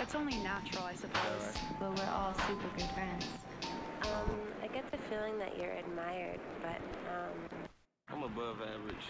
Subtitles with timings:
[0.00, 1.54] It's only natural, I suppose.
[1.78, 3.26] but we're all super good friends.
[4.02, 4.30] Um,
[4.62, 6.80] I get the feeling that you're admired, but
[7.12, 7.68] um,
[8.10, 9.04] I'm above average.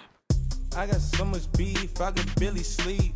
[0.77, 3.15] I got so much beef, I could barely sleep.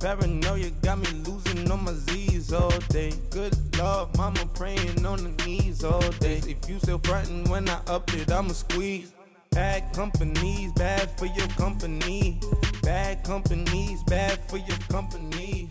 [0.00, 3.12] Paranoia got me losing on my Z's all day.
[3.30, 6.40] Good Lord, mama praying on the knees all day.
[6.46, 9.12] If you still frontin' when I up it, I'ma squeeze.
[9.50, 12.38] Bad companies, bad for your company.
[12.82, 15.65] Bad companies, bad for your company.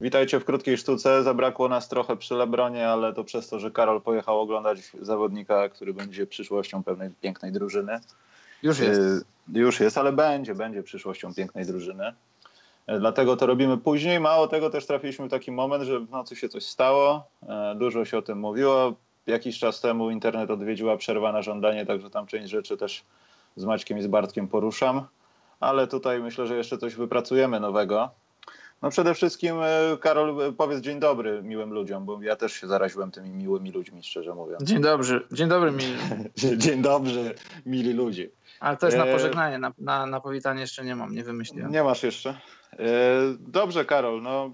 [0.00, 1.22] Witajcie w krótkiej sztuce.
[1.22, 5.94] Zabrakło nas trochę przy Lebronie, ale to przez to, że Karol pojechał oglądać zawodnika, który
[5.94, 8.00] będzie przyszłością pewnej pięknej drużyny.
[8.62, 9.00] Już jest.
[9.00, 9.24] Y,
[9.58, 12.08] Już jest, ale będzie, będzie przyszłością pięknej drużyny.
[12.88, 14.20] Y, Dlatego to robimy później.
[14.20, 17.24] Mało tego, też trafiliśmy w taki moment, że w nocy się coś stało.
[17.48, 18.92] E, Dużo się o tym mówiło.
[19.26, 23.04] Jakiś czas temu internet odwiedziła przerwa na żądanie, także tam część rzeczy też
[23.56, 25.06] z Maćkiem i z Bartkiem poruszam.
[25.60, 28.10] Ale tutaj myślę, że jeszcze coś wypracujemy nowego.
[28.82, 32.66] No przede wszystkim, e, Karol, e, powiedz dzień dobry miłym ludziom, bo ja też się
[32.66, 34.62] zaraziłem tymi miłymi ludźmi, szczerze mówiąc.
[34.62, 35.84] Dzień dobry, dzień dobry mi.
[36.58, 37.34] Dzień dobry,
[37.66, 38.28] mili ludzie.
[38.60, 39.12] Ale to jest na Eee.
[39.12, 41.72] pożegnanie, na, na, na powitanie jeszcze nie mam, nie wymyśliłem.
[41.72, 42.30] Nie masz jeszcze?
[42.72, 42.76] E,
[43.38, 44.22] Dobrze, Karol.
[44.22, 44.50] No,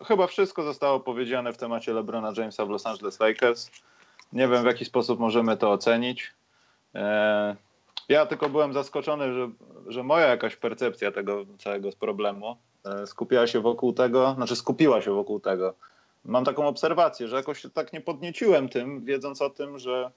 [0.00, 3.70] e, chyba wszystko zostało powiedziane w temacie LeBrona Jamesa w Los Angeles Lakers.
[4.32, 6.32] Nie wiem, w jaki sposób możemy to ocenić.
[6.94, 7.56] E,
[8.08, 9.50] Ja tylko byłem zaskoczony, że,
[9.86, 12.56] że moja jakaś percepcja tego całego problemu e,
[13.06, 15.74] skupiała się wokół tego, znaczy skupiła się wokół tego.
[16.24, 20.10] Mam taką obserwację, że jakoś tak nie podnieciłem tym, wiedząc o tym, że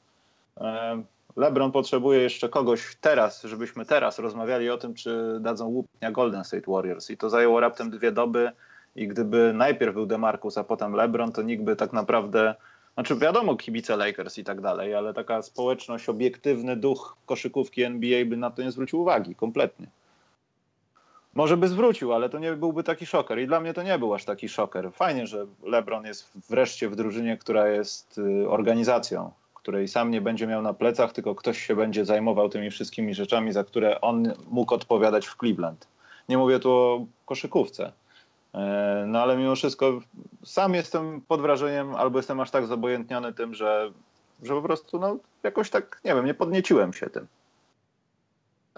[0.58, 1.03] e,
[1.36, 6.71] LeBron potrzebuje jeszcze kogoś teraz, żebyśmy teraz rozmawiali o tym, czy dadzą łupnia Golden State
[6.71, 7.09] Warriors.
[7.09, 8.52] I to zajęło raptem dwie doby.
[8.95, 12.55] I gdyby najpierw był DeMarcus, a potem LeBron, to nikt by tak naprawdę.
[12.93, 18.38] Znaczy, wiadomo, kibice Lakers i tak dalej, ale taka społeczność, obiektywny duch koszykówki NBA by
[18.38, 19.88] na to nie zwrócił uwagi kompletnie.
[21.36, 23.39] Może by zwrócił, ale to nie byłby taki szoker.
[23.39, 24.91] I dla mnie to nie był aż taki szoker.
[24.94, 30.47] Fajnie, że LeBron jest wreszcie w drużynie, która jest y, organizacją, której sam nie będzie
[30.47, 34.73] miał na plecach, tylko ktoś się będzie zajmował tymi wszystkimi rzeczami, za które on mógł
[34.73, 35.87] odpowiadać w Cleveland.
[36.30, 37.92] Nie mówię tu o koszykówce.
[38.54, 39.99] E, No ale mimo wszystko
[40.43, 43.92] sam jestem pod wrażeniem, albo jestem aż tak zobojętniony tym, że,
[44.43, 47.27] że po prostu no, jakoś tak, nie wiem, nie podnieciłem się tym.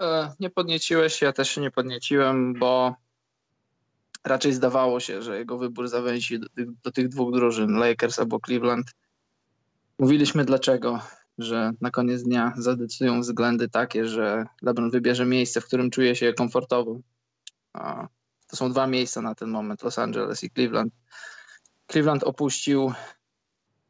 [0.00, 2.94] E, nie podnieciłeś ja też się nie podnieciłem, bo
[4.24, 8.40] raczej zdawało się, że jego wybór zawęzi do, tych- do tych dwóch drużyn, Lakers albo
[8.40, 8.86] Cleveland.
[9.98, 11.00] Mówiliśmy dlaczego,
[11.38, 16.32] że na koniec dnia zadecydują względy takie, że LeBron wybierze miejsce, w którym czuje się
[16.32, 17.00] komfortowo.
[18.46, 20.92] To są dwa miejsca na ten moment, Los Angeles i Cleveland.
[21.86, 22.92] Cleveland opuścił,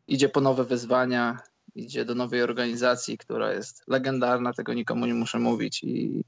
[0.07, 1.39] idzie po nowe wyzwania,
[1.75, 5.85] idzie do nowej organizacji, która jest legendarna, tego nikomu nie muszę mówić.
[5.85, 6.25] I,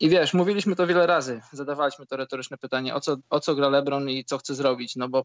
[0.00, 3.68] i wiesz, mówiliśmy to wiele razy, zadawaliśmy to retoryczne pytanie, o co, o co gra
[3.68, 5.24] LeBron i co chce zrobić, no bo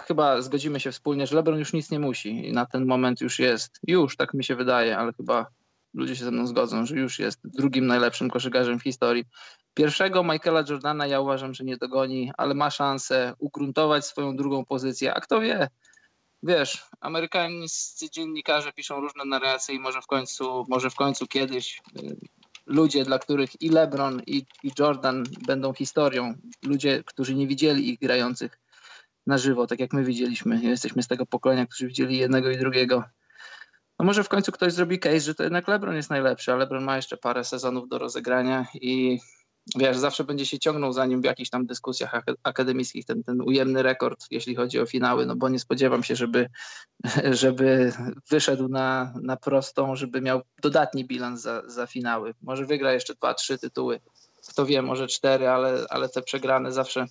[0.00, 3.38] chyba zgodzimy się wspólnie, że LeBron już nic nie musi i na ten moment już
[3.38, 5.46] jest, już tak mi się wydaje, ale chyba
[5.94, 9.24] ludzie się ze mną zgodzą, że już jest drugim najlepszym koszykarzem w historii.
[9.74, 15.14] Pierwszego Michaela Jordana ja uważam, że nie dogoni, ale ma szansę ugruntować swoją drugą pozycję,
[15.14, 15.68] a kto wie,
[16.42, 22.16] wiesz, amerykańscy dziennikarze piszą różne narracje i może w końcu, może w końcu kiedyś y,
[22.66, 27.98] ludzie, dla których i LeBron, i, i Jordan będą historią, ludzie, którzy nie widzieli ich
[27.98, 28.58] grających
[29.26, 33.04] na żywo, tak jak my widzieliśmy, jesteśmy z tego pokolenia, którzy widzieli jednego i drugiego.
[33.98, 36.84] No może w końcu ktoś zrobi case, że to jednak LeBron jest najlepszy, a LeBron
[36.84, 39.18] ma jeszcze parę sezonów do rozegrania i
[39.76, 43.40] wiesz, zawsze będzie się ciągnął za nim w jakichś tam dyskusjach ak- akademickich ten, ten
[43.40, 46.48] ujemny rekord, jeśli chodzi o finały, no bo nie spodziewam się, żeby,
[47.42, 47.92] żeby
[48.30, 52.34] wyszedł na, na prostą, żeby miał dodatni bilans za, za finały.
[52.42, 54.00] Może wygra jeszcze dwa, trzy tytuły,
[54.48, 57.06] kto wie, może cztery, ale, ale te przegrane zawsze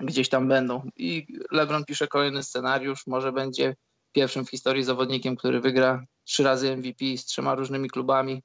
[0.00, 0.90] gdzieś tam będą.
[0.96, 3.76] I LeBron pisze kolejny scenariusz, może będzie
[4.12, 8.42] pierwszym w historii zawodnikiem, który wygra trzy razy MVP z trzema różnymi klubami.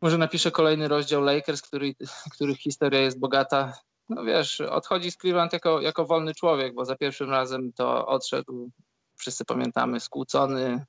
[0.00, 1.94] Może napisze kolejny rozdział Lakers, który,
[2.34, 3.72] których historia jest bogata.
[4.08, 8.70] No wiesz, odchodzi z Cleveland jako, jako wolny człowiek, bo za pierwszym razem to odszedł,
[9.16, 10.84] wszyscy pamiętamy, skłócony,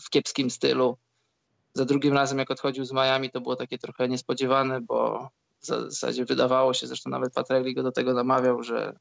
[0.00, 0.98] w kiepskim stylu.
[1.74, 5.28] Za drugim razem, jak odchodził z Miami, to było takie trochę niespodziewane, bo
[5.60, 8.96] w zasadzie wydawało się, zresztą nawet Patrelli go do tego namawiał, że,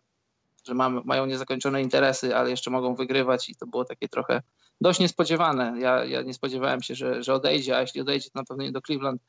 [0.68, 4.42] że mamy, mają niezakończone interesy, ale jeszcze mogą wygrywać i to było takie trochę
[4.82, 5.74] dość niespodziewane.
[5.80, 8.72] Ja, ja nie spodziewałem się, że, że odejdzie, a jeśli odejdzie, to na pewno nie
[8.72, 9.22] do Cleveland.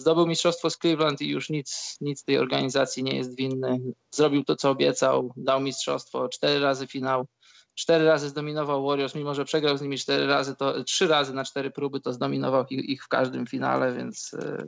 [0.00, 3.80] Zdobył mistrzostwo z Cleveland i już nic, nic tej organizacji nie jest winny.
[4.14, 7.26] Zrobił to, co obiecał, dał mistrzostwo, cztery razy finał,
[7.74, 11.44] cztery razy zdominował Warriors, mimo że przegrał z nimi cztery razy, to trzy razy na
[11.44, 14.64] cztery próby, to zdominował ich, ich w każdym finale, więc e,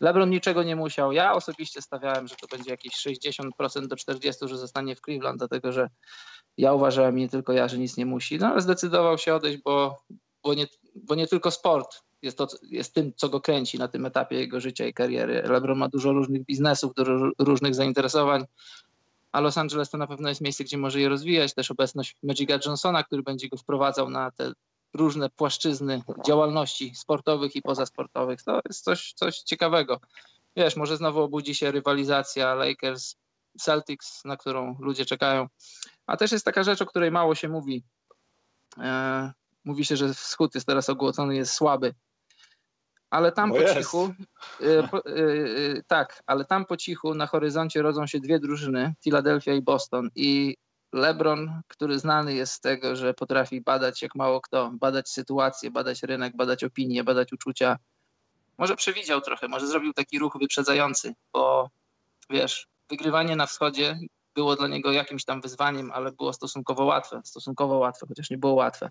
[0.00, 1.12] LeBron niczego nie musiał.
[1.12, 5.72] Ja osobiście stawiałem, że to będzie jakieś 60% do 40%, że zostanie w Cleveland, dlatego
[5.72, 5.88] że
[6.56, 8.38] ja uważałem, nie tylko ja, że nic nie musi.
[8.38, 9.98] No ale zdecydował się odejść, bo,
[10.44, 14.06] bo, nie, bo nie tylko sport jest, to, jest tym, co go kręci na tym
[14.06, 15.42] etapie jego życia i kariery.
[15.42, 18.44] LeBron ma dużo różnych biznesów, dużo różnych zainteresowań,
[19.32, 21.54] a Los Angeles to na pewno jest miejsce, gdzie może je rozwijać.
[21.54, 24.52] Też obecność Magica Johnsona, który będzie go wprowadzał na te
[24.94, 28.42] różne płaszczyzny działalności sportowych i pozasportowych.
[28.42, 30.00] To jest coś, coś ciekawego.
[30.56, 33.16] Wiesz, może znowu obudzi się rywalizacja Lakers,
[33.60, 35.46] Celtics, na którą ludzie czekają.
[36.06, 37.84] A też jest taka rzecz, o której mało się mówi.
[38.78, 39.32] E,
[39.64, 41.94] mówi się, że wschód jest teraz ogłocony, jest słaby.
[43.10, 44.14] Ale tam Bo po cichu,
[44.90, 49.54] po, e, e, tak, ale tam po cichu na horyzoncie rodzą się dwie drużyny, Philadelphia
[49.54, 50.10] i Boston.
[50.14, 50.56] I
[50.92, 56.02] LeBron, który znany jest z tego, że potrafi badać jak mało kto, badać sytuację, badać
[56.02, 57.78] rynek, badać opinie, badać uczucia.
[58.58, 61.70] Może przewidział trochę, może zrobił taki ruch wyprzedzający, bo
[62.30, 63.98] wiesz, wygrywanie na wschodzie
[64.34, 68.52] było dla niego jakimś tam wyzwaniem, ale było stosunkowo łatwe, stosunkowo łatwe, chociaż nie było
[68.52, 68.90] łatwe.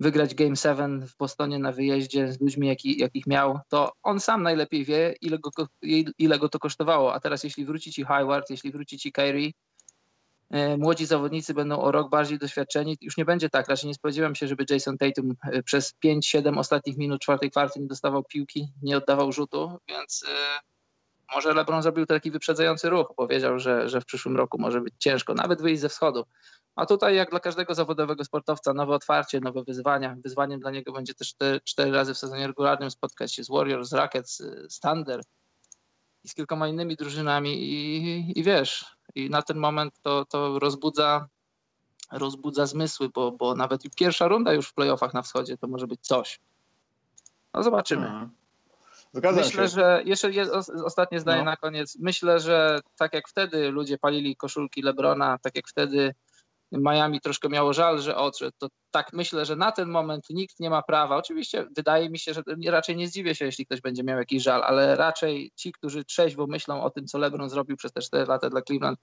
[0.00, 4.42] Wygrać Game 7 w Bostonie na wyjeździe z ludźmi, jaki, jakich miał, to on sam
[4.42, 5.50] najlepiej wie, ile go,
[6.18, 7.14] ile go to kosztowało.
[7.14, 9.52] A teraz jeśli wróci ci Hayward, jeśli wróci ci Kyrie,
[10.50, 12.96] e, młodzi zawodnicy będą o rok bardziej doświadczeni.
[13.00, 16.96] Już nie będzie tak, raczej nie spodziewam się, żeby Jason Tatum e, przez 5-7 ostatnich
[16.96, 20.58] minut czwartej kwarty nie dostawał piłki, nie oddawał rzutu, więc e,
[21.34, 24.94] może LeBron zrobił taki wyprzedzający ruch, bo wiedział, że, że w przyszłym roku może być
[24.98, 26.24] ciężko, nawet wyjść ze wschodu.
[26.78, 30.16] A tutaj, jak dla każdego zawodowego sportowca, nowe otwarcie, nowe wyzwania.
[30.24, 33.88] Wyzwaniem dla niego będzie też cztery, cztery razy w sezonie regularnym spotkać się z Warriors,
[33.88, 35.20] z Rockets, y, z Thunder
[36.24, 37.62] i z kilkoma innymi drużynami.
[37.62, 41.28] I, i wiesz, i na ten moment to, to rozbudza,
[42.12, 46.00] rozbudza zmysły, bo, bo nawet pierwsza runda już w playoffach na wschodzie to może być
[46.00, 46.40] coś.
[47.54, 48.06] No zobaczymy.
[48.06, 48.30] Mhm.
[49.12, 49.74] Zgadzam Myślę, się.
[49.74, 51.44] że jeszcze jest os- ostatnie zdanie No.
[51.44, 51.96] na koniec.
[52.00, 56.14] Myślę, że tak jak wtedy ludzie palili koszulki Lebrona, tak jak wtedy
[56.72, 60.70] Miami troszkę miało żal, że odszedł, to tak myślę, że na ten moment nikt nie
[60.70, 61.16] ma prawa.
[61.16, 64.62] Oczywiście wydaje mi się, że raczej nie zdziwię się, jeśli ktoś będzie miał jakiś żal,
[64.62, 68.50] ale raczej ci, którzy trzeźwo myślą o tym, co LeBron zrobił przez te 4 lata
[68.50, 68.98] dla Cleveland,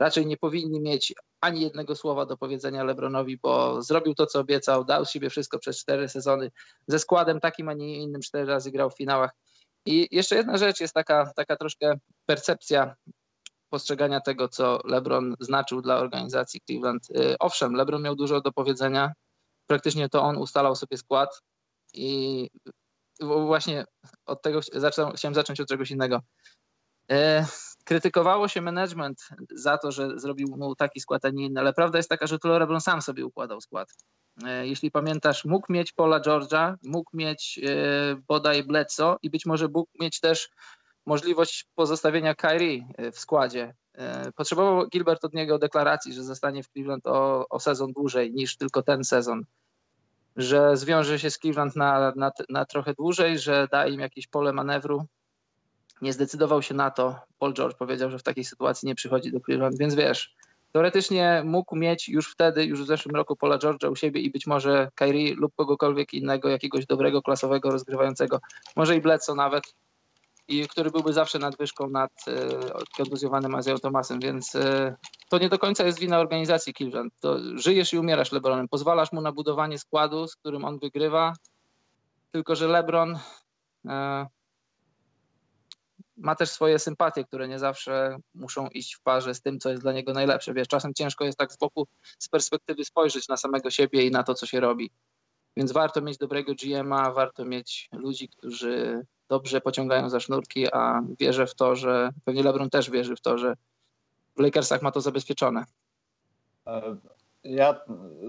[0.00, 4.84] raczej nie powinni mieć ani jednego słowa do powiedzenia LeBronowi, bo zrobił to, co obiecał,
[4.84, 6.50] dał siebie wszystko przez cztery sezony.
[6.86, 9.30] Ze składem takim, a nie innym cztery razy grał w finałach.
[9.86, 12.94] I jeszcze jedna rzecz jest taka, taka troszkę percepcja
[13.70, 17.10] postrzegania tego, co LeBron znaczył dla organizacji Cleveland.
[17.10, 19.12] Y, Owszem, LeBron miał dużo do powiedzenia.
[19.66, 21.40] Praktycznie to on ustalał sobie skład
[21.94, 22.48] i
[23.20, 23.84] właśnie
[24.26, 24.60] od tego
[25.14, 26.20] chciałem zacząć od czegoś innego.
[27.10, 27.46] E,
[27.84, 31.98] Krytykowało się management za to, że zrobił mu taki skład, a nie inny, ale prawda
[31.98, 33.88] jest taka, że to LeBron sam sobie układał skład.
[34.44, 37.60] E, Jeśli pamiętasz, mógł mieć Paula George'a, mógł mieć
[38.28, 40.48] bodaj Bledsoe i być może mógł mieć też
[41.06, 43.74] możliwość pozostawienia Kyrie e, w składzie.
[43.94, 48.56] E, Potrzebował Gilbert od niego deklaracji, że zostanie w Cleveland o, o sezon dłużej niż
[48.56, 49.44] tylko ten sezon.
[50.36, 54.52] Że zwiąże się z Cleveland na, na, na trochę dłużej, że da im jakieś pole
[54.52, 55.06] manewru.
[56.02, 57.16] Nie zdecydował się na to.
[57.38, 60.34] Paul George powiedział, że w takiej sytuacji nie przychodzi do Cleveland, więc wiesz,
[60.72, 64.46] teoretycznie mógł mieć już wtedy, już w zeszłym roku Paula George'a u siebie i być
[64.46, 68.40] może Kyrie lub kogokolwiek innego, jakiegoś dobrego, klasowego, rozgrywającego,
[68.76, 69.64] może i Bledsoe nawet,
[70.50, 72.32] i który byłby zawsze nadwyżką nad e,
[72.96, 74.96] kontuzjowanym Azją Tomasem, więc e,
[75.28, 77.12] to nie do końca jest wina organizacji Cleveland.
[77.20, 78.68] To żyjesz i umierasz LeBronem.
[78.68, 81.32] Pozwalasz mu na budowanie składu, z którym on wygrywa,
[82.30, 83.18] tylko że LeBron
[83.88, 84.26] e,
[86.16, 89.82] ma też swoje sympatie, które nie zawsze muszą iść w parze z tym, co jest
[89.82, 90.54] dla niego najlepsze.
[90.54, 91.86] Wiesz, czasem ciężko jest tak z boku,
[92.18, 94.90] z perspektywy spojrzeć na samego siebie i na to, co się robi.
[95.56, 101.46] Więc warto mieć dobrego GM-a, warto mieć ludzi, którzy dobrze pociągają za sznurki, a wierzę
[101.46, 103.56] w to, że pewnie LeBron też wierzy w to, że
[104.36, 105.64] w Lakersach ma to zabezpieczone.
[106.66, 106.96] E,
[107.44, 107.80] Ja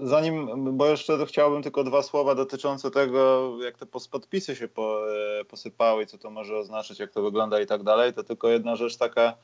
[0.02, 5.44] zanim, bo jeszcze chciałbym tylko dwa słowa dotyczące tego, jak te podpisy się po, e,
[5.44, 8.12] posypały i co to może oznaczać, jak to wygląda i tak dalej.
[8.12, 9.34] To tylko jedna rzecz taka,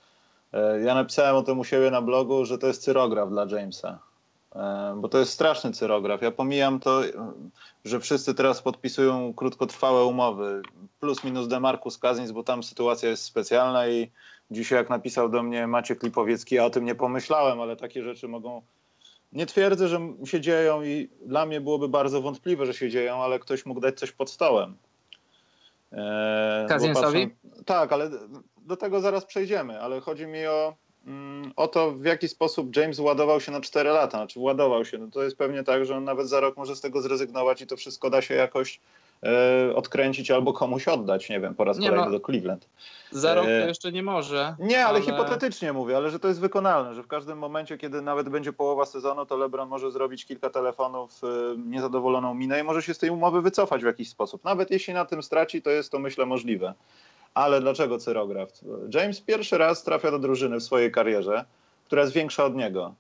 [0.53, 4.08] e, ja napisałem o tym u siebie na blogu, że to jest cyrograf dla Jamesa.
[4.55, 6.23] E, Bo to jest straszny cyrograf.
[6.23, 7.11] Ja pomijam to, e,
[7.85, 10.63] że wszyscy teraz podpisują krótkotrwałe umowy.
[11.01, 14.11] Plus minus Demarcus Cousins, bo tam sytuacja jest specjalna i
[14.51, 18.29] dzisiaj jak napisał do mnie Maciek Lipowiecki, ja o tym nie pomyślałem, ale takie rzeczy
[18.29, 18.63] mogą
[19.33, 23.39] nie twierdzę, że się dzieją i dla mnie byłoby bardzo wątpliwe, że się dzieją, ale
[23.39, 24.77] ktoś mógł dać coś pod stołem.
[25.93, 27.27] Eee, bo Cousinsowi?
[27.29, 28.11] patrzę- Tak, ale
[28.57, 30.75] do tego zaraz przejdziemy, ale chodzi mi o,
[31.57, 34.99] o to, w jaki sposób James ładował się na 4 lata, znaczy ładował się.
[34.99, 37.67] No to jest pewnie tak, że on nawet za rok może z tego zrezygnować i
[37.67, 38.81] to wszystko da się jakoś
[39.23, 42.19] e, odkręcić albo komuś oddać, nie wiem, po raz Nie kolejny no.
[42.19, 42.69] do Cleveland.
[43.11, 44.57] Za rok to E, jeszcze nie może.
[44.59, 48.29] Nie, ale, hipotetycznie mówię, ale że to jest wykonalne, że w każdym momencie, kiedy nawet
[48.29, 52.95] będzie połowa sezonu, to LeBron może zrobić kilka telefonów, y, niezadowoloną minę i może się
[52.95, 54.45] z tej umowy wycofać w jakiś sposób.
[54.45, 56.75] Nawet jeśli na tym straci, to jest to myślę możliwe.
[57.35, 58.49] Ale dlaczego Cyrograf?
[58.95, 61.45] James pierwszy raz trafia do drużyny w swojej karierze,
[61.85, 62.95] która jest większa od niego,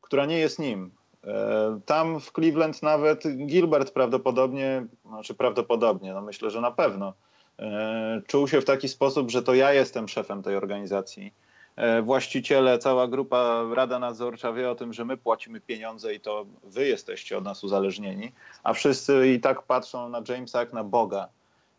[0.00, 0.90] która nie jest nim.
[1.24, 7.12] E, Tam w Cleveland nawet Gilbert prawdopodobnie, znaczy prawdopodobnie, no myślę, że na pewno,
[7.58, 11.34] e, czuł się w taki sposób, że to ja jestem szefem tej organizacji.
[11.76, 16.46] E, Właściciele, cała grupa, Rada Nadzorcza wie o tym, że my płacimy pieniądze i to
[16.64, 18.32] wy jesteście od nas uzależnieni,
[18.62, 21.28] a wszyscy i tak patrzą na Jamesa jak na Boga.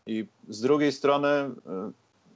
[0.06, 1.50] I z drugiej strony e,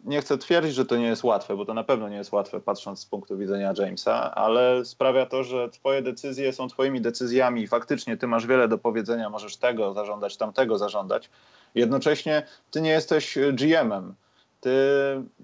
[0.05, 2.61] nie chcę twierdzić, że to nie jest łatwe, bo to na pewno nie jest łatwe
[2.61, 7.67] patrząc z punktu widzenia Jamesa, ale sprawia to, że twoje decyzje są twoimi decyzjami i
[7.67, 11.31] faktycznie ty masz wiele do powiedzenia, możesz tego zażądać, tamtego zażądać.
[11.75, 14.15] Jednocześnie ty nie jesteś GM-em.
[14.61, 14.71] Ty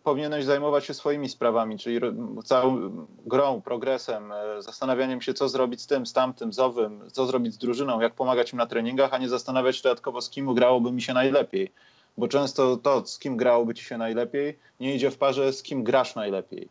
[0.03, 2.01] powinieneś zajmować się swoimi sprawami, czyli
[2.45, 2.91] całą
[3.27, 7.55] grą, progresem, e, zastanawianiem się, co zrobić z tym, z tamtym, z owym, co zrobić
[7.55, 10.93] z drużyną, jak pomagać im na treningach, a nie zastanawiać się dodatkowo, z kim grałoby
[10.93, 11.73] mi się najlepiej
[12.19, 15.85] bo często to, z kim grałoby ci się najlepiej, nie idzie w parze z kim
[15.85, 16.69] grasz najlepiej.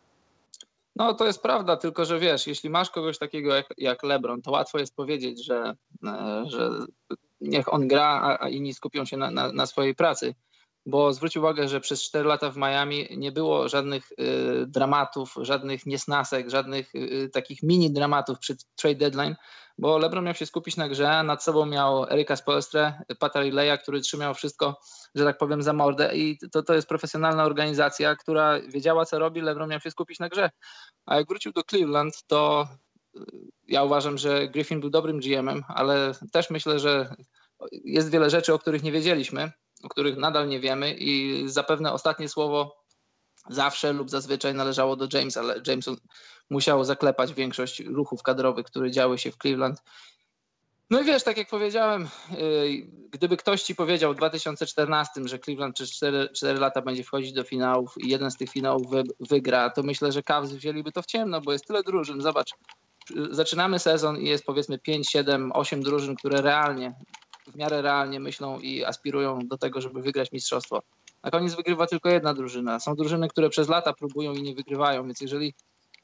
[0.96, 4.52] No to jest prawda, tylko że wiesz, jeśli masz kogoś takiego jak, jak LeBron, to
[4.52, 6.70] łatwo jest powiedzieć, że, e, że
[7.42, 10.36] niech on gra, a, a inni skupią się na, na, na swojej pracy.
[10.86, 14.16] Bo zwróć uwagę, że przez 4 lata w Miami nie było żadnych y,
[14.68, 19.36] dramatów, żadnych niesnasek, żadnych y, takich mini dramatów przy trade deadline,
[19.78, 24.02] bo LeBron miał się skupić na grze, nad sobą miał Erika Spoelstre, Pata Rileya, który
[24.02, 24.80] trzymał wszystko,
[25.16, 29.42] że tak powiem, za mordę i to, to jest profesjonalna organizacja, która wiedziała, co robi,
[29.42, 30.50] LeBron miał się skupić na grze.
[31.06, 32.68] A jak wrócił do Cleveland, to
[33.18, 33.20] y,
[33.68, 37.16] ja uważam, że Griffin był dobrym GM-em, ale też myślę, że
[37.72, 39.52] jest wiele rzeczy, o których nie wiedzieliśmy,
[39.84, 42.86] o których nadal nie wiemy i zapewne ostatnie słowo
[43.50, 45.90] zawsze lub zazwyczaj należało do Jamesa, ale James
[46.50, 49.84] musiał zaklepać większość ruchów kadrowych, które działy się w Cleveland.
[50.90, 55.76] No i wiesz, tak jak powiedziałem, yy, gdyby ktoś ci powiedział w 2014, że Cleveland
[55.76, 59.70] przez 4, 4 lata będzie wchodzić do finałów i jeden z tych finałów wy, wygra,
[59.70, 62.22] to myślę, że Cavs wzięliby to w ciemno, bo jest tyle drużyn.
[62.22, 62.52] Zobacz,
[63.32, 66.96] zaczynamy sezon i jest powiedzmy 5, 7, 8 drużyn, które realnie,
[67.48, 70.82] w miarę realnie myślą i aspirują do tego, żeby wygrać mistrzostwo.
[71.24, 72.80] Na koniec wygrywa tylko jedna drużyna.
[72.80, 75.54] Są drużyny, które przez lata próbują i nie wygrywają, więc jeżeli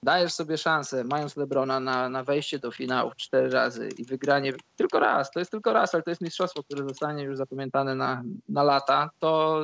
[0.04, 5.00] dajesz sobie szansę, mając Lebrona na, na wejście do finałów cztery razy i wygranie tylko
[5.00, 8.64] raz, to jest tylko raz, ale to jest mistrzostwo, które zostanie już zapamiętane na, na
[8.64, 9.62] lata, to,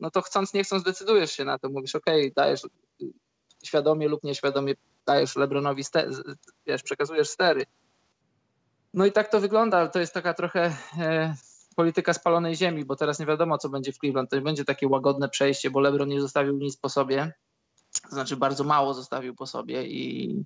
[0.00, 1.68] no to chcąc, nie chcąc decydujesz się na to.
[1.68, 2.62] Mówisz, ok, dajesz
[3.64, 4.74] świadomie lub nieświadomie,
[5.06, 6.10] dajesz Lebronowi, ste,
[6.66, 7.66] wiesz, przekazujesz stery.
[8.94, 11.34] No i tak to wygląda, ale to jest taka trochę e,
[11.76, 14.30] polityka spalonej ziemi, bo teraz nie wiadomo, co będzie w Cleveland.
[14.30, 17.32] To nie będzie takie łagodne przejście, bo LeBron nie zostawił nic po sobie.
[18.12, 20.44] To znaczy bardzo mało zostawił po sobie i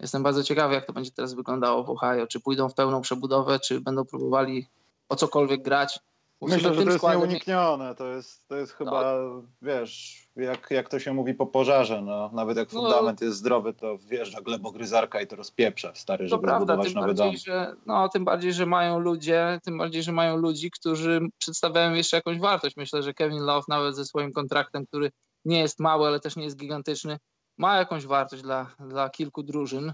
[0.00, 2.26] jestem bardzo ciekawy, jak to będzie teraz wyglądało w Ohio.
[2.26, 4.66] Czy pójdą w pełną przebudowę, czy będą próbowali
[5.08, 5.98] o cokolwiek grać.
[6.42, 7.94] Myślę, że to jest nieuniknione.
[7.94, 9.14] To jest, to jest chyba,
[9.62, 12.02] wiesz, jak, jak to się mówi po pożarze.
[12.02, 12.30] No.
[12.32, 12.80] Nawet jak No.
[12.80, 17.14] fundament jest zdrowy, to wjeżdża glebogryzarka i to rozpieprza, stary, To żeby prawda, zbudować nowy
[17.14, 17.26] dom.
[17.26, 21.94] bardziej, że, no, tym bardziej, że mają ludzie, tym bardziej, że mają ludzi, którzy przedstawiają
[21.94, 22.76] jeszcze jakąś wartość.
[22.76, 25.10] Myślę, że Kevin Love nawet ze swoim kontraktem, który
[25.44, 27.18] nie jest mały, ale też nie jest gigantyczny,
[27.58, 29.92] ma jakąś wartość dla, dla kilku drużyn.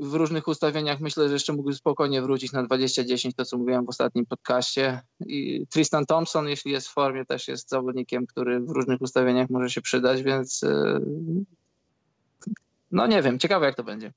[0.00, 3.88] W różnych ustawieniach myślę, że jeszcze mógłby spokojnie wrócić na 20-10, to co mówiłem w
[3.88, 5.00] ostatnim podcaście.
[5.26, 9.70] I Tristan Thompson, jeśli jest w formie, też jest zawodnikiem, który w różnych ustawieniach może
[9.70, 11.00] się przydać, więc yy,
[12.90, 14.12] no nie wiem, ciekawe jak to będzie.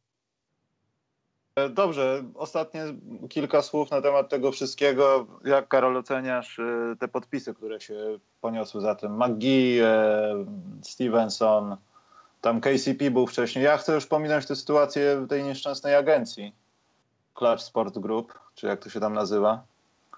[1.56, 2.84] E, Dobrze, ostatnie
[3.30, 5.28] kilka słów na temat tego wszystkiego.
[5.46, 7.96] Jak, Karol, oceniasz e, te podpisy, które się
[8.42, 9.24] poniosły za tym?
[9.24, 10.46] McGee, e,
[10.82, 11.78] Stevenson,
[12.42, 13.66] tam KCP był wcześniej.
[13.66, 16.56] Ja chcę już pominąć tę sytuację tej nieszczęsnej agencji.
[17.34, 19.64] Clutch Sport Group, czy jak to się tam nazywa.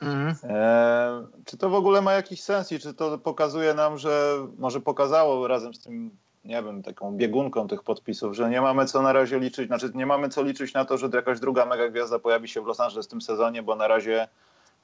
[0.01, 0.35] Mhm.
[0.43, 4.81] E, czy to w ogóle ma jakiś sens i czy to pokazuje nam, że może
[4.81, 6.11] pokazało razem z tym,
[6.47, 10.05] nie wiem, taką biegunką tych podpisów, że nie mamy co na razie liczyć, znaczy nie
[10.05, 13.05] mamy co liczyć na to, że jakaś druga mega gwiazda pojawi się w Los Angeles
[13.05, 14.27] w tym sezonie, bo na razie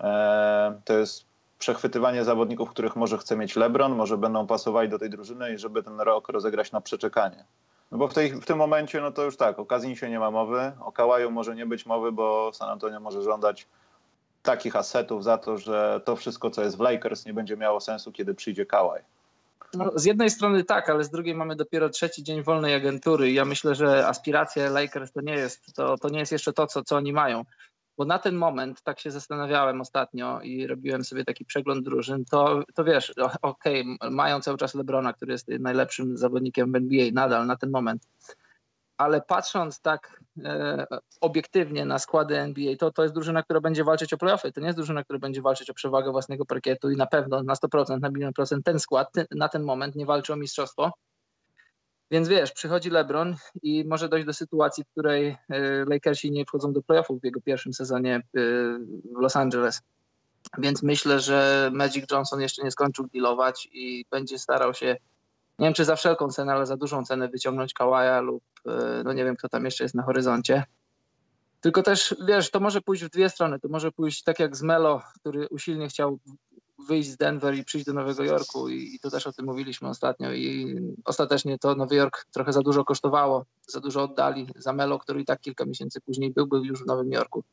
[0.01, 1.25] e, to jest
[1.59, 5.83] przechwytywanie zawodników, których może chce mieć LeBron, może będą pasowali do tej drużyny i żeby
[5.83, 7.45] ten rok rozegrać na przeczekanie.
[7.91, 10.31] No bo w, tej, w tym momencie, no to już tak, o Kazinsie nie ma
[10.31, 13.67] mowy, o Kałaju może nie być mowy, bo San Antonio może żądać
[14.41, 18.11] takich asetów za to, że to wszystko, co jest w Lakers, nie będzie miało sensu,
[18.11, 19.01] kiedy przyjdzie Kałaj.
[19.73, 23.45] No, z jednej strony tak, ale z drugiej mamy dopiero trzeci dzień wolnej agentury ja
[23.45, 26.95] myślę, że aspiracje Lakers to nie jest, to, to nie jest jeszcze to, co, co
[26.95, 27.45] oni mają.
[27.97, 32.63] Bo na ten moment, tak się zastanawiałem ostatnio i robiłem sobie taki przegląd drużyn, to,
[32.75, 37.47] to wiesz, okej, okay, mają cały czas Lebrona, który jest najlepszym zawodnikiem w NBA nadal
[37.47, 38.07] na ten moment.
[39.03, 40.85] Ale patrząc tak e,
[41.21, 44.51] obiektywnie na składy NBA, to, to jest drużyna, która będzie walczyć o playoffy.
[44.51, 47.53] To nie jest drużyna, która będzie walczyć o przewagę własnego parkietu i na pewno na
[47.53, 50.91] 100%, na milion procent ten skład ty, na ten moment nie walczy o mistrzostwo
[52.13, 55.37] więc wiesz, przychodzi LeBron i może dojść do sytuacji, w której e,
[55.85, 58.21] Lakersi nie wchodzą do playoffów w jego pierwszym sezonie e,
[59.15, 59.81] w Los Angeles.
[60.57, 64.95] Więc myślę, że Magic Johnson jeszcze nie skończył dealować i będzie starał się,
[65.59, 69.13] nie wiem czy za wszelką cenę, ale za dużą cenę wyciągnąć Kawaja lub e, no
[69.13, 70.63] nie wiem kto tam jeszcze jest na horyzoncie.
[71.61, 73.59] Tylko też, wiesz, to może pójść w dwie strony.
[73.59, 76.19] To może pójść tak jak z Melo, który usilnie chciał
[76.87, 79.89] wyjść z Denver i przyjść do Nowego Jorku i, i to też o tym mówiliśmy
[79.89, 84.99] ostatnio i ostatecznie to Nowy Jork trochę za dużo kosztowało, za dużo oddali za Melo,
[84.99, 87.43] który i tak kilka miesięcy później był, był już w Nowym Jorku.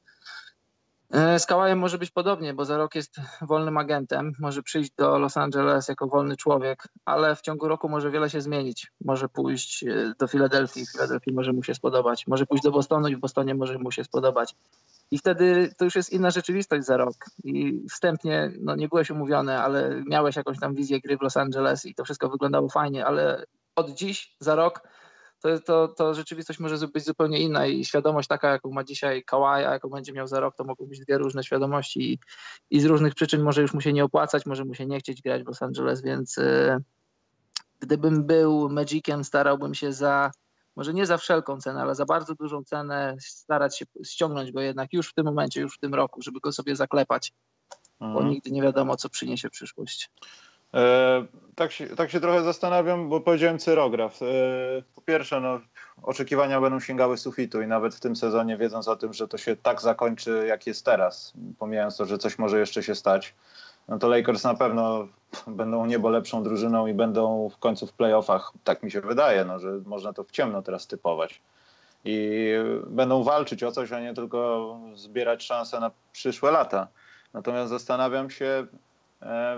[1.10, 5.18] E, z Kałajem może być podobnie, bo za rok jest wolnym agentem, może przyjść do
[5.18, 8.92] Los Angeles jako wolny człowiek, ale w ciągu roku może wiele się zmienić.
[9.04, 13.08] Może pójść e, do Filadelfii, w Filadelfii może mu się spodobać, może pójść do Bostonu
[13.08, 14.54] i w Bostonie może mu się spodobać.
[15.10, 17.14] I wtedy to już jest inna rzeczywistość za rok.
[17.44, 21.86] I wstępnie, no nie byłeś umówiony, ale miałeś jakąś tam wizję gry w Los Angeles
[21.86, 23.44] i to wszystko wyglądało fajnie, ale
[23.76, 24.82] od dziś, za rok,
[25.40, 29.44] to, to, to rzeczywistość może być zupełnie inna i świadomość taka, jaką ma dzisiaj Kawhi,
[29.44, 32.18] a jaką będzie miał za rok, to mogą być dwie różne świadomości i,
[32.70, 35.22] i z różnych przyczyn może już mu się nie opłacać, może mu się nie chcieć
[35.22, 36.76] grać w Los Angeles, więc y,
[37.80, 40.30] gdybym był Magiciem, starałbym się za
[40.76, 44.92] może nie za wszelką cenę, ale za bardzo dużą cenę starać się ściągnąć go jednak
[44.92, 47.32] już w tym momencie, już w tym roku, żeby go sobie zaklepać,
[48.00, 48.12] mhm.
[48.14, 50.10] bo nigdy nie wiadomo, co przyniesie przyszłość.
[50.74, 51.24] E,
[51.54, 54.22] tak, się, tak się trochę zastanawiam, bo powiedziałem cyrograf.
[54.22, 54.26] E,
[54.94, 55.60] po pierwsze, no,
[56.02, 59.56] oczekiwania będą sięgały sufitu i nawet w tym sezonie, wiedząc o tym, że to się
[59.56, 63.34] tak zakończy, jak jest teraz, pomijając to, że coś może jeszcze się stać,
[63.88, 65.08] no to Lakers na pewno
[65.46, 69.58] będą niebo lepszą drużyną i będą w końcu w playoffach, tak mi się wydaje, no,
[69.58, 71.40] że można to w ciemno teraz typować.
[72.04, 72.52] I
[72.86, 76.88] będą walczyć o coś, a nie tylko zbierać szanse na przyszłe lata.
[77.34, 78.66] Natomiast zastanawiam się,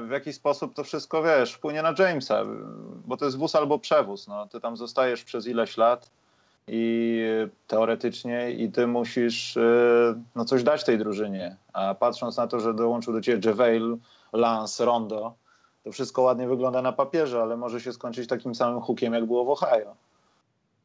[0.06, 2.44] w jaki sposób to wszystko, wiesz, wpłynie na Jamesa,
[3.04, 4.28] bo to jest wóz albo przewóz.
[4.28, 4.46] No.
[4.46, 6.10] Ty tam zostajesz przez ileś lat
[6.68, 7.22] i
[7.66, 9.60] teoretycznie i ty musisz e,
[10.34, 11.56] no, coś dać tej drużynie.
[11.72, 13.96] A patrząc na to, że dołączył do ciebie JaVale,
[14.32, 15.34] Lance, Rondo,
[15.84, 19.44] to wszystko ładnie wygląda na papierze, ale może się skończyć takim samym hukiem, jak było
[19.44, 19.94] w Ohio.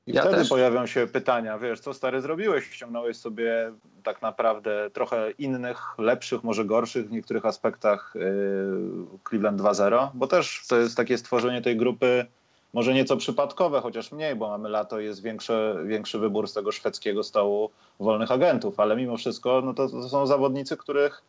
[0.08, 0.50] I ja wtedy też.
[0.50, 2.66] pojawią się pytania, wiesz, co stary zrobiłeś?
[2.66, 3.72] Ściągnąłeś sobie
[4.04, 10.66] tak naprawdę trochę innych, lepszych, może gorszych w niektórych aspektach yy, Cleveland 2-0, bo też
[10.70, 12.26] to jest takie stworzenie tej grupy
[12.74, 17.24] może nieco przypadkowe, chociaż mniej, bo mamy lato jest większy, większy wybór z tego szwedzkiego
[17.24, 21.24] stołu wolnych agentów, ale mimo wszystko no to, to są zawodnicy, których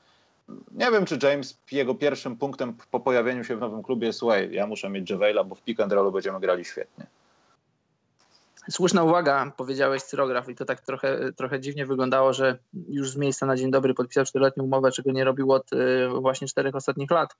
[0.72, 4.52] nie wiem, czy James jego pierwszym punktem po pojawieniu się w nowym klubie jest słuchaj,
[4.52, 7.06] ja muszę mieć Javela, bo w pick and rollu będziemy grali świetnie.
[8.70, 13.46] Słuszna uwaga, powiedziałeś cyrograf i to tak trochę, trochę dziwnie wyglądało, że już z miejsca
[13.46, 17.36] na dzień dobry podpisał czteroletnią umowę, czego nie robił od y, właśnie czterech ostatnich lat.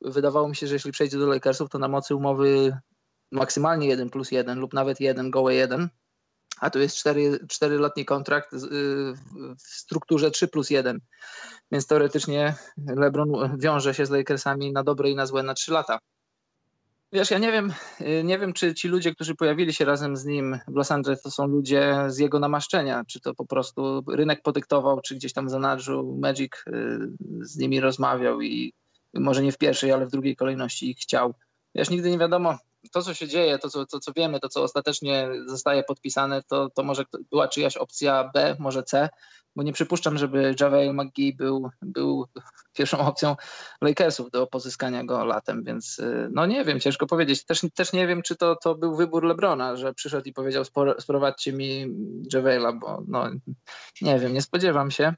[0.00, 2.78] Wydawało mi się, że jeśli przejdzie do Lakersów, to na mocy umowy
[3.32, 5.88] maksymalnie 1 plus 1 lub nawet 1 gołe 1,
[6.60, 11.00] a tu jest 4, 4-letni kontrakt y, w strukturze 3 plus 1.
[11.72, 12.54] Więc teoretycznie
[12.86, 15.98] LeBron wiąże się z Lakersami na dobre i na złe na 3 lata.
[17.12, 20.24] Wiesz, ja nie wiem, y, nie wiem, czy ci ludzie, którzy pojawili się razem z
[20.24, 24.42] nim w Los Angeles, to są ludzie z jego namaszczenia, czy to po prostu rynek
[24.42, 26.98] podyktował, czy gdzieś tam zanadrzył Magic y,
[27.40, 28.72] z nimi rozmawiał i
[29.14, 31.34] może nie w pierwszej, ale w drugiej kolejności ich chciał.
[31.74, 32.58] Wiesz, nigdy nie wiadomo,
[32.92, 36.70] to, co się dzieje, to co, to, co wiemy, to, co ostatecznie zostaje podpisane, to,
[36.70, 39.08] to może była czyjaś opcja B, może C,
[39.56, 42.26] bo nie przypuszczam, żeby JaVale McGee był, był
[42.76, 43.36] pierwszą opcją
[43.80, 47.44] Lakersów do pozyskania go latem, więc y, no nie wiem, ciężko powiedzieć.
[47.44, 50.64] Też, też nie wiem, czy to, to był wybór LeBrona, że przyszedł i powiedział
[50.98, 51.86] sprowadźcie mi
[52.34, 53.30] JaVale'a, bo no
[54.02, 55.14] nie wiem, nie spodziewam się.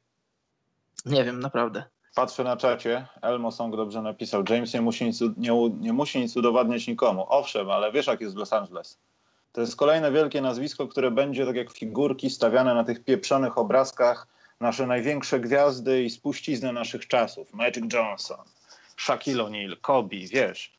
[1.04, 1.84] Nie wiem, naprawdę.
[2.14, 6.36] Patrzę na czacie, Elmo Song dobrze napisał, James nie musi, nic, nie, nie musi nic
[6.36, 7.26] udowadniać nikomu.
[7.28, 8.98] Owszem, ale wiesz jak jest w Los Angeles.
[9.52, 14.26] To jest kolejne wielkie nazwisko, które będzie tak jak figurki stawiane na tych pieprzonych obrazkach,
[14.60, 17.54] nasze największe gwiazdy i spuścizny naszych czasów.
[17.54, 18.40] Magic Johnson,
[18.96, 20.72] Shaquille O'Neal, Kobe, wiesz.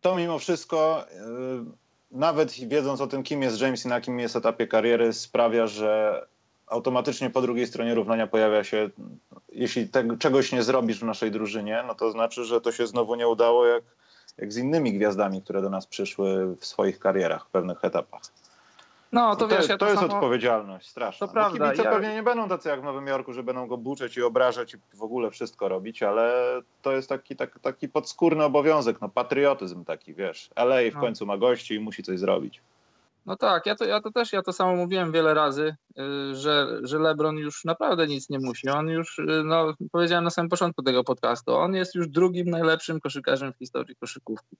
[0.00, 1.64] To mimo wszystko, yy,
[2.10, 6.26] nawet wiedząc o tym, kim jest James i na jakim jest etapie kariery, sprawia, że
[6.70, 8.90] automatycznie po drugiej stronie równania pojawia się,
[9.52, 13.14] jeśli te, czegoś nie zrobisz w naszej drużynie, no to znaczy, że to się znowu
[13.14, 13.84] nie udało jak,
[14.38, 18.20] jak z innymi gwiazdami, które do nas przyszły w swoich karierach w pewnych etapach.
[19.12, 20.14] No to, to, wiesz, ja to to, jest samo...
[20.14, 21.26] odpowiedzialność straszna.
[21.26, 23.66] To Bo prawda, kibice ja- pewnie nie będą tacy jak w Nowym Jorku, że będą
[23.66, 26.32] go buczeć i obrażać i w ogóle wszystko robić, ale
[26.82, 30.50] to jest taki, tak, taki podskórny obowiązek, no patriotyzm taki, wiesz.
[30.56, 31.00] LA w No.
[31.00, 32.60] końcu ma gości i musi coś zrobić.
[33.26, 36.80] No tak, ja to, ja to też, ja to samo mówiłem wiele razy, y, że,
[36.82, 38.68] że LeBron już naprawdę nic nie musi.
[38.68, 43.00] On już, y, no powiedziałem na samym początku tego podcastu, on jest już drugim najlepszym
[43.00, 44.56] koszykarzem w historii koszykówki.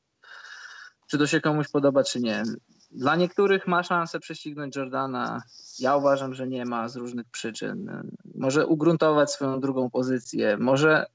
[1.06, 2.42] Czy to się komuś podoba, czy nie.
[2.90, 5.42] Dla niektórych ma szansę prześcignąć Jordana.
[5.78, 8.10] Ja uważam, że nie ma z różnych przyczyn.
[8.34, 11.06] Może ugruntować swoją drugą pozycję, może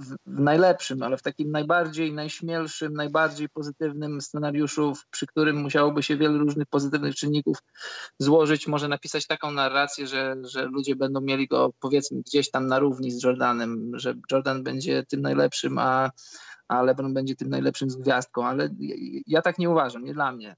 [0.00, 6.38] w, najlepszym, ale w takim najbardziej, najśmielszym, najbardziej pozytywnym scenariuszu, przy którym musiałoby się wiele
[6.38, 7.58] różnych pozytywnych czynników
[8.18, 12.78] złożyć, może napisać taką narrację, że, że ludzie będą mieli go powiedzmy gdzieś tam na
[12.78, 16.10] równi z Jordanem, że Jordan będzie tym najlepszym, a,
[16.68, 18.94] a LeBron będzie tym najlepszym z gwiazdką, ale ja,
[19.26, 20.56] ja tak nie uważam, nie dla mnie.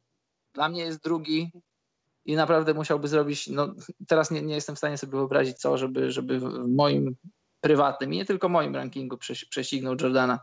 [0.55, 1.51] Dla mnie jest drugi
[2.25, 3.75] i naprawdę musiałby zrobić, no
[4.09, 7.17] teraz nie, nie jestem w stanie sobie wyobrazić co, żeby, żeby w moim
[7.67, 10.39] prywatnym i nie tylko moim rankingu prześ- prześcignął Jordana.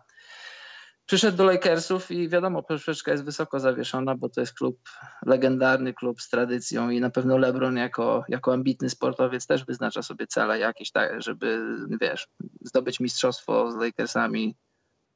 [1.06, 4.80] Przyszedł do Lakersów i wiadomo, poprzeczka jest wysoko zawieszona, bo to jest klub
[5.26, 10.28] legendarny, klub z tradycją i na pewno LeBron jako, jako ambitny sportowiec też wyznacza sobie
[10.28, 12.28] cele jakieś, tak, żeby, wiesz,
[12.62, 14.56] zdobyć mistrzostwo z Lakersami,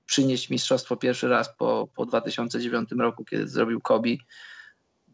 [0.06, 4.10] przynieść mistrzostwo pierwszy raz po, po 2009 roku, kiedy zrobił Kobe,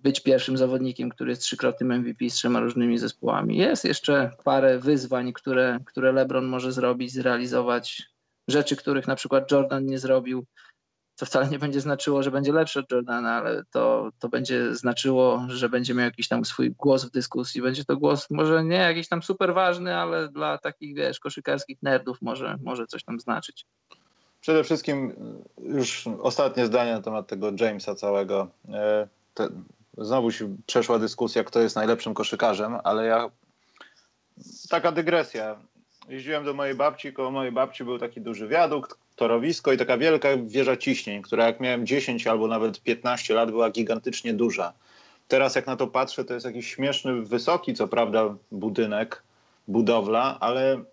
[0.03, 3.57] być pierwszym zawodnikiem, który jest trzykrotnym MVP z trzema różnymi zespołami.
[3.57, 8.03] Jest jeszcze parę wyzwań, które, które LeBron może zrobić, zrealizować,
[8.47, 10.45] rzeczy, których na przykład Jordan nie zrobił,
[11.15, 15.45] co wcale nie będzie znaczyło, że będzie lepszy od Jordana, ale to, to będzie znaczyło,
[15.47, 17.61] że będzie miał jakiś tam swój głos w dyskusji.
[17.61, 22.21] Będzie to głos może nie jakiś tam super ważny, ale dla takich, wiesz, koszykarskich nerdów
[22.21, 23.65] może, może coś tam znaczyć.
[24.41, 25.13] Przede wszystkim
[25.63, 28.47] już ostatnie zdanie na temat tego Jamesa całego.
[28.69, 29.07] E,
[29.97, 33.29] znowu się przeszła dyskusja, kto jest najlepszym koszykarzem, ale ja
[34.69, 35.59] taka dygresja.
[36.09, 40.29] Jeździłem do mojej babci, koło mojej babci był taki duży wiadukt, torowisko i taka wielka
[40.45, 44.73] wieża ciśnień, która jak miałem 10 albo nawet 15 lat była gigantycznie duża.
[45.27, 49.23] Teraz jak na to patrzę, to jest jakiś śmieszny, wysoki co prawda budynek,
[49.67, 50.83] budowla, ale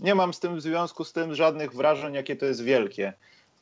[0.00, 3.12] nie mam z tym w związku z tym żadnych wrażeń, jakie to jest wielkie.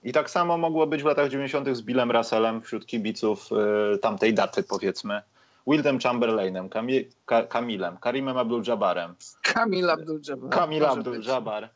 [0.07, 1.77] I tak samo mogło być w latach 90.
[1.77, 3.49] z Billem Russellem wśród kibiców
[3.95, 5.23] y, tamtej daty, powiedzmy.
[5.67, 6.69] Wildem Chamberlainem,
[7.27, 10.51] Ka- Kamilem, Karimem Abdul-Jabbarem, Kamil Abdul-Jabbar.
[10.51, 10.85] Kamil.
[10.85, 11.69] Abdul-Jabbar.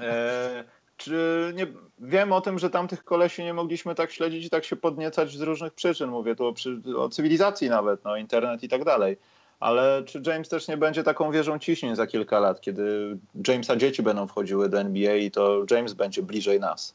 [0.00, 0.64] E,
[0.96, 1.66] czy nie,
[1.98, 5.40] wiem o tym, że tamtych kolesi nie mogliśmy tak śledzić i tak się podniecać z
[5.40, 6.10] różnych przyczyn.
[6.10, 9.16] Mówię tu o, przy, o cywilizacji nawet, no, internet i tak dalej.
[9.60, 13.16] Ale czy James też nie będzie taką wieżą ciśnień za kilka lat, kiedy
[13.48, 16.94] Jamesa dzieci będą wchodziły do NBA i to James będzie bliżej nas?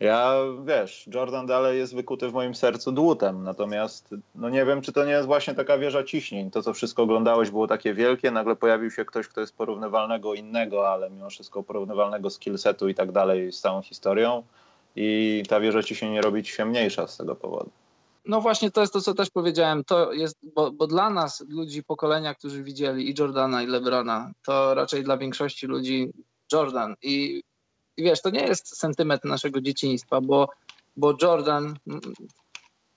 [0.00, 4.92] Ja, wiesz, Jordan dalej jest wykuty w moim sercu dłutem, natomiast no nie wiem, czy
[4.92, 6.50] to nie jest właśnie taka wieża ciśnień.
[6.50, 10.88] To, co wszystko oglądałeś, było takie wielkie, nagle pojawił się ktoś, kto jest porównywalnego innego,
[10.88, 14.42] ale mimo wszystko porównywalnego skillsetu i tak dalej z całą historią
[14.96, 17.70] i ta wieża ciśnień robi ci się mniejsza z tego powodu.
[18.24, 19.84] No właśnie to jest to, co też powiedziałem.
[19.84, 24.74] To jest, bo, bo dla nas, ludzi pokolenia, którzy widzieli i Jordana, i Lebrona, to
[24.74, 26.12] raczej dla większości ludzi
[26.52, 26.94] Jordan.
[27.02, 27.42] I,
[27.96, 30.48] i wiesz, to nie jest sentyment naszego dzieciństwa, bo,
[30.96, 31.78] bo Jordan,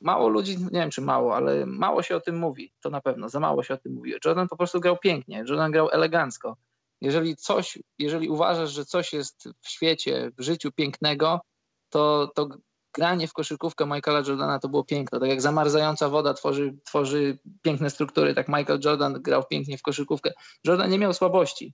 [0.01, 3.29] mało ludzi, nie wiem czy mało, ale mało się o tym mówi, to na pewno,
[3.29, 4.13] za mało się o tym mówi.
[4.25, 6.57] Jordan po prostu grał pięknie, Jordan grał elegancko.
[7.01, 11.41] Jeżeli coś, jeżeli uważasz, że coś jest w świecie, w życiu pięknego,
[11.89, 12.49] to, to
[12.93, 15.19] granie w koszykówkę Michaela Jordana to było piękne.
[15.19, 20.31] Tak jak zamarzająca woda tworzy, tworzy piękne struktury, tak Michael Jordan grał pięknie w koszykówkę.
[20.63, 21.73] Jordan nie miał słabości.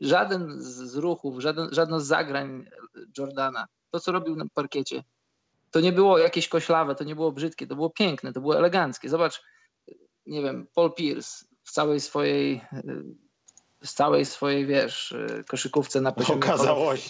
[0.00, 2.66] Żaden z ruchów, żaden, żadno z zagrań
[3.18, 5.04] Jordana, to co robił na parkiecie,
[5.70, 9.08] to nie było jakieś koślawe, to nie było brzydkie, to było piękne, to było eleganckie.
[9.08, 9.42] Zobacz,
[10.26, 12.60] nie wiem, Paul Pierce w całej swojej
[13.84, 15.14] w całej swojej, wiesz,
[15.48, 16.40] koszykówce na poziomie.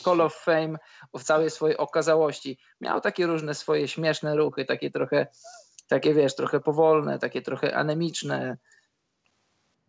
[0.05, 0.79] Hall of Fame,
[1.19, 2.59] w całej swojej okazałości.
[2.81, 5.27] Miał takie różne swoje śmieszne ruchy, takie trochę,
[5.89, 8.59] takie wiesz, trochę powolne, takie trochę anemiczne.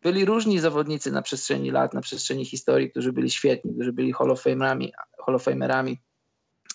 [0.03, 4.31] Byli różni zawodnicy na przestrzeni lat, na przestrzeni historii, którzy byli świetni, którzy byli Hall
[4.31, 4.93] of Famerami,
[5.25, 5.97] Hall of Famerami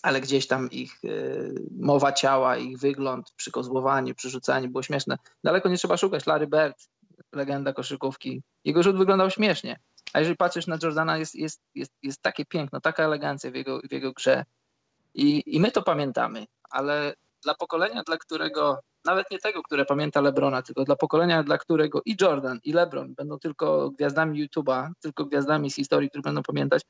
[0.02, 1.08] ale gdzieś tam ich e,
[1.80, 5.18] mowa ciała, ich wygląd przy kozłowaniu, przy rzucaniu było śmieszne.
[5.44, 6.26] Daleko nie trzeba szukać.
[6.26, 6.88] Larry Bird,
[7.32, 9.78] legenda koszykówki, jego rzut wyglądał śmiesznie.
[10.12, 13.80] A jeżeli patrzysz na Jordana, jest, jest, jest, jest takie piękno, taka elegancja w jego,
[13.80, 14.44] w jego grze.
[15.14, 20.20] I, I my to pamiętamy, ale dla pokolenia, dla którego, nawet nie tego, które pamięta
[20.20, 25.24] Lebrona, tylko dla pokolenia, dla którego i Jordan, i Lebron będą tylko gwiazdami YouTube'a, tylko
[25.24, 26.82] gwiazdami z historii, które będą pamiętać,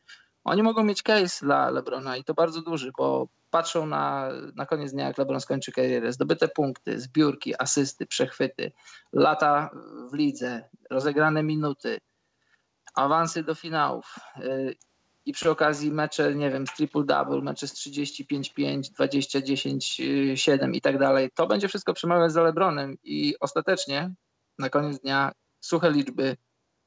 [0.44, 4.92] Oni mogą mieć case dla LeBrona i to bardzo duży, bo patrzą na, na koniec
[4.92, 6.12] dnia, jak LeBron skończy karierę.
[6.12, 8.72] Zdobyte punkty, zbiórki, asysty, przechwyty,
[9.12, 9.70] lata
[10.10, 11.98] w lidze, rozegrane minuty,
[12.94, 14.74] awansy do finałów yy,
[15.28, 21.30] i przy okazji mecze, nie wiem, z triple-double, mecze z 35-5, 20-10-7 i tak dalej.
[21.34, 24.14] To będzie wszystko przemawiać za LeBronem i ostatecznie
[24.58, 26.36] na koniec dnia suche liczby,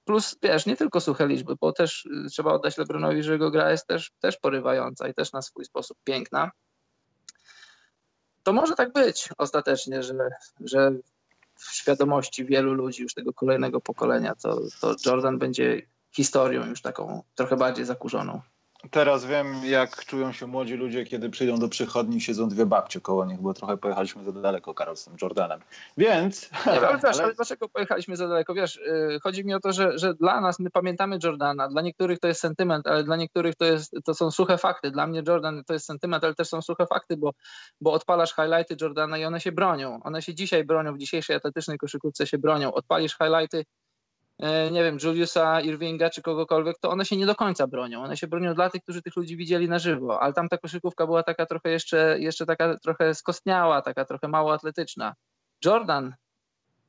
[0.05, 3.71] plus wiesz, nie tylko suche liczby, bo też y, trzeba oddać LeBronowi, że jego gra
[3.71, 6.51] jest też, też porywająca i też na swój sposób piękna.
[8.43, 10.13] To może tak być ostatecznie, że,
[10.59, 10.91] że
[11.55, 17.23] w świadomości wielu ludzi już tego kolejnego pokolenia to, to Jordan będzie historią już taką
[17.35, 18.41] trochę bardziej zakurzoną.
[18.91, 23.01] Teraz wiem, jak czują się młodzi ludzie, kiedy przyjdą do przychodni i siedzą dwie babcie
[23.01, 25.59] koło nich, bo trochę pojechaliśmy za daleko, Karol, z tym Jordanem.
[25.97, 26.49] Więc...
[26.65, 28.53] Nie, ale, wiesz, ale dlaczego pojechaliśmy za daleko?
[28.53, 32.19] Wiesz, yy, chodzi mi o to, że, że dla nas, my pamiętamy Jordana, dla niektórych
[32.19, 34.91] to jest sentyment, ale dla niektórych to, jest, to są suche fakty.
[34.91, 37.33] Dla mnie Jordan to jest sentyment, ale też są suche fakty, bo,
[37.81, 39.99] bo odpalasz highlighty Jordana i one się bronią.
[40.03, 42.73] One się dzisiaj bronią, w dzisiejszej atletycznej koszykówce się bronią.
[42.73, 43.65] Odpalisz highlighty
[44.71, 48.03] nie wiem, Juliusa Irvinga czy kogokolwiek, to one się nie do końca bronią.
[48.03, 51.05] One się bronią dla tych, którzy tych ludzi widzieli na żywo, ale tam ta koszykówka
[51.05, 55.15] była taka trochę jeszcze, jeszcze taka trochę skostniała, taka trochę mało atletyczna.
[55.65, 56.15] Jordan,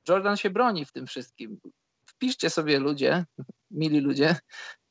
[0.09, 1.59] Jordan się broni w tym wszystkim.
[2.07, 3.25] Wpiszcie sobie ludzie,
[3.71, 4.37] mili ludzie,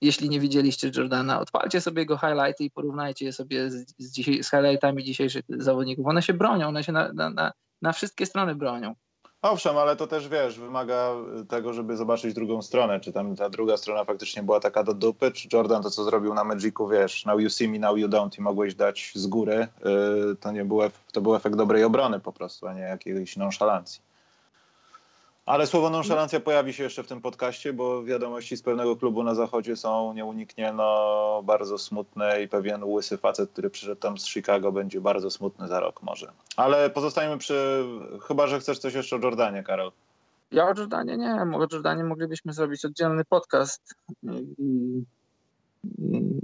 [0.02, 4.14] jeśli nie widzieliście Jordana, odpalcie sobie jego highlighty i porównajcie je sobie z, z,
[4.46, 6.08] z highlightami dzisiejszych zawodników.
[6.08, 8.96] One się bronią, one się na, na, na wszystkie strony bronią.
[9.42, 11.16] Owszem, ale to też wiesz, wymaga
[11.50, 13.00] tego, żeby zobaczyć drugą stronę.
[13.00, 16.34] Czy tam ta druga strona faktycznie była taka do dupy, czy Jordan to, co zrobił
[16.34, 19.68] na Magicu, wiesz, now you see me, now you don't i mogłeś dać z góry,
[19.86, 20.80] yy, to nie był,
[21.12, 24.11] to był efekt dobrej obrony po prostu, a nie jakiejś nonszalancji.
[25.52, 29.36] Ale słowo nonszalancja pojawi się jeszcze w tym podcaście, bo wiadomości z pewnego klubu na
[29.36, 34.72] zachodzie są nieuniknie no, bardzo smutne i pewien łysy facet, który przyszedł tam z Chicago
[34.72, 36.32] będzie bardzo smutny za rok może.
[36.58, 37.86] Ale pozostajemy przy...
[38.28, 39.92] Chyba, że chcesz coś jeszcze o Jordanie, Karol.
[40.52, 41.34] Ja o Jordanie nie.
[41.56, 45.04] O Jordanie moglibyśmy zrobić oddzielny podcast i, i,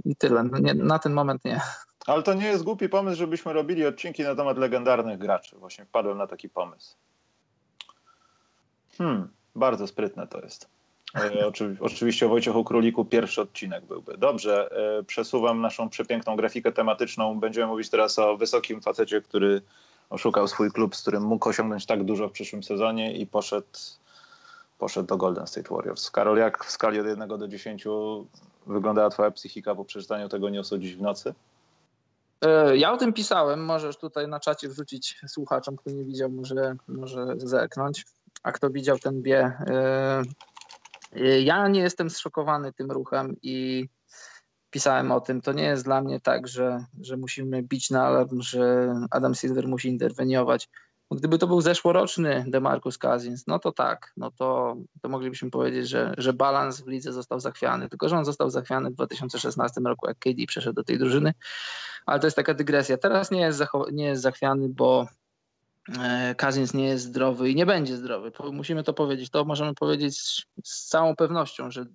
[0.04, 0.42] i tyle.
[0.42, 1.60] No nie, na ten moment nie.
[2.06, 5.56] Ale to nie jest głupi pomysł, żebyśmy robili odcinki na temat legendarnych graczy.
[5.58, 6.96] Właśnie wpadłem na taki pomysł.
[8.98, 10.68] Hmm, bardzo sprytne to jest.
[11.14, 14.18] E, oczy, oczywiście o Wojciechu Króliku pierwszy odcinek byłby.
[14.18, 17.40] Dobrze, e, przesuwam naszą przepiękną grafikę tematyczną.
[17.40, 19.62] Będziemy mówić teraz o wysokim facecie, który
[20.10, 23.66] oszukał swój klub, z którym mógł osiągnąć tak dużo w przyszłym sezonie i poszedł,
[24.78, 26.10] poszedł do Golden State Warriors.
[26.10, 27.84] Karol, jak w skali od 1 do 10
[28.66, 31.34] wyglądała twoja psychika po przeczytaniu tego Nie osadzić w nocy?
[32.42, 36.76] E, ja o tym pisałem, możesz tutaj na czacie wrzucić słuchaczom, kto nie widział, może,
[36.88, 38.04] może zerknąć
[38.42, 39.52] a kto widział, ten wie.
[41.14, 43.88] Y, y, ja nie jestem zszokowany tym ruchem i
[44.70, 45.40] pisałem o tym.
[45.40, 49.68] To nie jest dla mnie tak, że, że musimy bić na alarm, że Adam Silver
[49.68, 50.68] musi interweniować.
[51.10, 56.14] Gdyby to był zeszłoroczny DeMarcus Cousins, no to tak, no to, to moglibyśmy powiedzieć, że,
[56.18, 57.88] że balans w lidze został zachwiany.
[57.88, 61.34] Tylko, że on został zachwiany w 2016 roku, jak KD przeszedł do tej drużyny.
[62.06, 62.98] Ale to jest taka dygresja.
[62.98, 63.62] Teraz nie jest,
[63.92, 65.06] nie jest zachwiany, bo
[66.36, 68.32] Kazins nie jest zdrowy i nie będzie zdrowy.
[68.52, 69.30] Musimy to powiedzieć.
[69.30, 71.86] To możemy powiedzieć z, z całą pewnością, że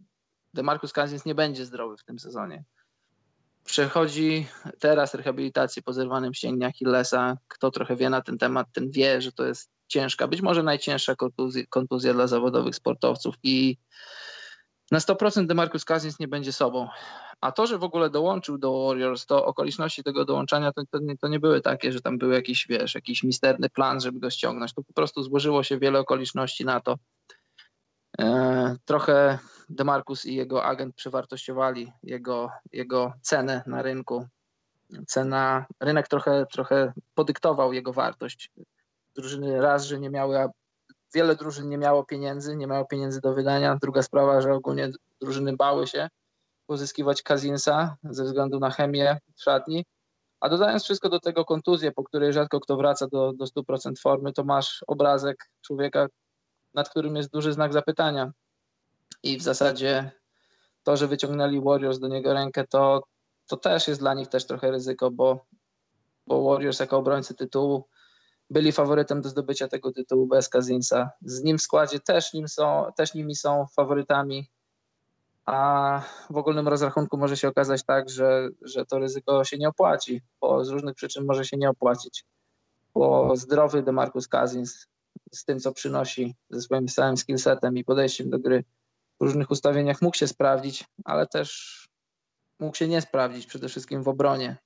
[0.53, 2.63] Demarcus Kazins nie będzie zdrowy w tym sezonie.
[3.63, 4.47] Przechodzi
[4.79, 7.37] teraz rehabilitację po zerwanym ścięgnie Achillesa.
[7.47, 11.15] Kto trochę wie na ten temat, ten wie, że to jest ciężka, być może najcięższa
[11.15, 13.77] kontuzja, kontuzja dla zawodowych sportowców i
[14.93, 16.87] na 100% DeMarcus Cousins nie będzie sobą.
[17.41, 21.17] A to, że w ogóle dołączył do Warriors, to okoliczności tego dołączania to, to, nie,
[21.17, 24.73] to nie były takie, że tam był jakiś, wiesz, jakiś misterny plan, żeby go ściągnąć.
[24.73, 26.97] To po prostu złożyło się wiele okoliczności na to.
[28.19, 34.27] E, trochę DeMarcus i jego agent przewartościowali jego, jego cenę na rynku.
[35.07, 38.51] Cena, rynek trochę, trochę podyktował jego wartość.
[39.15, 40.37] Drużyny raz, że nie miały
[41.13, 43.77] wiele drużyn nie miało pieniędzy, nie miało pieniędzy do wydania.
[43.81, 44.89] Druga sprawa, że ogólnie
[45.21, 46.09] drużyny bały się
[46.65, 49.85] pozyskiwać Kazinsa ze względu na chemię w szatni.
[50.39, 54.33] A dodając wszystko do tego kontuzję, po której rzadko kto wraca do, do 100% formy,
[54.33, 56.07] to masz obrazek człowieka,
[56.73, 58.31] nad którym jest duży znak zapytania.
[59.23, 60.11] I w zasadzie
[60.83, 63.03] to, że wyciągnęli Warriors do niego rękę, to,
[63.47, 65.45] to też jest dla nich też trochę ryzyko, bo,
[66.27, 67.83] bo Warriors jako obrońcy tytułu
[68.53, 71.11] byli faworytem do zdobycia tego tytułu bez Kazinsa.
[71.21, 74.49] Z nim w składzie też, nim są, też nimi są faworytami,
[75.45, 80.21] a w ogólnym rozrachunku może się okazać tak, że, że to ryzyko się nie opłaci,
[80.41, 82.25] bo z różnych przyczyn może się nie opłacić.
[82.93, 84.87] Bo zdrowy DeMarcus Cousins
[85.31, 88.63] z tym, co przynosi, ze swoim całym skillsetem i podejściem do gry
[89.19, 91.79] w różnych ustawieniach mógł się sprawdzić, ale też
[92.59, 94.57] mógł się nie sprawdzić przede wszystkim w obronie.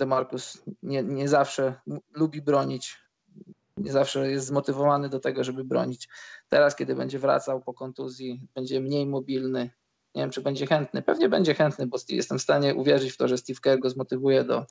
[0.00, 1.74] DeMarcus nie, nie zawsze
[2.14, 2.98] lubi bronić,
[3.76, 6.08] nie zawsze jest zmotywowany do tego, żeby bronić.
[6.48, 9.70] Teraz, kiedy będzie wracał po kontuzji, będzie mniej mobilny.
[10.14, 11.02] Nie wiem, czy będzie chętny.
[11.02, 14.44] Pewnie będzie chętny, bo jestem w stanie uwierzyć w to, że Steve Kerr go zmotywuje
[14.44, 14.66] do,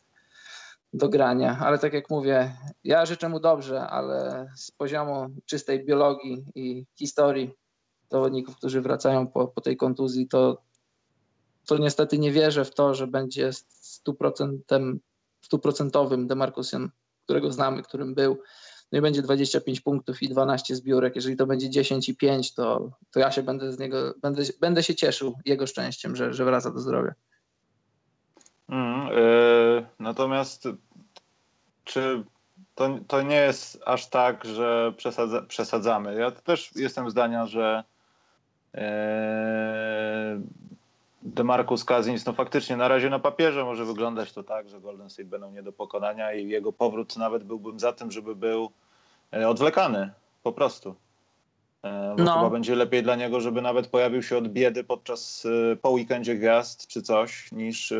[0.93, 1.57] do grania.
[1.61, 7.51] Ale tak jak mówię, ja życzę mu dobrze, ale z poziomu czystej biologii i historii
[8.11, 10.61] zawodników, którzy wracają po, po tej kontuzji, to,
[11.65, 14.99] to niestety nie wierzę w to, że będzie stuprocentem,
[15.41, 16.91] stuprocentowym Demarcusem,
[17.23, 18.41] którego znamy, którym był.
[18.91, 21.15] No i będzie 25 punktów i 12 zbiórek.
[21.15, 24.83] Jeżeli to będzie 10 i 5, to, to ja się będę z niego, będę, będę
[24.83, 27.13] się cieszył jego szczęściem, że, że wraca do zdrowia.
[28.69, 30.67] Mm, y, natomiast
[31.83, 32.23] czy
[32.75, 36.15] to, to nie jest aż tak, że przesadza, przesadzamy?
[36.15, 37.83] Ja też jestem zdania, że
[38.75, 40.41] e,
[41.21, 45.29] DeMarcus Cousins, no faktycznie na razie na papierze może wyglądać to tak, że Golden State
[45.29, 48.71] będą nie do pokonania i jego powrót nawet byłbym za tym, żeby był
[49.33, 50.11] e, odwlekany
[50.43, 50.95] po prostu.
[51.83, 52.33] E, Bo No.
[52.33, 56.35] chyba będzie lepiej dla niego, żeby nawet pojawił się od biedy podczas e, po weekendzie
[56.35, 57.93] gwiazd czy coś, niż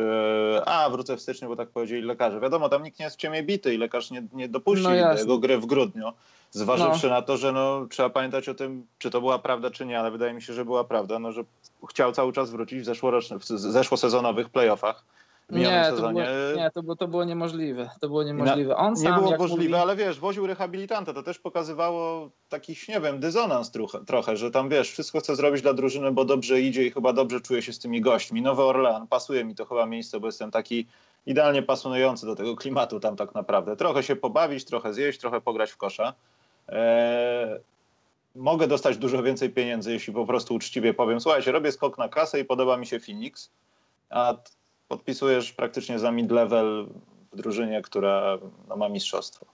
[0.66, 2.40] a wrócę w styczniu, bo tak powiedzieli lekarze.
[2.40, 5.18] Wiadomo, tam nikt nie jest w ciemię bity i lekarz nie, nie dopuści No do
[5.18, 6.12] jego gry w grudniu.
[6.50, 10.00] Zważywszy na to, że no, trzeba pamiętać o tym, czy to była prawda, czy nie,
[10.00, 11.44] ale wydaje mi się, że była prawda, no, że
[11.88, 15.04] chciał cały czas wrócić w zeszłorocznych, w zeszłosezonowych playoffach.
[15.48, 16.22] W Nie, to sezonie.
[16.22, 17.90] było, nie to, było, to było niemożliwe.
[18.00, 18.76] To było niemożliwe.
[18.76, 22.76] On Nie sam, było jak możliwe, mówi, ale wiesz, woził rehabilitanta, to też pokazywało taki,
[22.88, 26.60] nie wiem, dysonans trochę, trochę, że tam wiesz, wszystko chce zrobić dla drużyny, bo dobrze
[26.60, 28.42] idzie i chyba dobrze czuje się z tymi gośćmi.
[28.42, 30.86] Nowy Orlean, pasuje mi to chyba miejsce, bo jestem taki
[31.26, 33.76] idealnie pasujący do tego klimatu tam tak naprawdę.
[33.76, 36.14] Trochę się pobawić, trochę zjeść, trochę pograć w kosza.
[36.68, 37.60] Eee,
[38.34, 42.40] mogę dostać dużo więcej pieniędzy, jeśli po prostu uczciwie powiem, słuchajcie, robię skok na kasę
[42.40, 43.50] i podoba mi się Phoenix,
[44.10, 44.34] a
[44.88, 46.86] podpisujesz praktycznie za mid-level
[47.32, 48.38] w drużynie, która
[48.68, 49.46] no, ma mistrzostwo.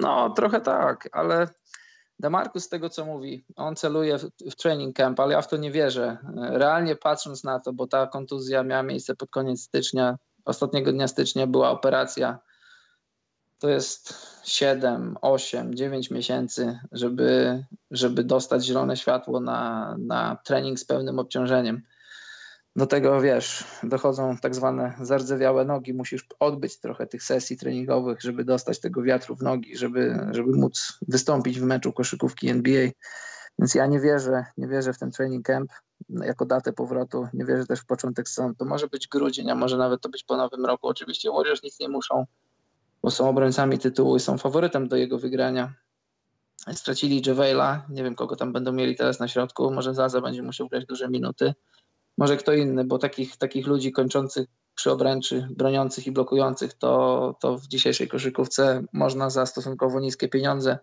[0.00, 1.48] No, trochę tak, ale
[2.20, 5.56] Demarcus z tego, co mówi, on celuje w, w training camp, ale ja w to
[5.56, 6.18] nie wierzę.
[6.36, 11.46] Realnie patrząc na to, bo ta kontuzja miała miejsce pod koniec stycznia, ostatniego dnia stycznia
[11.46, 12.38] była operacja,
[13.58, 20.84] to jest 7, 8, 9 miesięcy, żeby, żeby dostać zielone światło na, na trening z
[20.84, 21.82] pełnym obciążeniem.
[22.76, 25.94] Do tego wiesz, dochodzą tak zwane zardzewiałe nogi.
[25.94, 30.98] Musisz odbyć trochę tych sesji treningowych, żeby dostać tego wiatru w nogi, żeby, żeby móc
[31.08, 32.88] wystąpić w meczu koszykówki NBA.
[33.58, 35.70] Więc ja nie wierzę, nie wierzę w ten training camp
[36.10, 37.28] jako datę powrotu.
[37.34, 38.54] Nie wierzę też w początek sezonu.
[38.54, 40.88] To może być grudzień, a może nawet to być po nowym roku.
[40.88, 42.26] Oczywiście Warriors nic nie muszą,
[43.08, 45.74] bo są obrońcami tytułu i są faworytem do jego wygrania.
[46.72, 49.70] Stracili Javela, nie wiem kogo tam będą mieli teraz na środku.
[49.70, 51.54] Może Zaza będzie musiał grać duże minuty
[52.18, 57.58] może kto inny, bo takich, takich ludzi kończących przy obręczy, broniących i blokujących, to, to
[57.58, 60.78] w dzisiejszej koszykówce można za stosunkowo niskie pieniądze.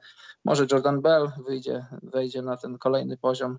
[0.45, 3.57] Może Jordan Bell wyjdzie, wejdzie na ten kolejny poziom.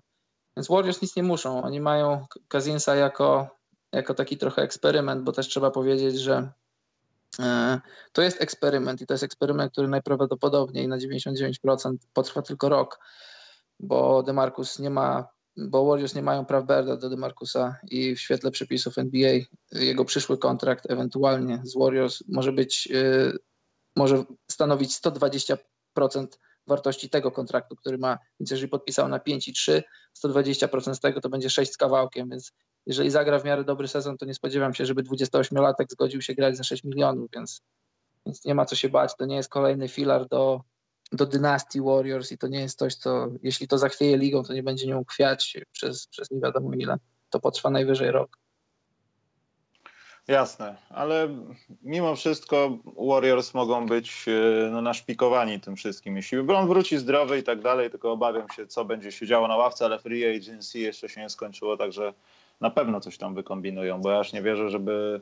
[0.57, 1.63] Więc Warriors nic nie muszą.
[1.63, 3.47] Oni mają Kazinsa jako,
[3.91, 6.51] jako taki trochę eksperyment, bo też trzeba powiedzieć, że
[8.11, 12.99] to jest eksperyment i to jest eksperyment, który najprawdopodobniej na 99% potrwa tylko rok,
[13.79, 18.51] bo DeMarcus nie ma bo Warriors nie mają praw Berda do DeMarcusa i w świetle
[18.51, 19.31] przepisów NBA
[19.71, 23.37] jego przyszły kontrakt ewentualnie z Warriors może być, yy,
[23.95, 26.27] może stanowić 120%
[26.67, 29.83] wartości tego kontraktu, który ma, więc jeżeli podpisał na 5 i 3,
[30.25, 32.51] 120% z tego to będzie 6 z kawałkiem, więc
[32.87, 36.57] jeżeli zagra w miarę dobry sezon, to nie spodziewam się, żeby 28-latek zgodził się grać
[36.57, 37.61] za 6 milionów, więc,
[38.25, 40.61] więc nie ma co się bać, to nie jest kolejny filar do
[41.11, 44.63] do dynastii Warriors i to nie jest coś, co jeśli to zachwieje ligą, to nie
[44.63, 46.97] będzie nią kwiać przez, przez nie wiadomo ile.
[47.29, 48.37] To potrwa najwyżej rok.
[50.27, 51.29] Jasne, ale
[51.81, 52.77] mimo wszystko
[53.09, 54.25] Warriors mogą być
[54.71, 56.15] no, naszpikowani tym wszystkim.
[56.15, 59.55] Jeśli on wróci zdrowy i tak dalej, tylko obawiam się, co będzie się działo na
[59.55, 62.13] ławce, ale free agency jeszcze się nie skończyło, także
[62.61, 65.21] na pewno coś tam wykombinują, bo ja aż nie wierzę, żeby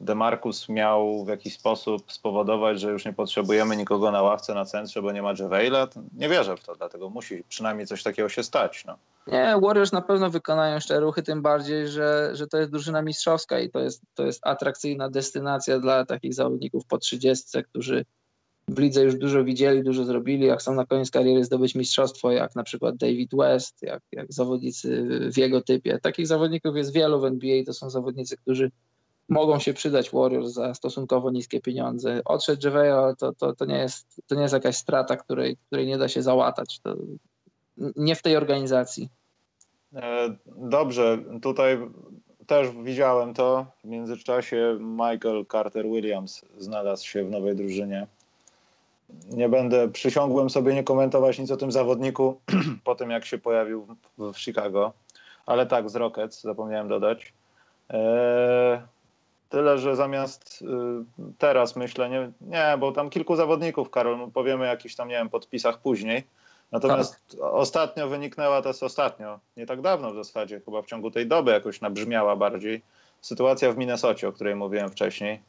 [0.00, 5.02] Demarcus miał w jakiś sposób spowodować, że już nie potrzebujemy nikogo na ławce na centrze,
[5.02, 5.88] bo nie ma Javela.
[6.14, 8.84] Nie wierzę w to, dlatego musi przynajmniej coś takiego się stać.
[8.84, 8.96] No.
[9.26, 13.60] Nie, Warriors na pewno wykonają jeszcze ruchy, tym bardziej, że, że to jest drużyna mistrzowska
[13.60, 18.04] i to jest, to jest atrakcyjna destynacja dla takich zawodników po 30, którzy
[18.68, 22.56] w lidze już dużo widzieli, dużo zrobili, jak chcą na koniec kariery zdobyć mistrzostwo, jak
[22.56, 25.98] na przykład David West, jak, jak zawodnicy w jego typie.
[25.98, 28.70] Takich zawodników jest wielu w NBA, to są zawodnicy, którzy
[29.28, 32.20] mogą się przydać Warriors za stosunkowo niskie pieniądze.
[32.24, 35.86] Odszedł JaVale, ale to, to, to, nie jest, to nie jest jakaś strata, której, której
[35.86, 36.80] nie da się załatać.
[36.80, 36.96] To
[37.96, 39.08] nie w tej organizacji.
[39.94, 41.78] E, Dobrze, tutaj
[42.46, 43.66] też widziałem to.
[43.84, 48.06] W międzyczasie Michael Carter Williams znalazł się w nowej drużynie.
[49.30, 52.40] Nie będę, przysiągłem sobie nie komentować nic o tym zawodniku
[52.84, 53.86] po tym, jak się pojawił
[54.18, 54.92] w, w Chicago,
[55.46, 57.32] ale tak, z Rockets, zapomniałem dodać.
[57.90, 58.80] Eee,
[59.48, 60.64] tyle, że zamiast y,
[61.38, 65.14] teraz myślę, nie, nie, bo tam kilku zawodników, Karol, no powiemy o jakichś tam, nie
[65.14, 66.24] wiem, podpisach później.
[66.72, 71.26] Natomiast ostatnio wyniknęła, to jest ostatnio, nie tak dawno w zasadzie, chyba w ciągu tej
[71.26, 72.82] doby jakoś nabrzmiała bardziej,
[73.20, 75.40] sytuacja w Minnesocie, o której mówiłem wcześniej.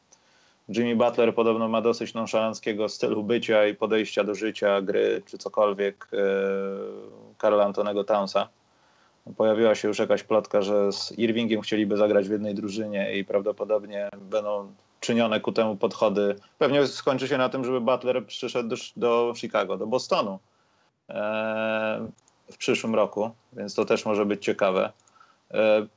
[0.70, 6.07] Jimmy Butler podobno ma dosyć nonszalanckiego stylu bycia i podejścia do życia, gry czy cokolwiek
[6.14, 6.18] e,
[7.38, 8.49] Karla Antonego Townsa.
[9.38, 14.09] Pojawiła się już jakaś plotka, że z Irvingiem chcieliby zagrać w jednej drużynie i prawdopodobnie
[14.22, 16.36] będą czynione ku temu podchody.
[16.57, 20.39] Pewnie skończy się na tym, żeby Butler przyszedł do, do Chicago, do Bostonu
[21.09, 22.07] e,
[22.51, 24.91] w przyszłym roku, więc to też może być ciekawe.
[25.51, 25.88] E,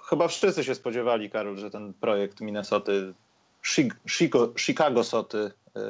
[0.00, 3.14] chyba wszyscy się spodziewali, Karol, że ten projekt Minnesoty,
[4.56, 5.80] Chicago Soty e,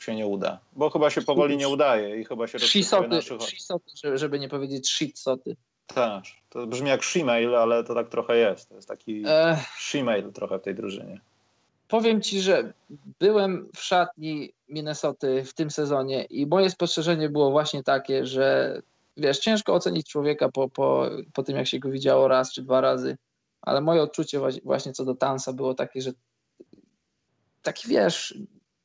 [0.00, 3.42] się nie uda, bo chyba się powoli nie udaje i chyba się Shisoty, naszych...
[3.42, 5.56] shisoty, żeby- nie powiedzieć shitsoty.
[5.86, 8.68] Tak, to brzmi jak Shemail, ale to tak trochę jest.
[8.68, 11.20] To jest taki E, Shemail trochę w tej drużynie.
[11.88, 12.72] powiem ci, że
[13.20, 18.80] byłem w szatni Minnesoty w tym sezonie i moje spostrzeżenie było właśnie takie, że
[19.16, 22.80] wiesz, ciężko ocenić człowieka po, po, po tym, jak się go widziało raz czy dwa
[22.80, 23.16] razy,
[23.62, 26.12] ale moje odczucie właśnie co do Tansa było takie, że
[27.62, 28.38] taki wiesz,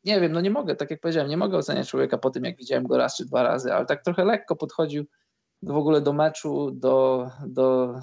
[0.03, 2.57] nie wiem, no nie mogę, tak jak powiedziałem, nie mogę oceniać człowieka po tym, jak
[2.57, 5.05] widziałem go raz czy dwa razy, ale tak trochę lekko podchodził
[5.63, 7.99] w ogóle do meczu, do, do,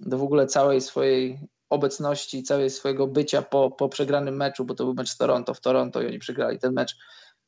[0.00, 1.40] do w ogóle całej swojej
[1.70, 5.60] obecności, całej swojego bycia po, po przegranym meczu, bo to był mecz z Toronto w
[5.60, 6.96] Toronto i oni przegrali ten mecz.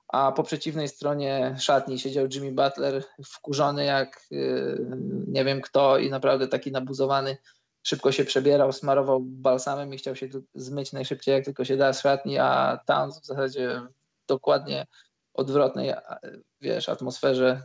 [0.09, 4.87] A po przeciwnej stronie szatni siedział Jimmy Butler, wkurzony jak yy,
[5.27, 7.37] nie wiem kto i naprawdę taki nabuzowany.
[7.87, 12.01] Szybko się przebierał, smarował balsamem i chciał się zmyć najszybciej jak tylko się da z
[12.01, 13.83] szatni, a Towns w zasadzie
[14.27, 14.87] dokładnie
[15.35, 15.93] odwrotnej,
[16.61, 17.63] wiesz, atmosferze,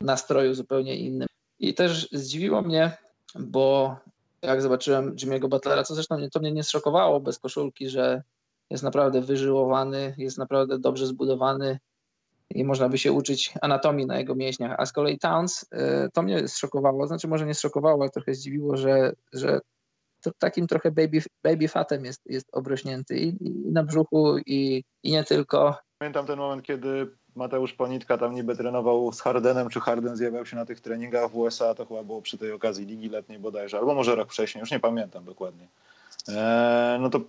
[0.00, 1.28] nastroju zupełnie innym.
[1.58, 2.96] I też zdziwiło mnie,
[3.34, 3.96] bo
[4.42, 8.22] jak zobaczyłem Jimmy'ego Butlera, co zresztą to mnie nie zszokowało bez koszulki, że
[8.70, 11.78] jest naprawdę wyżyłowany, jest naprawdę dobrze zbudowany
[12.50, 14.74] i można by się uczyć anatomii na jego mięśniach.
[14.78, 15.66] A z kolei Towns, y,
[16.12, 19.60] to mnie zszokowało, znaczy może nie zszokowało, ale trochę zdziwiło, że, że
[20.38, 25.24] takim trochę baby, baby fatem jest, jest obrośnięty i, i na brzuchu i, i nie
[25.24, 25.78] tylko.
[25.98, 30.56] Pamiętam ten moment, kiedy Mateusz Ponitka tam niby trenował z Hardenem, czy Harden zjawiał się
[30.56, 33.94] na tych treningach w USA, to chyba było przy tej okazji Ligi Letniej bodajże, albo
[33.94, 35.68] może rok wcześniej, już nie pamiętam dokładnie.
[36.28, 37.20] Eee, no to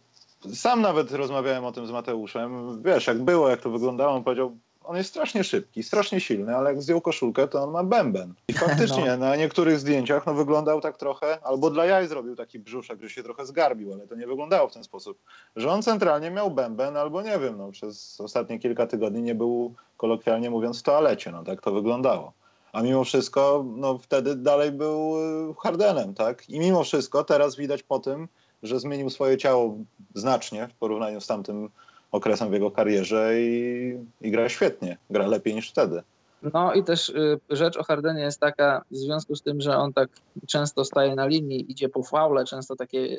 [0.53, 2.84] sam nawet rozmawiałem o tym z Mateuszem.
[2.84, 4.57] Wiesz, jak było, jak to wyglądało, on powiedział,
[4.88, 8.33] on jest strasznie szybki, strasznie silny, ale jak zdjął koszulkę, to on ma bęben.
[8.47, 13.01] I faktycznie na niektórych zdjęciach no, wyglądał tak trochę, albo dla jaj zrobił taki brzuszek,
[13.01, 15.17] że się trochę zgarbił, ale to nie wyglądało w ten sposób,
[15.55, 19.73] że on centralnie miał bęben, albo nie wiem, no, przez ostatnie kilka tygodni nie był,
[19.97, 22.33] kolokwialnie mówiąc, w toalecie, no tak to wyglądało.
[22.73, 25.17] A mimo wszystko, no wtedy dalej był
[25.49, 26.49] y, Hardenem, tak?
[26.49, 28.27] I mimo wszystko teraz widać po tym,
[28.63, 29.77] że zmienił swoje ciało
[30.15, 31.69] znacznie w porównaniu z tamtym
[32.12, 34.97] okresem w jego karierze i, i gra świetnie.
[35.10, 36.03] Gra lepiej niż wtedy.
[36.41, 39.93] No i też y, rzecz o Hardenie jest taka, w związku z tym, że on
[39.93, 40.10] tak
[40.47, 43.18] często staje na linii, idzie po faule, często takie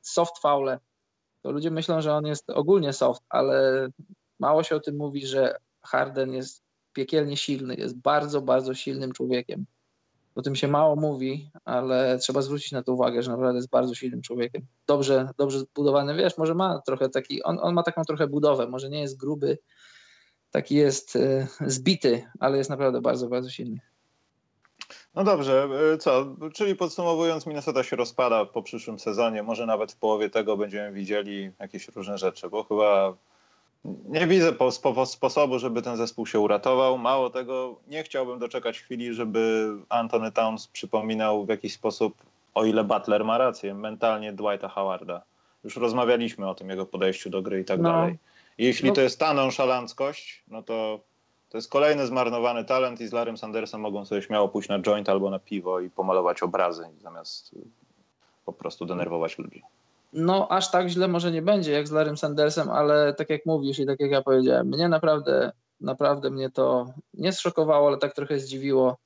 [0.00, 0.78] soft faule,
[1.42, 3.88] to ludzie myślą, że on jest ogólnie soft, ale
[4.38, 9.64] mało się o tym mówi, że Harden jest piekielnie silny, jest bardzo, bardzo silnym człowiekiem.
[10.34, 13.94] O tym się mało mówi, ale trzeba zwrócić na to uwagę, że naprawdę jest bardzo
[13.94, 14.62] silnym człowiekiem.
[14.86, 18.90] Dobrze, dobrze zbudowany, wiesz, może ma trochę taki, on, on ma taką trochę budowę, może
[18.90, 19.58] nie jest gruby,
[20.50, 23.80] taki jest e, zbity, ale jest naprawdę bardzo, bardzo silny.
[25.14, 26.36] No dobrze, y, co?
[26.54, 29.42] Czyli podsumowując, Minnesota się rozpada po przyszłym sezonie.
[29.42, 33.16] Może nawet w połowie tego będziemy widzieli jakieś różne rzeczy, bo chyba
[33.84, 36.98] nie widzę po, spo, sposobu, żeby ten zespół się uratował.
[36.98, 42.14] Mało tego, nie chciałbym doczekać chwili, żeby Anthony Towns przypominał w jakiś sposób,
[42.54, 45.22] o ile Butler ma rację, mentalnie Dwighta Howarda.
[45.64, 47.92] Już rozmawialiśmy o tym jego podejściu do gry i tak No.
[47.92, 48.18] dalej.
[48.58, 48.94] Jeśli No.
[48.94, 51.00] to jest ta nonszalanckość, no to
[51.50, 55.08] to jest kolejny zmarnowany talent i z Larrym Sandersem mogą sobie śmiało pójść na joint
[55.08, 57.54] albo na piwo i pomalować obrazy zamiast
[58.46, 59.62] po prostu denerwować ludzi.
[60.12, 63.78] No, aż tak źle może nie będzie jak z Larrym Sandersem, ale tak jak mówisz
[63.78, 68.38] i tak jak ja powiedziałem, mnie naprawdę, naprawdę mnie to nie zszokowało, ale tak trochę
[68.38, 68.96] zdziwiło,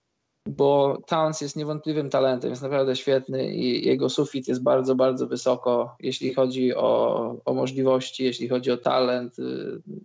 [0.46, 5.96] bo Towns jest niewątpliwym talentem, jest naprawdę świetny i jego sufit jest bardzo, bardzo wysoko,
[6.00, 9.42] jeśli chodzi o, o możliwości, jeśli chodzi o talent, y,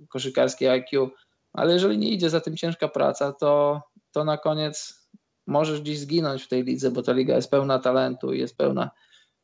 [0.10, 1.10] koszykarski IQ,
[1.54, 3.82] ale jeżeli nie idzie za tym ciężka praca, to,
[4.12, 5.02] to na koniec
[5.48, 8.92] możesz gdzieś zginąć w tej lidze, bo ta liga jest pełna talentu i jest pełna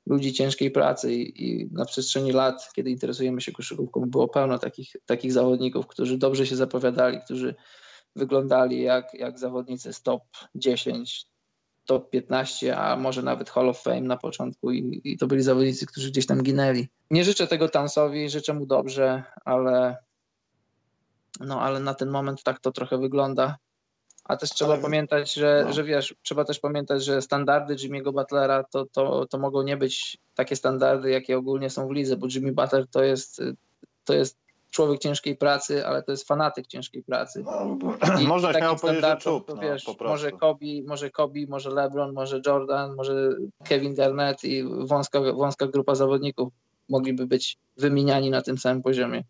[0.09, 4.95] ludzi ciężkiej pracy i, i na przestrzeni lat, kiedy interesujemy się koszykówką, było pełno takich,
[5.05, 7.55] takich zawodników, którzy dobrze się zapowiadali, którzy
[8.15, 10.23] wyglądali jak, jak zawodnicy z top
[10.55, 11.25] 10,
[11.85, 15.85] top 15, a może nawet Hall of Fame na początku i, i to byli zawodnicy,
[15.85, 16.87] którzy gdzieś tam ginęli.
[17.11, 19.97] Nie życzę tego Tansowi, życzę mu dobrze, ale
[21.39, 23.57] no ale na ten moment tak to trochę wygląda.
[24.27, 25.73] A też trzeba Ale- pamiętać, że, no.
[25.73, 30.17] że wiesz, trzeba też pamiętać, że standardy Jimmy'ego Butlera to, to, to mogą nie być
[30.35, 33.41] takie standardy, jakie ogólnie są w lidze, bo Jimmy Butler to jest,
[34.05, 34.37] to jest
[34.71, 37.43] człowiek ciężkiej pracy, ale to jest fanatyk ciężkiej pracy.
[37.45, 37.77] No,
[38.21, 42.41] I można śmiało powiedzieć, że czub, no, wiesz, może Kobe, może Kobe, może LeBron, może
[42.45, 43.29] Jordan, może
[43.63, 46.53] Kevin Garnett i wąska, wąska grupa zawodników
[46.89, 49.23] mogliby być wymieniani na tym samym poziomie.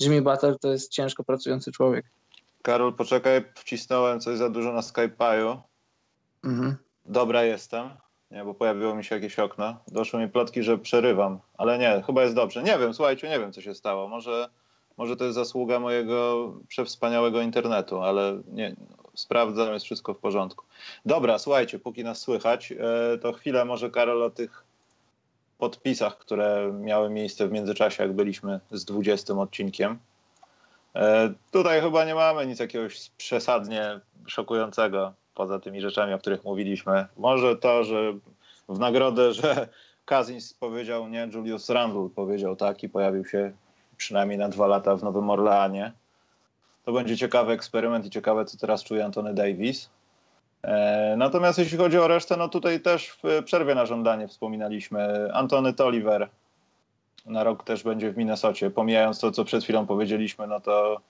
[0.00, 2.04] Jimmy Butler to jest ciężko pracujący człowiek.
[2.64, 5.58] Karol, poczekaj, wcisnąłem coś za dużo na Skype'u.
[6.44, 6.76] Mhm.
[7.06, 7.90] Dobra jestem,
[8.30, 9.76] nie, bo pojawiło mi się jakieś okno.
[9.88, 12.62] Doszły mi plotki, że przerywam, ale nie, chyba jest dobrze.
[12.62, 14.08] Nie wiem, słuchajcie, nie wiem, co się stało.
[14.08, 14.48] Może,
[14.96, 18.76] może to jest zasługa mojego przewspaniałego internetu, ale nie,
[19.14, 20.64] sprawdzam, jest wszystko w porządku.
[21.06, 24.64] Dobra, słuchajcie, póki nas słychać, e, to chwilę może, Karol, o tych
[25.58, 29.98] podpisach, które miały miejsce w międzyczasie, jak byliśmy z 20 odcinkiem.
[30.96, 37.06] E, Tutaj chyba nie mamy nic jakiegoś przesadnie szokującego poza tymi rzeczami, o których mówiliśmy.
[37.16, 38.12] Może to, że
[38.68, 39.68] w nagrodę, że
[40.04, 43.52] Kazins powiedział nie, Julius Randle powiedział tak i pojawił się
[43.96, 45.92] przynajmniej na dwa lata w Nowym Orleanie.
[46.84, 49.90] To będzie ciekawy eksperyment i ciekawe, co teraz czuje Antony Davis.
[50.62, 55.30] E, Natomiast jeśli chodzi o resztę, no tutaj też w przerwie na żądanie wspominaliśmy.
[55.34, 56.28] Antony Tolliver
[57.26, 58.70] na rok też będzie w Minnesocie.
[58.70, 61.00] Pomijając to, co przed chwilą powiedzieliśmy, no to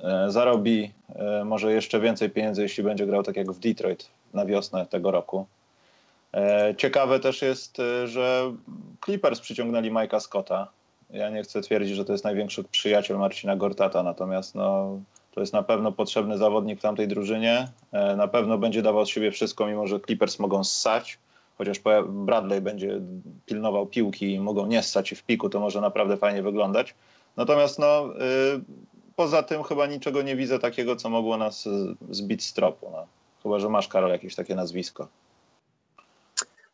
[0.00, 4.46] e, zarobi e, może jeszcze więcej pieniędzy, jeśli będzie grał tak jak w Detroit na
[4.46, 5.46] wiosnę tego roku.
[6.34, 8.52] E, Ciekawe też jest, że
[9.04, 10.68] Clippers przyciągnęli Mike'a Scotta.
[11.10, 14.98] Ja nie chcę twierdzić, że to jest największy przyjaciel Marcina Gortata, natomiast no,
[15.34, 17.68] to jest na pewno potrzebny zawodnik w tamtej drużynie.
[18.16, 21.18] Na pewno będzie dawał z siebie wszystko, mimo że Clippers mogą ssać.
[21.58, 23.00] Chociaż Bradley będzie
[23.46, 26.94] pilnował piłki i mogą nie ssać w piku, to może naprawdę fajnie wyglądać.
[27.36, 28.14] Natomiast no,
[28.56, 28.60] y,
[29.16, 32.90] poza tym chyba niczego nie widzę takiego, co mogło nas y, zbić z tropu.
[32.92, 33.06] No.
[33.42, 35.08] Chyba, że masz, Karol, jakieś takie nazwisko.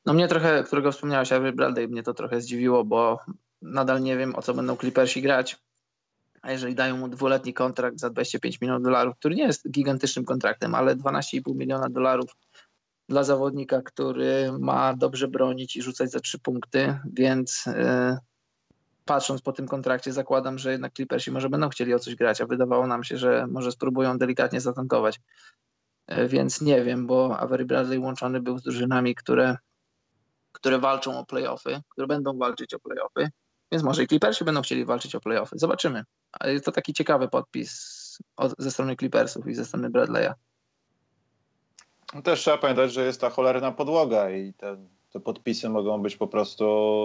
[0.06, 3.18] No mnie trochę, którego wspomniałeś, Avery Bradley, mnie to trochę zdziwiło, bo
[3.62, 5.56] nadal nie wiem, o co będą Clippersi grać.
[6.42, 10.74] A jeżeli dają mu dwuletni kontrakt za 25 milionów dolarów, który nie jest gigantycznym kontraktem,
[10.74, 12.36] ale 12,5 miliona dolarów
[13.08, 18.16] dla zawodnika, który ma dobrze bronić i rzucać za trzy punkty, więc yy,
[19.04, 22.46] patrząc po tym kontrakcie zakładam, że jednak Clippersi może będą chcieli o coś grać, a
[22.46, 25.20] wydawało nam się, że może spróbują delikatnie zatankować.
[26.08, 29.56] Yy, więc nie wiem, bo Avery Bradley łączony był z drużynami, które
[30.52, 33.28] które walczą o playoffy, które będą walczyć o playoffy,
[33.72, 35.58] więc może i Clippersi będą chcieli walczyć o playoffy.
[35.58, 36.04] Zobaczymy.
[36.32, 40.32] Ale to taki ciekawy podpis od, ze strony Clippersów i ze strony Bradley'a.
[42.14, 44.76] No Też trzeba pamiętać, że jest ta cholerna podłoga i te,
[45.12, 46.64] te podpisy mogą być po prostu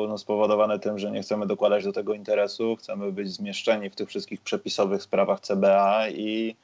[0.10, 4.10] no, spowodowane tym, że nie chcemy dokładać do tego interesu, chcemy być zmieszczeni w tych
[4.10, 6.56] wszystkich przepisowych sprawach CBA i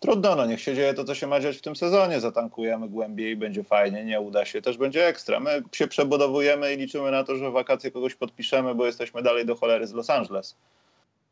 [0.00, 2.20] trudno, no niech się dzieje to, co się ma dziać w tym sezonie.
[2.20, 5.40] Zatankujemy głębiej, będzie fajnie, nie uda się, też będzie ekstra.
[5.40, 9.46] My się przebudowujemy i liczymy na to, że w wakacje kogoś podpiszemy, bo jesteśmy dalej
[9.46, 10.56] do cholery z Los Angeles.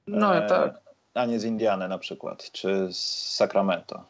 [0.06, 0.80] No E, tak.
[1.14, 2.98] A nie z Indiany na przykład, czy z
[3.34, 4.04] Sacramento.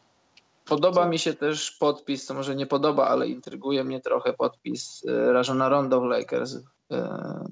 [0.65, 5.33] Podoba mi się też podpis, co może nie podoba, ale intryguje mnie trochę podpis e,
[5.33, 6.55] Rajona Rondo w Lakers.
[6.91, 7.45] E,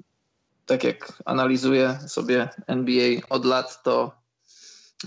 [0.66, 4.12] Tak jak analizuję sobie NBA od lat, to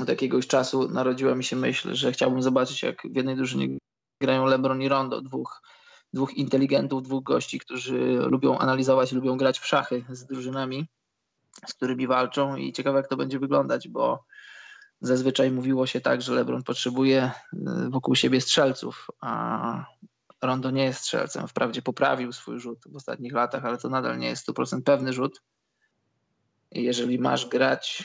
[0.01, 3.78] od jakiegoś czasu narodziła mi się myśl, że chciałbym zobaczyć, jak w jednej drużynie
[4.22, 5.62] grają LeBron i Rondo, dwóch,
[6.14, 10.88] dwóch inteligentów, dwóch gości, którzy lubią analizować, lubią grać w szachy z drużynami,
[11.68, 14.26] z którymi walczą i ciekawe, jak to będzie wyglądać, bo
[15.04, 19.86] zazwyczaj mówiło się tak, że LeBron potrzebuje y, wokół siebie strzelców, a
[20.41, 21.47] Rondo nie jest strzelcem.
[21.47, 25.41] Wprawdzie poprawił swój rzut w ostatnich latach, ale to nadal nie jest 100% pewny rzut.
[26.72, 28.04] Jeżeli masz grać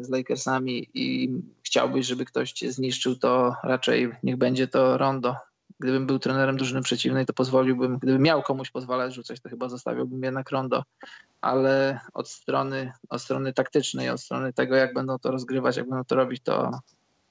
[0.00, 1.30] z Lakersami i
[1.62, 5.36] chciałbyś, żeby ktoś cię zniszczył, to raczej niech będzie to Rondo.
[5.80, 10.22] Gdybym był trenerem drużyny przeciwnej, to pozwoliłbym, gdybym miał komuś pozwalać rzucać, to chyba zostawiłbym
[10.22, 10.82] jednak Rondo.
[11.40, 16.04] Ale od strony, od strony taktycznej, od strony tego, jak będą to rozgrywać, jak będą
[16.04, 16.80] to robić, to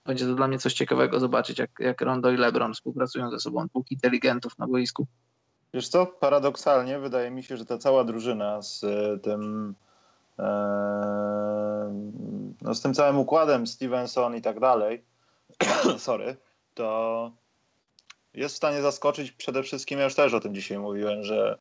[0.05, 3.67] będzie to dla mnie coś ciekawego zobaczyć, jak, jak Rondo i LeBron współpracują ze sobą,
[3.67, 5.07] dwóch inteligentów na boisku.
[5.73, 9.75] Wiesz co, paradoksalnie wydaje mi się, że ta cała drużyna z e, tym
[10.39, 11.23] e,
[12.61, 15.03] no z tym całym układem Stevenson i tak dalej,
[15.97, 16.37] sorry,
[16.73, 17.31] to
[18.33, 21.57] jest w stanie zaskoczyć przede wszystkim, ja już też o tym dzisiaj mówiłem, że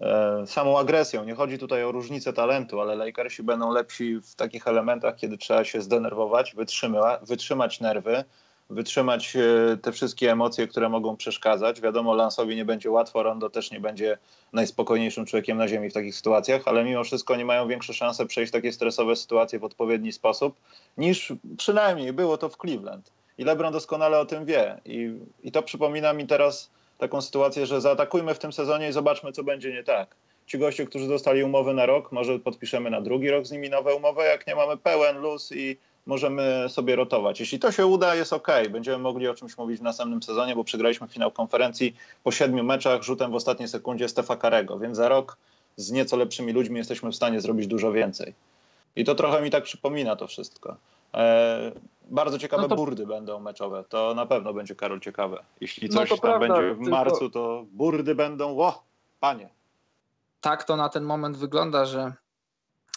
[0.00, 1.24] e, samą agresją.
[1.24, 5.64] Nie chodzi tutaj o różnicę talentu, ale Lakersi będą lepsi w takich elementach, kiedy trzeba
[5.64, 8.24] się zdenerwować, wytrzyma, wytrzymać nerwy,
[8.70, 11.80] wytrzymać e, te wszystkie emocje, które mogą przeszkadzać.
[11.80, 14.18] Wiadomo, Lansowi nie będzie łatwo, Rondo też nie będzie
[14.52, 18.52] najspokojniejszym człowiekiem na ziemi w takich sytuacjach, ale mimo wszystko oni mają większe szanse przejść
[18.52, 20.54] takie stresowe sytuacje w odpowiedni sposób,
[20.98, 23.10] niż przynajmniej było to w Cleveland.
[23.38, 24.80] I LeBron doskonale o tym wie.
[24.84, 25.10] I,
[25.42, 29.44] I to przypomina mi teraz taką sytuację, że zaatakujmy w tym sezonie i zobaczmy, co
[29.44, 30.16] będzie nie tak.
[30.46, 33.94] Ci goście, którzy dostali umowy na rok, może podpiszemy na drugi rok z nimi nowe
[33.94, 35.76] umowy, jak nie mamy pełen luz i
[36.06, 37.40] możemy sobie rotować.
[37.40, 38.48] Jeśli to się uda, jest ok.
[38.70, 43.02] Będziemy mogli o czymś mówić w następnym sezonie, bo przegraliśmy finał konferencji po siedmiu meczach
[43.02, 45.36] rzutem w ostatniej sekundzie Stefa Karego, więc za rok
[45.76, 48.34] z nieco lepszymi ludźmi jesteśmy w stanie zrobić dużo więcej.
[48.96, 50.76] I to trochę mi tak przypomina to wszystko.
[51.14, 51.72] E,
[52.10, 53.84] bardzo ciekawe No to- burdy będą meczowe.
[53.88, 55.44] To na pewno będzie, Karol, ciekawe.
[55.60, 58.82] Jeśli No coś to tam prawda, będzie w tylko- marcu, to burdy będą, ło,
[59.20, 59.48] panie.
[60.40, 62.12] tak to na ten moment wygląda, że,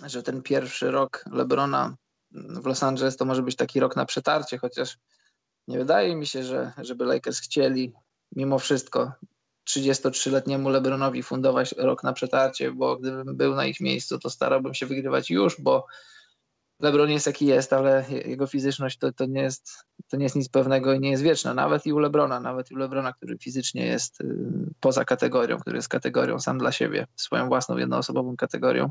[0.05, 1.95] że ten pierwszy rok LeBrona
[2.32, 4.97] w Los Angeles to może być taki rok na przetarcie, chociaż
[5.68, 7.93] nie wydaje mi się, że żeby Lakers chcieli
[8.36, 9.12] mimo wszystko
[9.66, 14.86] 33-letniemu LeBronowi fundować rok na przetarcie, bo gdybym był na ich miejscu, to starałbym się
[14.86, 15.86] wygrywać już, bo
[16.80, 20.36] LeBron jest jaki jest, ale je- jego fizyczność to, to, nie jest, to nie jest
[20.36, 21.53] nic pewnego i nie jest wieczna.
[21.53, 24.25] Nawet i u LeBrona, nawet i u LeBrona, który fizycznie jest y,
[24.80, 28.89] poza kategorią, który jest kategorią sam dla siebie, swoją własną jednoosobową kategorią.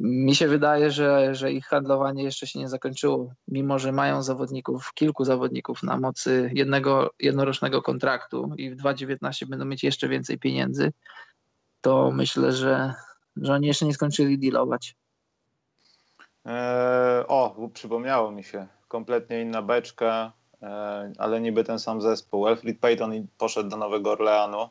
[0.00, 4.90] Mi się wydaje, że, że ich handlowanie jeszcze się nie zakończyło, mimo że mają zawodników,
[4.94, 10.92] kilku zawodników na mocy jednego jednorocznego kontraktu i w 2019 będą mieć jeszcze więcej pieniędzy,
[11.80, 12.94] to myślę, że,
[13.36, 14.96] że oni jeszcze nie skończyli dealować.
[16.46, 18.66] Eee, o, przypomniało mi się.
[18.88, 20.32] Kompletnie inna beczka,
[20.62, 22.48] e, ale niby ten sam zespół.
[22.48, 24.68] Elfrid Payton poszedł do Nowego Orleanu.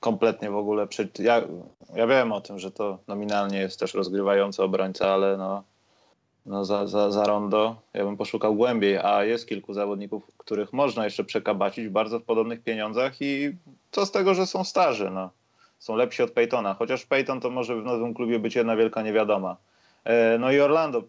[0.00, 0.86] Kompletnie w ogóle.
[0.86, 1.08] Przy...
[1.18, 1.42] Ja,
[1.94, 5.62] ja wiem o tym, że to nominalnie jest też rozgrywający obrońca, ale no,
[6.46, 8.98] no za, za, za rondo ja bym poszukał głębiej.
[8.98, 13.56] A jest kilku zawodników, których można jeszcze przekabacić bardzo w podobnych pieniądzach i
[13.90, 15.10] co z tego, że są starzy.
[15.10, 15.30] No.
[15.78, 16.74] Są lepsi od Paytona.
[16.74, 19.56] Chociaż Payton to może w nowym klubie być jedna wielka niewiadoma.
[20.04, 21.02] E, No i Orlando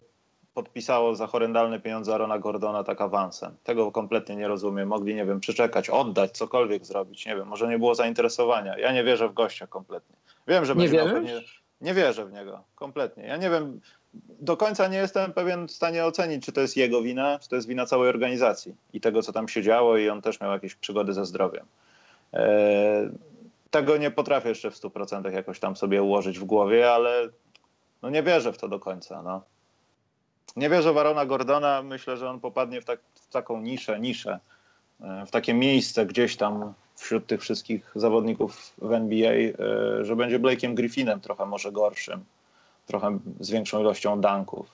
[0.54, 3.56] podpisało za horrendalne pieniądze Arona Gordona tak awansem.
[3.64, 4.88] Tego kompletnie nie rozumiem.
[4.88, 7.26] Mogli, nie wiem, przyczekać, oddać, cokolwiek zrobić.
[7.26, 8.78] Nie wiem, może nie było zainteresowania.
[8.78, 10.16] Ja nie wierzę w gościa kompletnie.
[10.48, 11.40] Wiem, że Nie będzie miał pewnie...
[11.80, 13.24] Nie wierzę w niego, kompletnie.
[13.24, 13.80] Ja nie wiem,
[14.40, 17.56] do końca nie jestem pewien w stanie ocenić, czy to jest jego wina, czy to
[17.56, 20.74] jest wina całej organizacji i tego, co tam się działo i on też miał jakieś
[20.74, 21.66] przygody ze zdrowiem.
[22.32, 23.10] E,
[23.70, 27.28] tego nie potrafię jeszcze w 100% jakoś tam sobie ułożyć w głowie, ale
[28.04, 29.22] no nie wierzę w to do końca.
[29.22, 29.42] No.
[30.56, 31.82] Nie wierzę w Arona Gordona.
[31.82, 34.40] Myślę, że on popadnie w, tak, w taką niszę, niszę,
[35.00, 39.54] e, w takie miejsce gdzieś tam wśród tych wszystkich zawodników w NBA, e,
[40.04, 42.24] że będzie Blake'iem Griffinem, trochę może gorszym,
[42.86, 44.66] trochę z większą ilością dunków.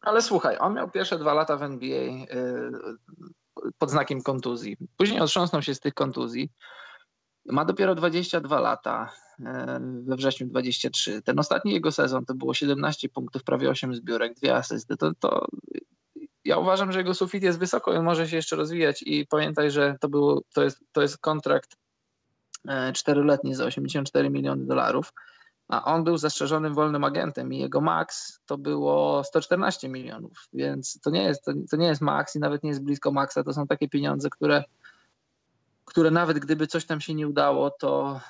[0.00, 2.26] Ale słuchaj, on miał pierwsze dwa lata w NBA y,
[3.78, 4.76] pod znakiem kontuzji.
[4.96, 6.50] Później otrząsnął się z tych kontuzji.
[7.46, 9.44] Ma dopiero 22 lata, y,
[10.04, 11.22] we wrześniu 23.
[11.22, 14.96] Ten ostatni jego sezon to było 17 punktów, prawie 8 zbiórek, dwie asysty.
[14.96, 15.46] To, to
[16.44, 19.96] ja uważam, że jego sufit jest wysoko i może się jeszcze rozwijać i pamiętaj, że
[20.00, 21.76] to, był, to, jest, to jest kontrakt
[22.68, 25.12] e, czteroletni za 84 miliony dolarów,
[25.68, 31.10] a on był zastrzeżonym wolnym agentem i jego max to było 114 milionów, więc to
[31.10, 33.66] nie jest, to, to nie jest max i nawet nie jest blisko maxa, to są
[33.66, 34.64] takie pieniądze, które,
[35.90, 38.20] które nawet gdyby coś tam się nie udało, to,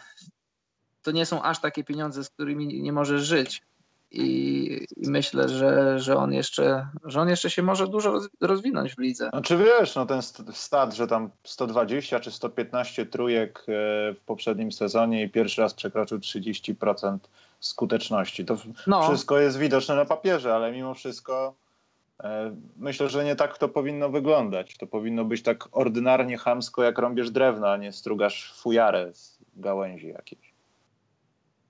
[1.02, 3.62] to nie są aż takie pieniądze, z którymi nie możesz żyć.
[4.12, 8.94] I, i myślę, że, że, on jeszcze, że on jeszcze się może dużo roz- rozwinąć
[8.94, 9.28] w lidze.
[9.32, 13.62] Znaczy wiesz, no ten st- stat, że tam 120 czy 115 trójek e,
[14.14, 17.18] w poprzednim sezonie i pierwszy raz przekroczył 30%
[17.60, 18.44] skuteczności.
[18.44, 18.56] To
[18.86, 21.54] No, wszystko jest widoczne na papierze, ale mimo wszystko
[22.76, 24.76] myślę, że nie tak to powinno wyglądać.
[24.76, 30.08] To powinno być tak ordynarnie chamsko, jak rąbiesz drewno, a nie strugasz fujarę z gałęzi
[30.08, 30.54] jakiejś.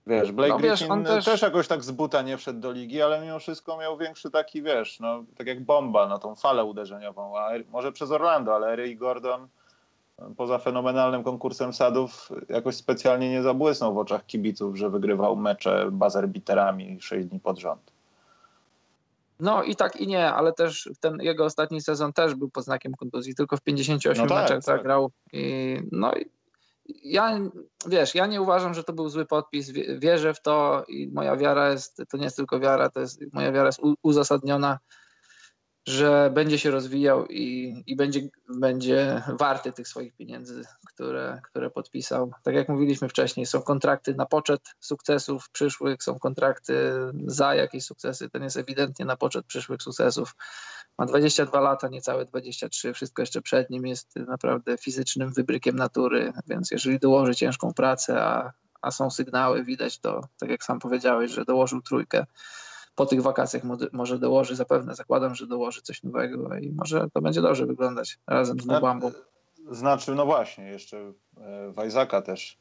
[0.07, 1.25] Wiesz, Blake No wiesz, Griffin też...
[1.25, 4.63] też- jakoś tak z buta nie wszedł do ligi, ale mimo wszystko miał większy taki,
[4.63, 8.99] wiesz, no tak jak bomba na tą falę uderzeniową, a może przez Orlando, ale Eric
[8.99, 9.49] Gordon
[10.19, 15.89] e, poza fenomenalnym konkursem sadów jakoś specjalnie nie zabłysnął w oczach kibiców, że wygrywał mecze
[15.91, 17.93] buzzer beaterami 6 dni pod rząd.
[19.41, 22.95] No i tak i nie, ale też ten jego ostatni sezon też był pod znakiem
[22.95, 24.77] kontuzji, tylko w 58 No tak, meczach tak.
[24.77, 25.11] zagrał.
[25.33, 26.31] I, no i
[27.03, 27.39] ja,
[27.87, 31.37] wiesz, ja nie uważam, że to był zły podpis, Wie- wierzę w to i moja
[31.37, 34.79] wiara jest, to nie jest tylko wiara, to jest, moja wiara jest uzasadniona
[35.87, 42.33] że będzie się rozwijał i, i będzie, będzie warty tych swoich pieniędzy, które, które podpisał.
[42.43, 46.93] Tak jak mówiliśmy wcześniej, są kontrakty na poczet sukcesów przyszłych, są kontrakty
[47.27, 48.31] za jakieś sukcesy.
[48.31, 50.35] Ten jest ewidentnie na poczet przyszłych sukcesów.
[50.99, 56.71] Ma 22 lata, niecałe 23, wszystko jeszcze przed nim jest naprawdę fizycznym wybrykiem natury, więc
[56.71, 58.53] jeżeli dołoży ciężką pracę, a,
[58.83, 62.27] a są sygnały, widać to, tak jak sam powiedziałeś, że dołożył trójkę,
[62.95, 63.63] po tych wakacjach
[63.93, 68.61] może dołoży, zapewne zakładam, że dołoży coś nowego i może to będzie dobrze wyglądać razem
[68.61, 69.11] z Mubambą.
[69.71, 72.59] Znaczy, no właśnie, jeszcze e, Wajzaka też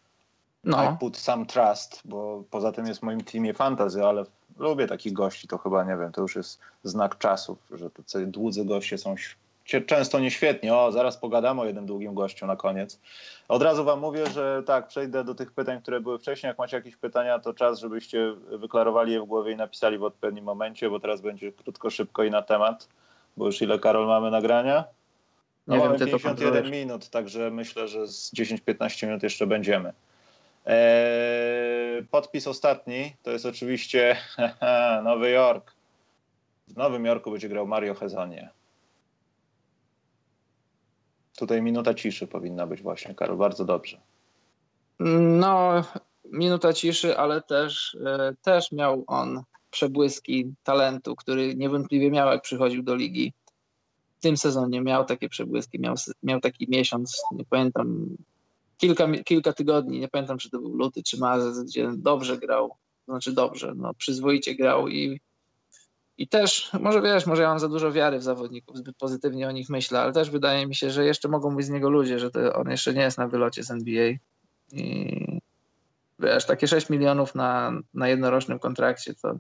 [0.63, 0.91] no.
[0.91, 4.23] I put some trust, bo poza tym jest w moim teamie fantasy, ale
[4.57, 8.65] lubię takich gości, to chyba, nie wiem, to już jest znak czasów, że to dłudzy
[8.65, 9.15] goście są
[9.88, 10.76] często nieświetnie.
[10.76, 12.99] O, zaraz pogadamy o jednym długim gościu na koniec.
[13.47, 16.47] Od razu wam mówię, że tak, przejdę do tych pytań, które były wcześniej.
[16.47, 20.45] Jak macie jakieś pytania, to czas, żebyście wyklarowali je w głowie i napisali w odpowiednim
[20.45, 22.88] momencie, bo teraz będzie krótko, szybko i na temat.
[23.38, 24.84] Bo już ile, Karol, mamy nagrania?
[25.67, 29.93] No, Nie mamy wiem, 51 minut, także myślę, że z 10-15 minut jeszcze będziemy.
[30.65, 34.17] Eee, podpis ostatni to jest oczywiście
[35.03, 35.72] Nowy Jork.
[36.67, 38.49] W Nowym Jorku będzie grał Mario Hezonie.
[41.39, 44.01] Tutaj minuta ciszy powinna być właśnie, Karol, bardzo dobrze.
[45.39, 45.83] No,
[46.31, 52.83] minuta ciszy, ale też, e, też miał on przebłyski talentu, który niewątpliwie miał, jak przychodził
[52.83, 53.33] do ligi.
[54.17, 58.17] W tym sezonie miał takie przebłyski, miał, miał taki miesiąc, nie pamiętam,
[58.77, 62.75] kilka, kilka tygodni, nie pamiętam, czy to był luty, czy marzec, gdzie dobrze grał,
[63.07, 65.19] znaczy dobrze, no przyzwoicie grał i
[66.20, 69.51] i też, może wiesz, może ja mam za dużo wiary w zawodników, zbyt pozytywnie o
[69.51, 72.32] nich myślę, ale też wydaje mi się, że jeszcze mogą być z niego ludzie, że
[72.32, 74.13] to on jeszcze nie jest na wylocie z NBA.
[74.72, 75.41] I
[76.20, 79.36] wiesz, takie 6 milionów na, na jednorocznym kontrakcie to,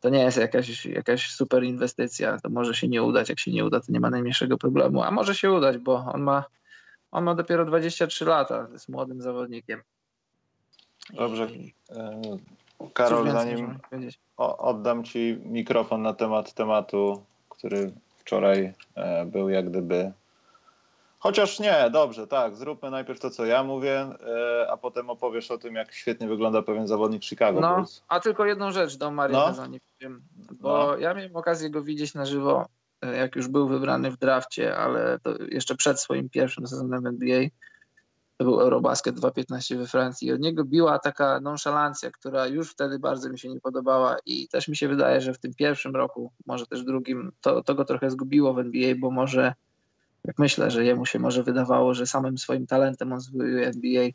[0.00, 2.38] to nie jest jakaś, jakaś super inwestycja.
[2.38, 3.28] To może się nie udać.
[3.28, 5.02] Jak się nie uda, to nie ma najmniejszego problemu.
[5.02, 6.44] A może się udać, bo on ma,
[7.10, 9.82] on ma dopiero 23 lata, jest młodym zawodnikiem.
[11.12, 11.48] Dobrze.
[12.94, 13.78] Karol, zanim
[14.36, 20.12] oddam Ci mikrofon na temat tematu, który wczoraj e, był jak gdyby.
[21.18, 25.58] Chociaż nie, dobrze, tak, zróbmy najpierw to, co ja mówię, e, a potem opowiesz o
[25.58, 28.02] tym, jak świetnie wygląda pewien zawodnik Chicago no, Bulls.
[28.08, 29.54] A tylko jedną rzecz do Marii no.
[29.98, 30.98] powiem, bo no.
[30.98, 32.66] ja miałem okazję go widzieć na żywo,
[33.02, 35.18] e, jak już był wybrany w drafcie, ale
[35.48, 37.40] jeszcze przed swoim pierwszym sezonem NBA
[38.40, 40.32] to był Eurobasket 2.15 we Francji.
[40.32, 44.68] Od niego biła taka nonszalancja, która już wtedy bardzo mi się nie podobała i też
[44.68, 48.10] mi się wydaje, że w tym pierwszym roku, może też drugim, to, to go trochę
[48.10, 49.54] zgubiło w NBA, bo może,
[50.24, 54.08] jak myślę, że jemu się może wydawało, że samym swoim talentem on zwojuje NBA,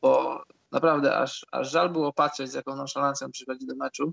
[0.00, 4.12] bo naprawdę aż, aż żal było patrzeć, z jaką nonszalancją przychodzi do meczu.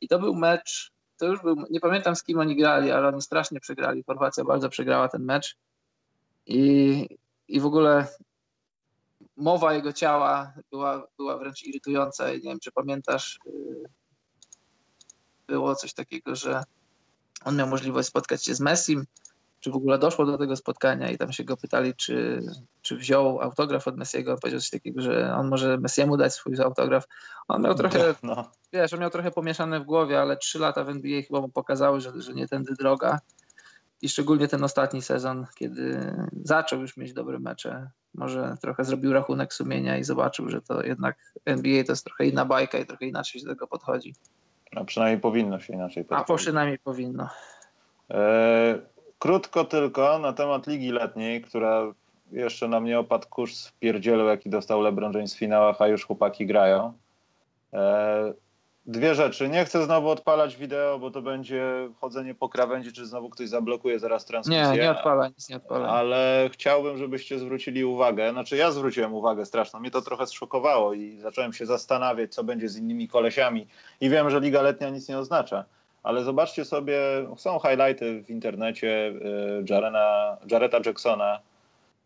[0.00, 3.22] I to był mecz, to już był, nie pamiętam z kim oni grali, ale oni
[3.22, 4.02] strasznie przegrali.
[4.06, 5.56] Chorwacja bardzo przegrała ten mecz.
[6.46, 7.08] I,
[7.48, 8.06] i w ogóle
[9.36, 12.30] mowa jego ciała była, była wręcz irytująca.
[12.30, 13.84] Nie wiem, czy pamiętasz, y,
[15.46, 16.62] było coś takiego, że
[17.44, 19.04] on miał możliwość spotkać się z Messim,
[19.60, 22.42] czy w ogóle doszło do tego spotkania i tam się go pytali, czy,
[22.82, 24.36] czy wziął autograf od Messiego.
[24.36, 27.04] Powiedział coś takiego, że on może Messiemu dać swój autograf.
[27.48, 28.50] On miał trochę, no.
[28.72, 32.00] wiesz, on miał trochę pomieszane w głowie, ale trzy lata w NBA chyba mu pokazały,
[32.00, 33.18] że, że nie tędy droga.
[34.02, 36.14] I szczególnie ten ostatni sezon, kiedy
[36.44, 41.16] zaczął już mieć dobre mecze, może trochę zrobił rachunek sumienia i zobaczył, że to jednak
[41.44, 44.14] NBA to jest trochę inna bajka i trochę inaczej się do tego podchodzi.
[44.76, 46.30] A przynajmniej powinno się inaczej podchodzić.
[46.30, 47.28] A przynajmniej powinno.
[48.10, 48.78] E,
[49.18, 51.82] krótko tylko na temat Ligi Letniej, która
[52.32, 56.06] jeszcze na mnie opadł kurz z pierdzielu, jaki dostał LeBron James w finałach, a już
[56.06, 56.92] chłopaki grają.
[57.72, 58.32] E,
[58.86, 59.48] Dwie rzeczy.
[59.48, 63.98] Nie chcę znowu odpalać wideo, bo to będzie chodzenie po krawędzi, czy znowu ktoś zablokuje
[63.98, 64.72] zaraz transmisję.
[64.72, 65.88] Nie, nie odpala, nic nie odpala.
[65.88, 68.32] Ale chciałbym, żebyście zwrócili uwagę.
[68.32, 69.80] Znaczy ja zwróciłem uwagę straszną.
[69.80, 73.66] Mnie to trochę zszokowało i zacząłem się zastanawiać, co będzie z innymi kolesiami.
[74.00, 75.64] I wiem, że Liga Letnia nic nie oznacza.
[76.02, 76.98] Ale zobaczcie sobie,
[77.36, 79.12] są highlighty w internecie e,
[79.68, 81.38] Jarena, Jareta Jacksona,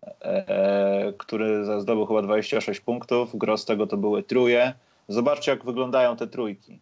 [0.04, 3.36] e, e, który zdobył chyba 26 punktów.
[3.36, 4.74] Gros tego to były truje
[5.08, 6.80] Zobaczcie, jak wyglądają te trójki.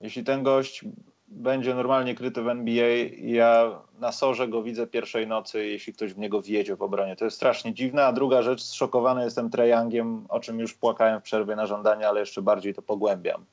[0.00, 0.84] Jeśli ten gość
[1.28, 6.18] będzie normalnie kryty w NBA, ja na sorze go widzę pierwszej nocy, jeśli ktoś w
[6.18, 7.16] niego wjedzie w obronie.
[7.16, 8.04] To jest strasznie dziwne.
[8.04, 12.20] A druga rzecz, zszokowany jestem Trejangiem, o czym już płakałem w przerwie na żądanie, ale
[12.20, 13.44] jeszcze bardziej to pogłębiam.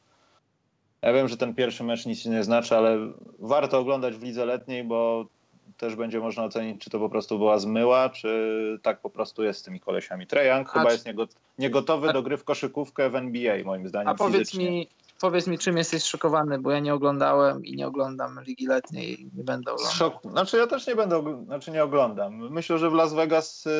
[1.01, 2.97] Ja wiem, że ten pierwszy mecz nic nie znaczy, ale
[3.39, 5.25] warto oglądać w lidze letniej, bo
[5.77, 9.59] też będzie można ocenić, czy to po prostu była zmyła, czy tak po prostu jest
[9.59, 10.27] z tymi kolesiami.
[10.27, 10.91] Trejang chyba czy...
[10.91, 11.07] jest
[11.57, 12.13] niegotowy a...
[12.13, 14.07] do gry w koszykówkę w NBA, moim zdaniem.
[14.07, 14.71] A powiedz fizycznie.
[14.71, 14.87] mi,
[15.21, 19.29] powiedz mi, czym jesteś szokowany, bo ja nie oglądałem i nie oglądam Ligi Letniej i
[19.35, 19.95] nie będę oglądał.
[19.95, 22.51] Szok, znaczy ja też nie będę, znaczy nie oglądam.
[22.51, 23.71] Myślę, że w Las Vegas y,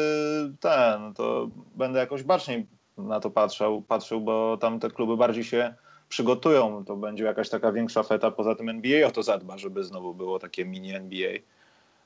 [0.59, 2.67] ten, to będę jakoś baczniej
[2.97, 5.73] na to patrzył, patrzył, bo tam te kluby bardziej się
[6.09, 6.85] przygotują.
[6.85, 10.39] To będzie jakaś taka większa feta, poza tym NBA o to zadba, żeby znowu było
[10.39, 11.31] takie mini NBA.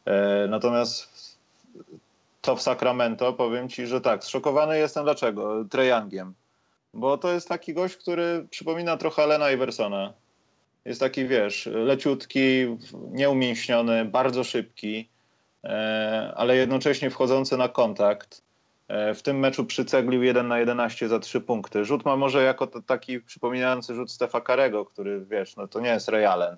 [0.06, 1.10] E, natomiast
[2.42, 5.66] to w Sacramento powiem ci, że tak, zszokowany jestem dlaczego?
[5.70, 6.34] Trejangiem.
[6.94, 10.14] Bo to jest taki gość, który przypomina trochę Alena Iversona.
[10.86, 12.78] Jest taki, wiesz, leciutki,
[13.12, 15.10] nieumięśniony, bardzo szybki,
[15.64, 18.42] e, ale jednocześnie wchodzący na kontakt.
[18.88, 21.86] E, w tym meczu przyceglił 1 na 11 za 3 punkty.
[21.86, 26.10] Rzut ma może jako taki przypominający rzut Stefa Karego, który, wiesz, no to nie jest
[26.10, 26.58] Ray Allen,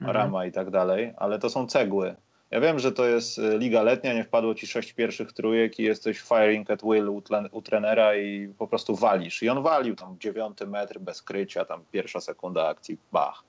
[0.00, 0.16] Mhm.
[0.16, 2.14] Rama i tak dalej, ale to są cegły.
[2.50, 5.82] Ja wiem, że to jest e, liga letnia, nie wpadło ci sześć pierwszych trójek i
[5.82, 9.42] jesteś firing at will u, tlen, u trenera i po prostu walisz.
[9.42, 13.42] I on walił tam dziewiąty metr bez krycia, tam pierwsza sekunda akcji, bach.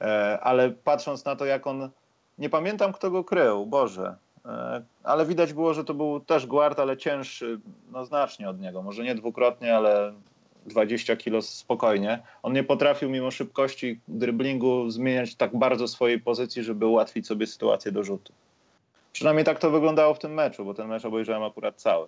[0.00, 1.90] E, ale patrząc na to, jak on,
[2.38, 4.16] nie pamiętam kto go krył, Boże,
[4.46, 7.60] e, ale widać było, że to był też guard, ale cięższy,
[7.92, 10.12] no znacznie od niego, może nie dwukrotnie, ale
[10.66, 12.22] 20 kilo spokojnie.
[12.42, 17.92] On nie potrafił mimo szybkości dryblingu zmieniać tak bardzo swojej pozycji, żeby ułatwić sobie sytuację
[17.92, 18.32] do rzutu.
[19.12, 22.06] Przynajmniej tak to wyglądało w tym meczu, bo ten mecz obejrzałem akurat cały.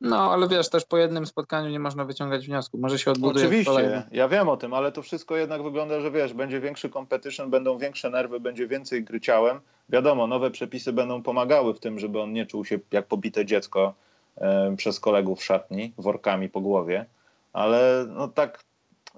[0.00, 2.78] No, ale wiesz, też po jednym spotkaniu nie można wyciągać wniosku.
[2.78, 6.34] Może się odbuduje Oczywiście, ja wiem o tym, ale to wszystko jednak wygląda, że wiesz,
[6.34, 9.60] będzie większy competition, będą większe nerwy, będzie więcej gry ciałem.
[9.88, 13.94] Wiadomo, nowe przepisy będą pomagały w tym, żeby on nie czuł się jak pobite dziecko
[14.36, 17.06] e, przez kolegów w szatni, workami po głowie,
[17.52, 18.64] ale no tak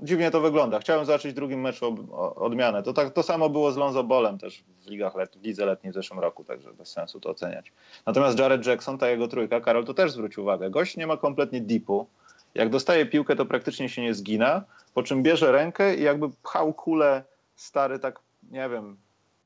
[0.03, 0.79] dziwnie to wygląda.
[0.79, 2.83] Chciałem zobaczyć w drugim meczu odmianę.
[2.83, 5.93] To, tak, to samo było z Lonzo Bolem też w, ligach let, w lidze letniej
[5.93, 7.73] w zeszłym roku, także bez sensu to oceniać.
[8.07, 10.71] Natomiast Jared Jackson, ta jego trójka, Karol, to też zwróć uwagę.
[10.71, 12.07] Gość nie ma kompletnie dipu.
[12.55, 14.65] Jak dostaje piłkę, to praktycznie się nie zgina,
[14.95, 17.25] po czym bierze rękę i jakby pchał kulę
[17.57, 18.21] stary tak,
[18.51, 18.97] nie wiem,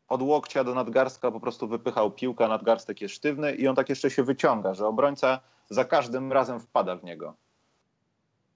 [0.09, 4.11] od łokcia do nadgarstka po prostu wypychał piłkę, nadgarstek jest sztywny i on tak jeszcze
[4.11, 7.35] się wyciąga, że obrońca za każdym razem wpada w niego.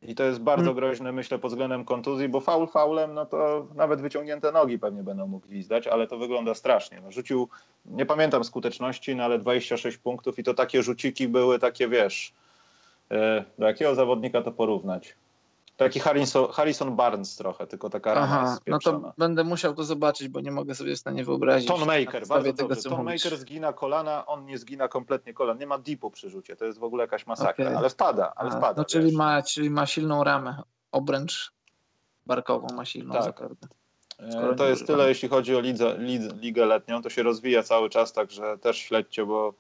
[0.02, 0.76] I to jest bardzo Hmm.
[0.76, 5.26] groźne, myślę, pod względem kontuzji, bo faul faulem, no to nawet wyciągnięte nogi pewnie będą
[5.26, 7.00] mu gwizdać, ale to wygląda strasznie.
[7.00, 7.48] No, rzucił,
[7.86, 12.32] nie pamiętam skuteczności, no ale 26 punktów i to takie rzuciki były takie, wiesz,
[13.10, 15.14] e, do jakiego zawodnika to porównać?
[15.78, 20.40] Taki Harrison, Harrison Barnes trochę, tylko taka Aha, no to będę musiał to zobaczyć, bo
[20.40, 21.68] nie mogę sobie w stanie wyobrazić.
[21.68, 22.90] Ton na Maker, bardzo tego, dobrze.
[22.90, 23.24] mówisz.
[23.24, 25.58] Maker zgina kolana, on nie zgina kompletnie kolan.
[25.58, 27.76] Nie ma dipu przy rzucie, to jest w ogóle jakaś masakra, Okej.
[27.76, 28.74] ale wpada, ale wpada.
[28.76, 30.62] No, czyli, ma, czyli ma silną ramę,
[30.92, 31.52] obręcz
[32.26, 33.24] barkową ma silną Tak.
[33.24, 33.68] zapewne.
[34.18, 37.02] E, To jest tyle, jeśli chodzi o lidze, lid, ligę letnią.
[37.02, 39.54] To się rozwija cały czas, także też śledźcie, bo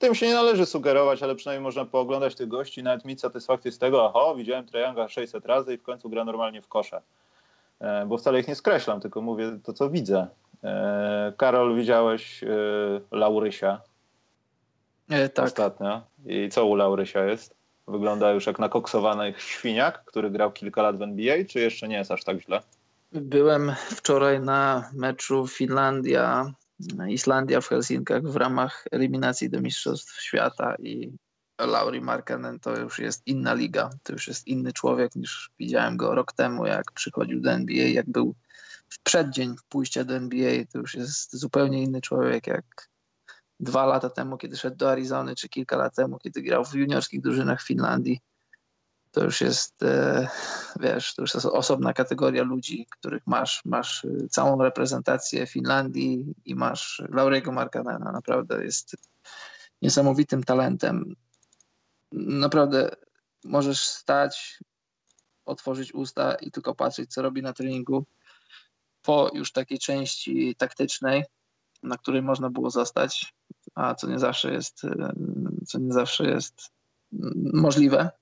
[0.00, 3.72] tym się nie należy sugerować, ale przynajmniej można pooglądać tych gości i nawet mieć satysfakcję
[3.72, 7.02] z tego, oho, widziałem Trajanga 600 razy i w końcu gra normalnie w kosze.
[7.80, 10.26] E, Bo wcale ich nie skreślam, tylko mówię to, co widzę.
[10.64, 12.46] E, Karol, widziałeś e,
[13.10, 13.80] Laurysia
[15.10, 16.02] E, tak, ostatnio.
[16.26, 17.54] I co u Laurysia jest?
[17.88, 22.10] Wygląda już jak nakoksowany świniak, który grał kilka lat w NBA, czy jeszcze nie jest
[22.10, 22.60] aż tak źle?
[23.12, 26.52] byłem wczoraj na meczu Finlandia,
[27.08, 31.12] Islandia w Helsinkach w ramach eliminacji do Mistrzostw Świata i
[31.66, 36.14] Lauri Markkanen to już jest inna liga, to już jest inny człowiek niż widziałem go
[36.14, 38.34] rok temu, jak przychodził do NBA, jak był
[38.88, 42.88] w przeddzień pójścia do NBA, to już jest zupełnie inny człowiek, jak
[43.60, 47.20] dwa lata temu, kiedy szedł do Arizony, czy kilka lat temu, kiedy grał w juniorskich
[47.20, 48.20] drużynach Finlandii.
[49.10, 50.28] To już jest, e,
[50.80, 53.64] wiesz, to już jest osobna kategoria ludzi, których masz.
[53.64, 58.12] Masz y, całą reprezentację Finlandii i masz Lauriego Markkanena.
[58.12, 58.96] Naprawdę jest
[59.82, 61.14] niesamowitym talentem.
[62.12, 62.96] Naprawdę
[63.44, 64.58] możesz stać,
[65.44, 68.06] otworzyć usta i tylko patrzeć, co robi na treningu.
[69.02, 71.24] Po już takiej części taktycznej,
[71.82, 73.34] na której można było zostać,
[73.74, 74.90] a co nie zawsze jest, y,
[75.66, 76.70] co nie zawsze jest
[77.52, 78.19] możliwe.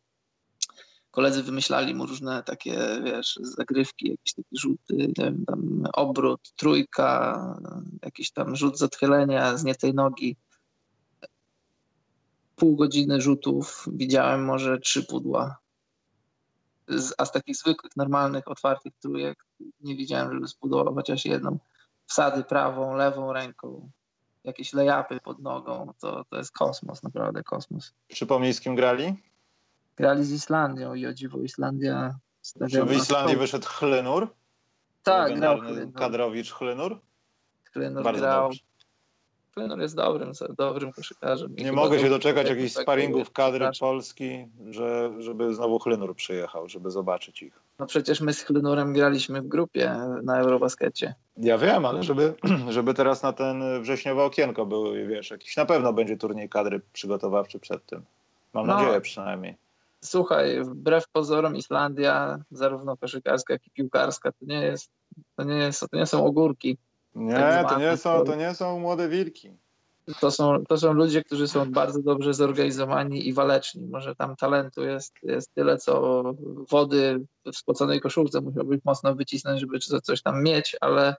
[1.18, 7.56] Koledzy wymyślali mu różne takie, wiesz, zagrywki, jakieś takie rzuty, nie wiem, tam obrót, trójka,
[8.02, 10.36] jakiś tam rzut z odchylenia z nie tej nogi.
[12.56, 15.58] Pół godziny rzutów, widziałem może trzy pudła.
[17.18, 19.44] A z takich zwykłych, normalnych, otwartych trójek
[19.80, 21.58] nie widziałem, żeby zbudował chociaż jedną.
[22.06, 23.90] Wsady prawą, lewą ręką,
[24.44, 27.92] jakieś lejapy pod nogą, to, to jest kosmos, naprawdę kosmos.
[28.08, 29.27] Przypomnij, z kim grali?
[29.98, 32.14] Grali z Islandią i o dziwo Islandia
[32.70, 34.28] Czy w Islandii wyszedł Chlynur?
[35.02, 35.92] Tak, grał Chlynur.
[35.94, 36.98] Kadrowicz Chlynur?
[37.72, 38.42] Chlynur Bardzo grał.
[38.48, 38.60] dobrze.
[39.54, 41.56] Klynur jest dobrym, dobrym koszykarzem.
[41.56, 43.88] I Nie mogę się doczekać tak- jakichś tak- sparingów kadry przepraszam.
[43.88, 47.60] Polski, że, żeby znowu Chlynur przyjechał, żeby zobaczyć ich.
[47.78, 51.14] No przecież my z Klynurem graliśmy w grupie na Eurobaskecie.
[51.36, 52.34] Ja wiem, ale żeby,
[52.68, 57.58] żeby teraz na ten wrześniowe okienko były, wiesz, jakiś na pewno będzie turniej kadry przygotowawczy
[57.58, 58.02] przed tym.
[58.52, 58.74] Mam No.
[58.76, 59.56] nadzieję przynajmniej.
[60.04, 64.90] Słuchaj, wbrew pozorom Islandia, zarówno koszykarska, jak i piłkarska, to nie jest,
[65.36, 66.78] to nie jest, to nie są ogórki.
[67.14, 69.52] Nie, Tak to nie są, to nie są młode wilki.
[70.20, 73.86] To są, to są ludzie, którzy są bardzo dobrze zorganizowani i waleczni.
[73.86, 76.22] Może tam talentu jest, jest tyle, co
[76.70, 81.16] wody w spoconej koszulce musiałbyś mocno wycisnąć, żeby co- coś tam mieć, ale,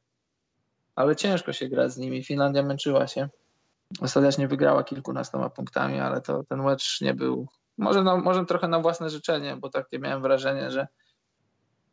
[0.95, 2.23] ale ciężko się gra z nimi.
[2.23, 3.29] Finlandia męczyła się.
[4.01, 7.47] Ostatecznie wygrała kilkunastoma punktami, ale to ten mecz nie był.
[7.79, 10.87] Może, na, może trochę na własne życzenie, bo takie miałem wrażenie, że,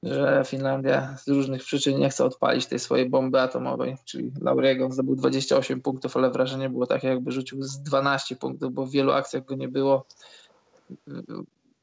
[0.03, 5.16] że Finlandia z różnych przyczyn nie chce odpalić tej swojej bomby atomowej, czyli Lauriego zdobył
[5.16, 9.45] 28 punktów, ale wrażenie było takie, jakby rzucił z 12 punktów, bo w wielu akcjach
[9.45, 10.07] go nie było.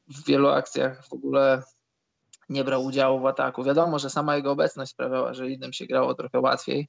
[0.08, 1.62] W wielu akcjach w ogóle
[2.48, 3.64] nie brał udziału w ataku.
[3.64, 6.88] Wiadomo, że sama jego obecność sprawiała, że innym się grało trochę łatwiej,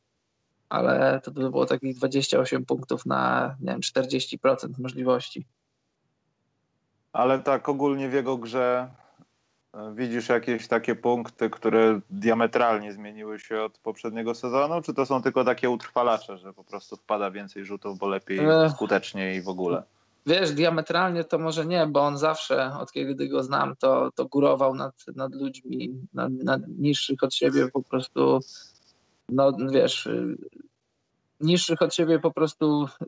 [0.70, 5.46] ale to by było takich 28 punktów na nie wiem, 40% możliwości.
[7.16, 8.90] Ale tak ogólnie w jego grze
[9.74, 15.22] e, widzisz jakieś takie punkty, które diametralnie zmieniły się od poprzedniego sezonu, czy to są
[15.22, 18.70] tylko takie utrwalacze, że po prostu wpada więcej rzutów, bo lepiej, E.
[18.70, 19.84] skuteczniej i w ogóle?
[20.26, 24.76] Wiesz, diametralnie to może nie, bo on zawsze, od kiedy go znam, to, to górował
[24.76, 28.40] nad, nad ludźmi, nad, nad niższych od siebie po prostu,
[29.30, 30.10] no wiesz,
[31.40, 33.06] niższych od siebie po prostu y,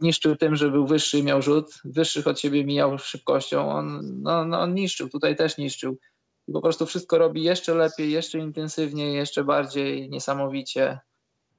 [0.00, 4.44] niszczył tym, że był wyższy i miał rzut, wyższych od siebie mijał szybkością, on, no,
[4.44, 5.96] no, on niszczył, tutaj też niszczył.
[6.48, 10.98] I po prostu wszystko robi jeszcze lepiej, jeszcze intensywniej, jeszcze bardziej niesamowicie.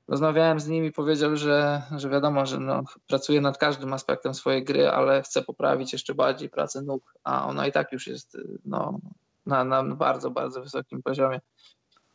[0.08, 4.64] Rozmawiałem z nim i powiedział, że, że wiadomo, że no, pracuje nad każdym aspektem swojej
[4.64, 8.60] gry, ale chce poprawić jeszcze bardziej pracę nóg, a ona i tak już jest y,
[8.66, 9.00] no,
[9.46, 11.40] na, na bardzo, bardzo wysokim poziomie.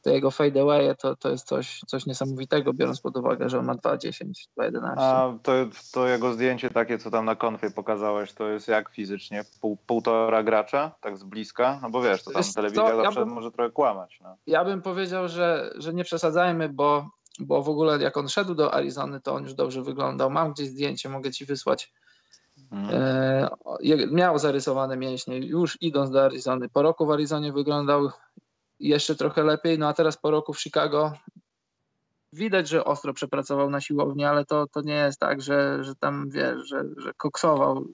[0.07, 3.64] To jego fade away to, to jest coś, coś niesamowitego, biorąc pod uwagę, że on
[3.64, 4.24] ma 2,10,
[4.59, 4.94] 2,11.
[4.96, 5.52] A to,
[5.92, 9.44] to jego zdjęcie takie, co tam na konfie pokazałeś, to jest jak fizycznie?
[9.61, 11.78] Pół, półtora gracza, tak z bliska?
[11.82, 14.20] No bo wiesz, to tam Wiesz telewizja ja zawsze bym- może trochę kłamać.
[14.22, 14.36] No.
[14.46, 18.74] Ja bym powiedział, że, że nie przesadzajmy, bo, bo w ogóle jak on szedł do
[18.74, 20.30] Arizony, to on już dobrze wyglądał.
[20.30, 21.92] Mam gdzieś zdjęcie, mogę ci wysłać.
[22.72, 23.02] Mhm.
[23.02, 26.68] E, miał zarysowane mięśnie już idąc do Arizony.
[26.68, 28.11] Po roku w Arizonie wyglądał
[28.81, 31.12] jeszcze trochę lepiej, no a teraz po roku w Chicago
[32.33, 36.31] widać, że ostro przepracował na siłowni, ale to, to nie jest tak, że, że tam
[36.31, 37.87] wiesz, że, że koksował.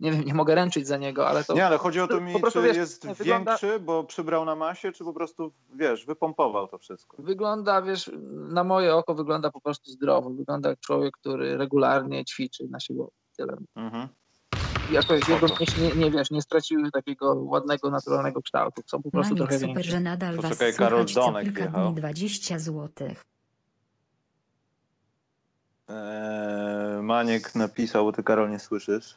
[0.00, 2.40] Nie wiem, nie mogę ręczyć za niego, ale to Nie, ale chodzi o to mi,
[2.40, 6.68] prostu, czy wiesz, jest wygląda- większy, bo przybrał na masie, czy po prostu, wiesz, wypompował
[6.68, 7.16] to wszystko.
[7.22, 10.30] wygląda, wiesz, na moje oko wygląda po prostu zdrowo.
[10.30, 13.16] Wygląda jak człowiek, który regularnie ćwiczy na siłowni.
[13.36, 13.56] Tyle.
[13.76, 14.08] Mhm.
[14.92, 15.46] Jakoś jego
[15.78, 18.82] nie, nie wiesz, nie straciły takiego ładnego, naturalnego kształtu.
[18.86, 19.90] Są po prostu Maniek trochę super, większe.
[19.90, 21.84] że nadal To was czekaj, Karol słychać co Donek kilka jechał.
[21.86, 23.24] dni 20 złotych.
[25.88, 29.14] Eee, Maniek napisał, bo ty Karol nie słyszysz.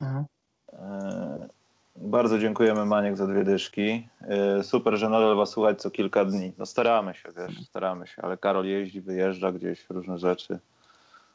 [0.00, 0.24] Mhm.
[0.72, 1.48] Eee,
[1.96, 4.08] bardzo dziękujemy Maniek za dwie dyszki.
[4.28, 6.52] Eee, super, że nadal was słuchać co kilka dni.
[6.58, 10.58] No staramy się, wiesz, staramy się, ale Karol jeździ, wyjeżdża gdzieś, różne rzeczy.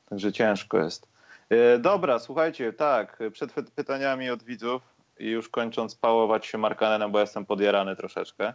[0.10, 1.08] Także ciężko jest.
[1.50, 4.82] Eee, dobra, słuchajcie, tak, przed py- pytaniami od widzów
[5.20, 8.54] i już kończąc pałować się Markanenem, bo jestem podjarany troszeczkę,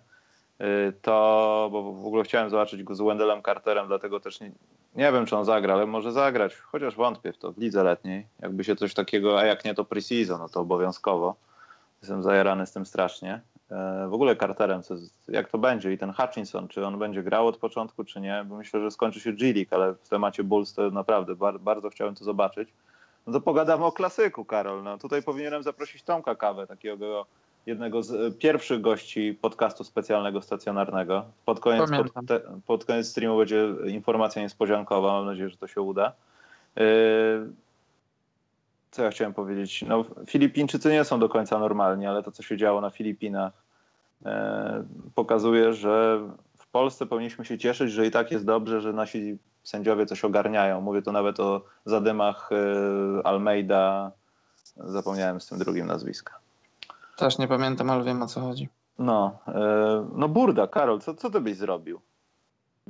[0.58, 4.52] eee, to, bo w ogóle chciałem zobaczyć go z Wendelem Carterem, dlatego też nie,
[4.96, 8.26] nie wiem, czy on zagra, ale może zagrać, chociaż wątpię w to, w lidze letniej.
[8.40, 11.36] Jakby się coś takiego, a jak nie to pre-season, no to obowiązkowo.
[12.02, 13.40] Jestem zajarany z tym strasznie.
[13.70, 14.94] E, W ogóle Carterem, co,
[15.28, 18.56] jak to będzie i ten Hutchinson, czy on będzie grał od początku, czy nie, bo
[18.56, 22.24] myślę, że skończy się G-League, ale w temacie Bulls to naprawdę bar, bardzo chciałem to
[22.24, 22.68] zobaczyć.
[23.26, 24.82] No to pogadamy o klasyku, Karol.
[24.82, 27.26] No tutaj powinienem zaprosić Tomka Kawę, takiego
[27.66, 31.24] jednego z e, pierwszych gości podcastu specjalnego stacjonarnego.
[31.44, 35.12] Pod koniec, pod, te, pod koniec streamu będzie informacja niespodziankowa.
[35.12, 36.12] Mam nadzieję, że to się uda.
[36.76, 36.82] Yy,
[38.90, 39.84] Co ja chciałem powiedzieć?
[39.88, 43.52] No, Filipińczycy nie są do końca normalni, ale to, co się działo na Filipinach,
[44.24, 44.84] e,
[45.14, 46.20] pokazuje, że
[46.56, 50.80] w Polsce powinniśmy się cieszyć, że i tak jest dobrze, że nasi sędziowie coś ogarniają.
[50.80, 54.12] Mówię tu nawet o zadymach e, Almeida.
[54.76, 56.38] Zapomniałem z tym drugim nazwiska.
[57.16, 58.68] Też nie pamiętam, ale wiem o co chodzi.
[58.98, 62.00] No, e, no burda, Karol, co, co ty byś zrobił?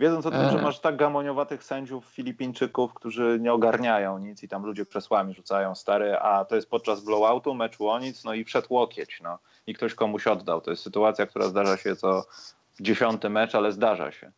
[0.01, 0.51] Wiedząc o tym, E.
[0.51, 5.75] że masz tak gamoniowatych sędziów Filipińczyków, którzy nie ogarniają nic i tam ludzie krzesłami rzucają
[5.75, 9.75] stary, a to jest podczas blowoutu, meczu o nic, no i wszedł łokieć, no i
[9.75, 10.61] ktoś komuś oddał.
[10.61, 12.25] To jest sytuacja, która zdarza się co
[12.81, 14.33] dziesiąty mecz, ale zdarza się.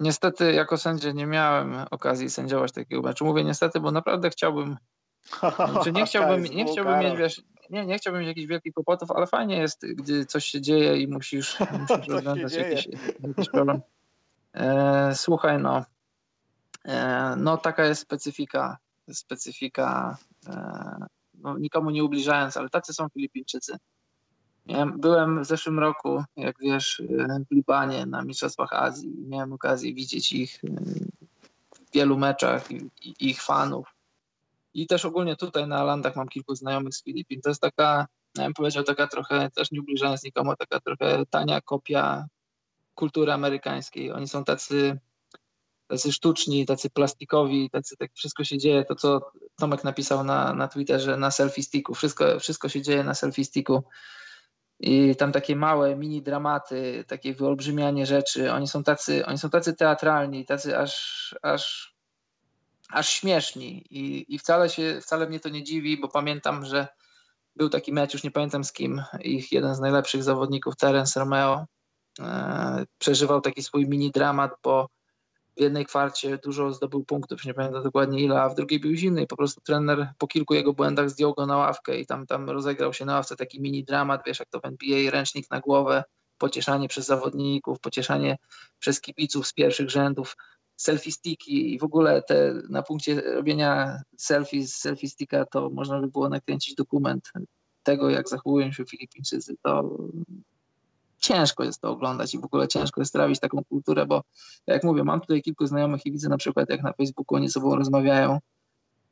[0.00, 3.24] Niestety jako sędzia nie miałem okazji sędziować takiego meczu.
[3.24, 4.76] Mówię niestety, bo naprawdę chciałbym,
[5.70, 9.26] znaczy nie chciałbym, nie chciałbym mieć, wiesz, nie, nie chciałbym mieć jakichś wielkich kłopotów, ale
[9.26, 12.88] fajnie jest, gdy coś się dzieje i musisz, musisz rozwiązać jakiś,
[13.22, 13.80] jakiś problem.
[14.54, 15.84] E, słuchaj, no,
[16.84, 18.78] e, no taka jest specyfika,
[19.12, 23.76] specyfika, e, no, nikomu nie ubliżając, ale tacy są Filipińczycy.
[24.66, 27.02] Miałem, byłem w zeszłym roku, jak wiesz,
[27.50, 29.14] w Libanie na Mistrzostwach Azji.
[29.28, 30.60] Miałem okazję widzieć ich
[31.74, 33.94] w wielu meczach i, i ich fanów.
[34.74, 37.40] I też ogólnie tutaj na landach mam kilku znajomych z Filipin.
[37.40, 41.60] To jest taka, ja bym powiedział, taka trochę, też nie ubliżając nikomu, taka trochę tania
[41.60, 42.26] kopia
[43.00, 44.12] kultury amerykańskiej.
[44.12, 44.98] Oni są tacy,
[45.86, 50.68] tacy sztuczni, tacy plastikowi, tacy, tak wszystko się dzieje, to co Tomek napisał na, na
[50.68, 51.94] Twitterze, na selfie sticku.
[51.94, 53.82] Wszystko, wszystko się dzieje na selfie sticku.
[54.80, 58.52] I tam takie małe mini dramaty, takie wyolbrzymianie rzeczy.
[58.52, 60.94] Oni są tacy, oni są tacy teatralni, tacy aż,
[61.42, 61.94] aż,
[62.90, 63.84] aż śmieszni.
[63.90, 66.88] I, I wcale się, wcale mnie to nie dziwi, bo pamiętam, że
[67.56, 71.66] był taki mecz, już nie pamiętam z kim, ich jeden z najlepszych zawodników, Terence Romeo,
[72.98, 74.88] przeżywał taki swój mini dramat, bo
[75.56, 79.22] w jednej kwarcie dużo zdobył punktów, nie pamiętam dokładnie ile, a w drugiej był zimny
[79.22, 82.50] i po prostu trener po kilku jego błędach zdjął go na ławkę i tam, tam
[82.50, 86.04] rozegrał się na ławce taki mini dramat, wiesz, jak to w NBA, ręcznik na głowę,
[86.38, 88.36] pocieszanie przez zawodników, pocieszanie
[88.78, 90.36] przez kibiców z pierwszych rzędów,
[90.76, 96.00] selfie sticki i w ogóle te na punkcie robienia selfie z selfie sticka to można
[96.00, 97.32] by było nakręcić dokument
[97.82, 99.54] tego, jak zachowują się Filipińczycy.
[99.62, 99.98] To
[101.20, 104.22] ciężko jest to oglądać i w ogóle ciężko jest trawić taką kulturę, bo
[104.66, 107.50] tak jak mówię, mam tutaj kilku znajomych i widzę na przykład, jak na Facebooku oni
[107.50, 108.38] sobą rozmawiają,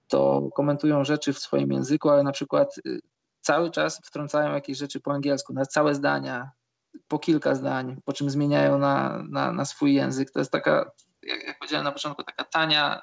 [0.08, 3.00] to komentują rzeczy w swoim języku, ale na przykład y,
[3.40, 6.50] cały czas wtrącają jakieś rzeczy po angielsku, na całe zdania,
[7.08, 10.30] po kilka zdań, po czym zmieniają na, na, na swój język.
[10.30, 10.90] To jest taka,
[11.22, 13.02] jak, jak powiedziałem na początku, taka tania,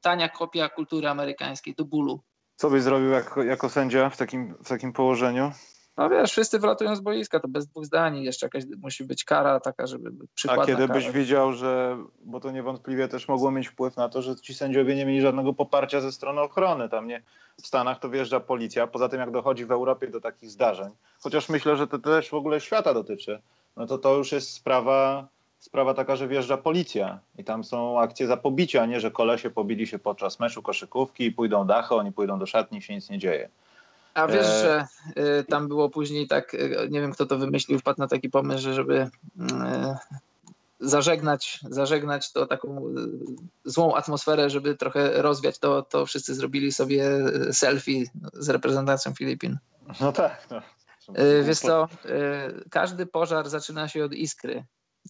[0.00, 2.20] tania kopia kultury amerykańskiej, do bólu.
[2.56, 5.52] Co byś zrobił jako, jako sędzia w takim, w takim położeniu?
[5.98, 9.60] No wiesz, wszyscy wylatują z boiska, to bez dwóch zdań, jeszcze jakaś musi być kara
[9.60, 10.94] taka, żeby A przykładna kiedy kara.
[10.94, 14.94] byś widział, że, bo to niewątpliwie też mogło mieć wpływ na to, że ci sędziowie
[14.94, 16.88] nie mieli żadnego poparcia ze strony ochrony.
[16.88, 17.22] Tam nie,
[17.62, 20.90] w Stanach to wjeżdża policja, poza tym jak dochodzi w Europie do takich zdarzeń,
[21.20, 23.40] chociaż myślę, że to też w ogóle świata dotyczy,
[23.76, 25.28] no to to już jest sprawa,
[25.58, 29.50] sprawa taka, że wjeżdża policja i tam są akcje za pobicia, a nie, że kolesie
[29.50, 33.10] pobili się podczas meczu koszykówki i pójdą dachy, oni pójdą do szatni i się nic
[33.10, 33.48] nie dzieje.
[34.14, 34.86] A wiesz, E, że
[35.40, 38.62] y, tam było później tak, y, nie wiem kto to wymyślił, wpadł na taki pomysł,
[38.62, 39.08] że żeby y,
[40.80, 42.94] zażegnać, zażegnać to taką
[43.64, 47.10] złą atmosferę, żeby trochę rozwiać to, to wszyscy zrobili sobie
[47.52, 49.58] selfie z reprezentacją Filipin.
[50.00, 50.48] No tak.
[50.50, 50.62] No.
[51.44, 51.88] Wiesz co,
[52.70, 54.64] każdy pożar zaczyna się od iskry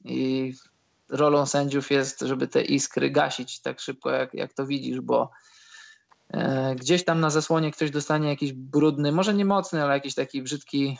[0.04, 0.52] i
[1.08, 5.30] rolą sędziów jest, żeby te iskry gasić tak szybko, jak, jak to widzisz, bo
[6.76, 10.98] gdzieś tam na zasłonie ktoś dostanie jakiś brudny, może nie mocny, ale jakiś taki brzydki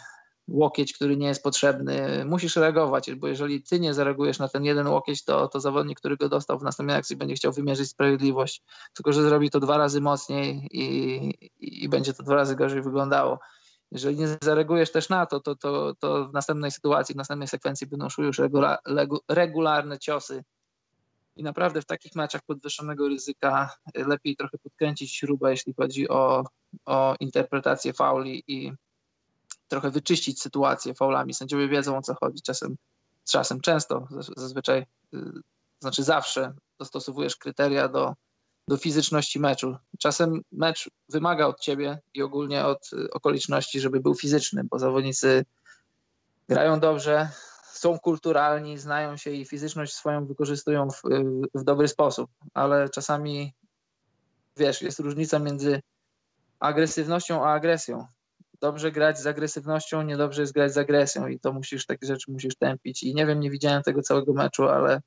[0.49, 2.24] łokieć, który nie jest potrzebny.
[2.24, 6.16] Musisz reagować, bo jeżeli ty nie zareagujesz na ten jeden łokieć, to, to zawodnik, który
[6.16, 8.62] go dostał w następnej akcji będzie chciał wymierzyć sprawiedliwość,
[8.95, 13.39] tylko że zrobi to dwa razy mocniej i, i, będzie to dwa razy gorzej wyglądało.
[13.93, 17.87] Jeżeli nie zareagujesz też na to, to, to, to w następnej sytuacji, w następnej sekwencji
[17.87, 18.41] będą szły już
[19.29, 20.45] regularne ciosy.
[21.39, 26.45] I naprawdę w takich meczach podwyższonego ryzyka lepiej trochę podkręcić śrubę, jeśli chodzi o,
[26.86, 28.72] o interpretację fauli i
[29.68, 31.34] trochę wyczyścić sytuację faulami.
[31.34, 32.43] Sędziowie wiedzą o co chodzi.
[32.43, 32.76] Czasem,
[33.24, 35.18] czasem często, zaz- zazwyczaj, y,
[35.80, 38.14] znaczy zawsze dostosowujesz kryteria do,
[38.68, 39.76] do fizyczności meczu.
[39.99, 45.45] Czasem mecz wymaga od ciebie i ogólnie od y, okoliczności, żeby był fizyczny, bo zawodnicy
[46.49, 47.30] grają dobrze,
[47.79, 51.03] są kulturalni, znają się i fizyczność swoją wykorzystują w,
[51.55, 53.55] w dobry sposób, ale czasami
[54.57, 55.81] wiesz, jest różnica między
[56.61, 58.07] agresywnością a agresją.
[58.61, 62.57] Dobrze grać z agresywnością, niedobrze jest grać z agresją i to musisz, takie rzeczy musisz
[62.57, 63.03] tępić.
[63.03, 65.00] I nie wiem, nie widziałem tego całego meczu, ale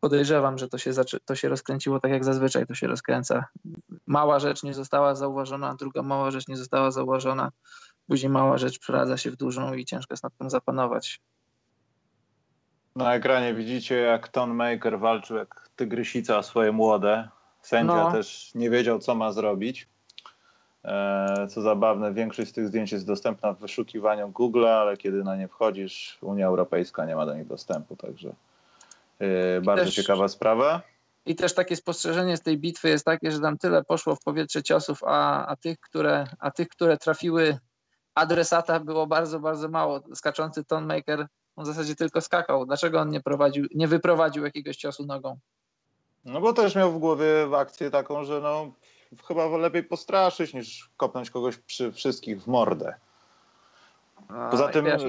[0.00, 0.90] podejrzewam, że to się,
[1.24, 3.44] to się rozkręciło tak jak zazwyczaj to się rozkręca.
[4.06, 7.50] Mała rzecz nie została zauważona, druga mała rzecz nie została zauważona,
[8.06, 11.20] później mała rzecz przeradza się w dużą i ciężko jest nad tym zapanować.
[12.96, 17.28] Na ekranie widzicie, jak Ton Maker walczył jak tygrysica o swoje młode.
[17.62, 18.12] Sędzia No.
[18.12, 19.88] też nie wiedział, co ma zrobić.
[20.84, 25.36] E, Co zabawne, większość z tych zdjęć jest dostępna w wyszukiwaniu Google, ale kiedy na
[25.36, 28.32] nie wchodzisz, Unia Europejska nie ma do nich dostępu, także
[29.18, 30.82] e, bardzo też- ciekawa sprawa.
[31.26, 34.62] I też takie spostrzeżenie z tej bitwy jest takie, że tam tyle poszło w powietrze
[34.62, 37.58] ciosów, a, a, tych, które, a tych, które trafiły
[38.14, 40.00] adresata było bardzo, bardzo mało.
[40.14, 41.26] Skaczący Tonmaker
[41.60, 42.66] on w zasadzie tylko skakał.
[42.66, 45.38] Dlaczego on nie, prowadził, nie wyprowadził jakiegoś ciosu nogą?
[46.24, 48.72] No bo też miał w głowie akcję taką, że no
[49.28, 52.94] chyba lepiej postraszyć niż kopnąć kogoś przy wszystkich w mordę.
[54.50, 55.02] Poza i tym wiesz,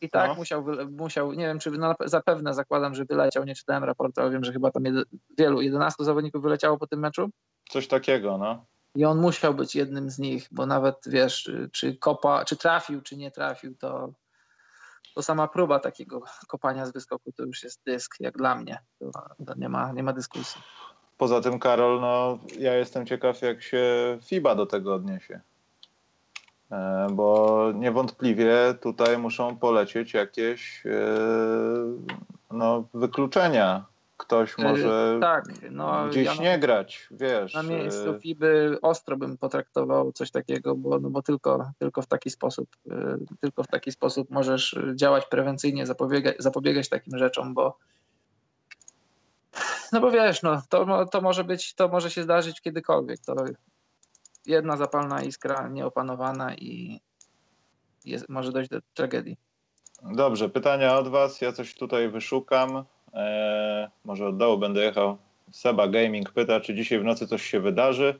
[0.00, 0.34] I tak no.
[0.34, 4.44] musiał, musiał, nie wiem czy no, zapewne zakładam, że wyleciał, nie czytałem raportu, ale wiem,
[4.44, 5.02] że chyba tam jedy,
[5.38, 7.30] wielu, 11 zawodników wyleciało po tym meczu.
[7.70, 8.64] coś takiego, no.
[8.94, 13.16] I on musiał być jednym z nich, bo nawet wiesz, czy kopa, czy trafił, czy
[13.16, 14.12] nie trafił, to,
[15.14, 18.78] to sama próba takiego kopania z wyskoku to już jest dysk, jak dla mnie.
[19.46, 20.62] To, nie, ma, nie ma dyskusji.
[21.18, 25.40] Poza tym, Karol, no ja jestem ciekaw, jak się FIBA do tego odniesie.
[26.70, 30.90] E, Bo niewątpliwie tutaj muszą polecieć jakieś e,
[32.50, 33.84] no, wykluczenia.
[34.18, 37.54] Ktoś może tak, no gdzieś ja na- nie grać, wiesz.
[37.54, 42.06] Na miejscu e, FIBY ostro bym potraktował coś takiego, bo, no bo tylko, tylko w
[42.06, 42.90] taki sposób, y,
[43.40, 47.78] tylko w taki sposób możesz działać prewencyjnie, zapobiegać, zapobiegać takim rzeczom, bo
[49.92, 53.20] no bo wiesz, no, to, to może być, to może się zdarzyć kiedykolwiek.
[53.20, 53.34] To
[54.46, 57.00] jedna zapalna iskra nieopanowana i
[58.04, 59.36] jest, może dojść do tragedii.
[60.02, 61.40] Dobrze, pytania od Was.
[61.40, 62.84] Ja coś tutaj wyszukam.
[63.14, 65.16] E, może od dołu będę jechał.
[65.50, 68.14] Seba Gaming pyta, czy dzisiaj w nocy coś się wydarzy.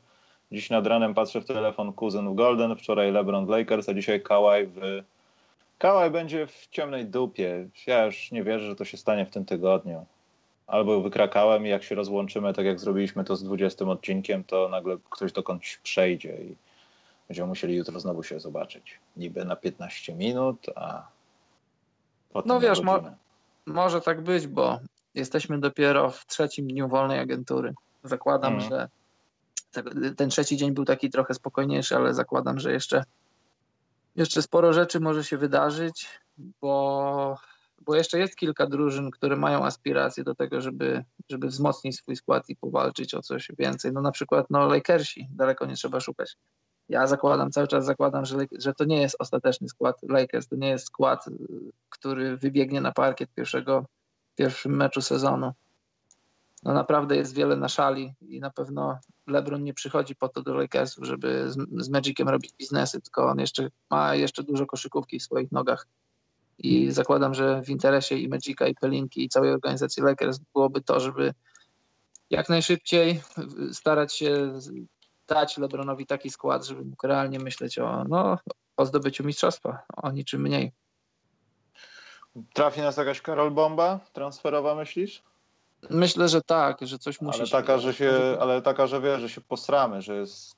[0.51, 4.21] Dziś nad ranem patrzę w telefon kuzyn w Golden, wczoraj LeBron w Lakers, a dzisiaj
[4.21, 5.03] Kawhi w...
[5.77, 7.67] Kawhi będzie w ciemnej dupie.
[7.87, 10.05] Ja już nie wierzę, że to się stanie w tym tygodniu.
[10.67, 14.97] Albo wykrakałem i jak się rozłączymy, tak jak zrobiliśmy to z 20 odcinkiem, to nagle
[15.09, 16.55] ktoś dokądś przejdzie i
[17.27, 18.99] będziemy musieli jutro znowu się zobaczyć.
[19.17, 21.07] Niby na 15 minut, a
[22.33, 23.11] potem No wiesz, mo-.
[23.69, 24.79] Może tak być, bo
[25.15, 27.73] jesteśmy dopiero w trzecim dniu wolnej agentury.
[28.03, 28.69] Zakładam, Mhm.
[28.71, 28.89] że
[29.71, 33.03] te- ten trzeci dzień był taki trochę spokojniejszy, ale zakładam, że jeszcze,
[34.15, 36.07] jeszcze sporo rzeczy może się wydarzyć,
[36.61, 37.37] bo,
[37.81, 42.49] bo jeszcze jest kilka drużyn, które mają aspiracje do tego, żeby, żeby wzmocnić swój skład
[42.49, 43.93] i powalczyć o coś więcej.
[43.93, 46.35] No na przykład no, Lakersi, daleko nie trzeba szukać.
[46.89, 50.69] Ja zakładam, cały czas zakładam, że, że to nie jest ostateczny skład Lakers, to nie
[50.69, 51.31] jest skład, y,
[51.89, 53.85] który wybiegnie na parkiet pierwszego,
[54.33, 55.53] w pierwszym meczu sezonu.
[56.63, 60.53] No naprawdę jest wiele na szali i na pewno LeBron nie przychodzi po to do
[60.53, 65.23] Lakersów, żeby z, z Magiciem robić biznesy, tylko on jeszcze ma jeszcze dużo koszykówki w
[65.23, 65.87] swoich nogach.
[66.57, 70.99] I zakładam, że w interesie i Magica, i Pelinki, i całej organizacji Lakers byłoby to,
[70.99, 71.33] żeby
[72.29, 73.21] jak najszybciej
[73.71, 74.53] starać się
[75.29, 78.37] dać LeBronowi taki skład, żeby mógł realnie myśleć o, no,
[78.77, 80.71] o zdobyciu mistrzostwa, o niczym mniej.
[82.53, 85.23] Trafi nas jakaś Karol Bomba transferowa, myślisz?
[85.89, 89.21] Myślę, że tak, że coś musi Ale się taka, że się, ale taka, że wiesz,
[89.21, 90.55] że się posramy, że jest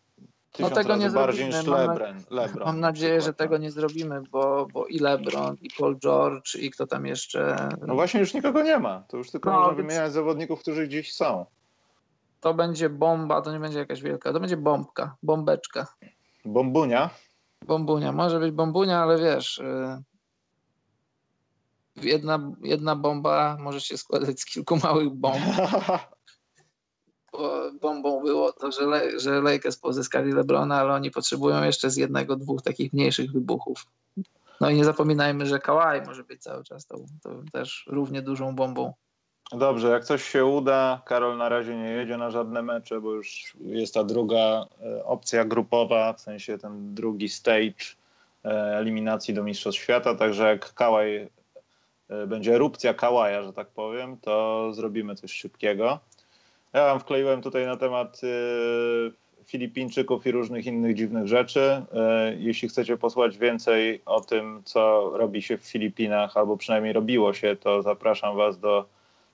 [0.52, 1.78] tysiąc tego razy nie bardziej niż zrobimy.
[1.78, 2.24] Mam na- Lebron.
[2.30, 3.62] Lebron Mam na nadzieję, że tego no.
[3.64, 7.70] nie zrobimy, bo, bo i LeBron, i Paul George, i kto tam jeszcze.
[7.88, 9.04] No właśnie już nikogo nie ma.
[9.08, 11.46] To już tylko No, można więc- wymieniać zawodników, którzy gdzieś są.
[12.42, 15.88] To będzie bomba, to nie będzie jakaś wielka, to będzie bombka, bombeczka.
[16.46, 17.10] Bombunia.
[17.66, 20.04] Bombunia, może być bombunia, ale wiesz, y,
[21.96, 25.42] jedna, jedna bomba może się składać z kilku małych bomb.
[27.32, 31.98] Bo bombą było to, że, Le, że Lakers pozyskali LeBrona, ale oni potrzebują jeszcze z
[31.98, 33.86] jednego, dwóch takich mniejszych wybuchów.
[34.62, 38.56] No i nie zapominajmy, że Kawhi może być cały czas tą, tą też równie dużą
[38.56, 38.94] bombą.
[39.58, 43.54] Dobrze, jak coś się uda, Karol na razie nie jedzie na żadne mecze, bo już
[43.62, 47.96] jest ta druga e, opcja grupowa, w sensie ten drugi stage
[48.46, 51.30] e, eliminacji do Mistrzostw Świata, także jak Kałaj
[52.10, 56.00] e, będzie erupcja Kałaja, że tak powiem, to zrobimy coś szybkiego.
[56.74, 58.22] Ja wam wkleiłem tutaj na temat
[59.46, 61.86] Filipińczyków i różnych innych dziwnych rzeczy.
[62.38, 67.56] Jeśli chcecie posłuchać więcej o tym, co robi się w Filipinach, albo przynajmniej robiło się,
[67.56, 68.86] to zapraszam was do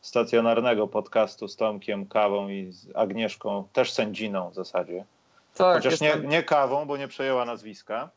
[0.08, 5.06] stacjonarnego podcastu z Tomkiem Kawą i z Agnieszką, też sędziną w zasadzie.
[5.56, 8.10] Tak, Chociaż nie, nie Kawą, bo nie przejęła nazwiska,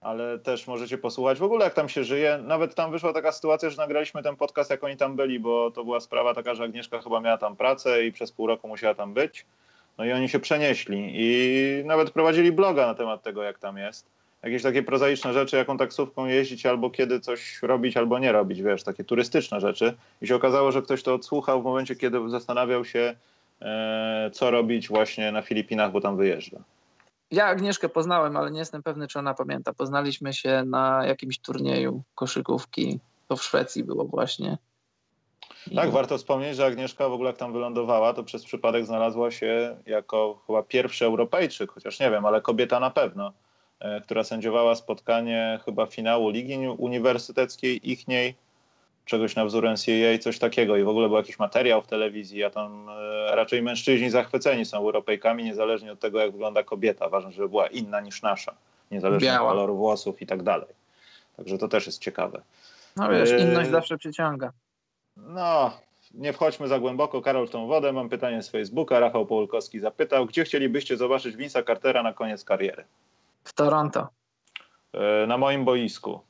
[0.00, 2.38] ale też możecie posłuchać w ogóle jak tam się żyje.
[2.42, 5.84] Nawet tam wyszła taka sytuacja, że nagraliśmy ten podcast jak oni tam byli, bo to
[5.84, 9.14] była sprawa taka, że Agnieszka chyba miała tam pracę i przez pół roku musiała tam
[9.14, 9.46] być.
[9.98, 14.06] No i oni się przenieśli i nawet prowadzili bloga na temat tego, jak tam jest.
[14.44, 18.82] Jakieś takie prozaiczne rzeczy, jaką taksówką jeździć, albo kiedy coś robić, albo nie robić, wiesz,
[18.82, 19.94] takie turystyczne rzeczy.
[20.22, 23.14] I się okazało, że ktoś to odsłuchał w momencie, kiedy zastanawiał się,
[23.62, 26.58] e, co robić właśnie na Filipinach, bo tam wyjeżdża.
[27.30, 29.72] Ja Agnieszkę poznałem, ale nie jestem pewny, czy ona pamięta.
[29.72, 33.00] Poznaliśmy się na jakimś turnieju koszykówki.
[33.28, 34.58] To w Szwecji było właśnie.
[35.70, 39.30] I Tak, warto wspomnieć, że Agnieszka w ogóle jak tam wylądowała, to przez przypadek znalazła
[39.30, 43.32] się jako chyba pierwszy Europejczyk, chociaż nie wiem, ale kobieta na pewno,
[44.04, 48.34] która sędziowała spotkanie chyba finału Ligi Uniwersyteckiej ichniej
[49.04, 52.50] czegoś na wzór NCAA, coś takiego i w ogóle był jakiś materiał w telewizji, a
[52.50, 57.08] tam e, raczej mężczyźni zachwyceni są Europejkami, niezależnie od tego, jak wygląda kobieta.
[57.08, 58.54] Ważne, żeby była inna niż nasza,
[58.90, 59.48] niezależnie Biała.
[59.48, 60.68] od koloru włosów i tak dalej.
[61.36, 62.42] Także to też jest ciekawe.
[62.96, 63.38] No wiesz, Yy.
[63.40, 64.52] inność zawsze przyciąga.
[65.16, 65.70] No,
[66.14, 67.92] nie wchodźmy za głęboko, Karol, w tą wodę.
[67.92, 69.00] Mam pytanie z Facebooka.
[69.00, 72.84] Rafał Połulkowski zapytał, gdzie chcielibyście zobaczyć Vince'a Cartera na koniec kariery?
[73.44, 74.08] W Toronto.
[74.92, 76.20] E, Na moim boisku.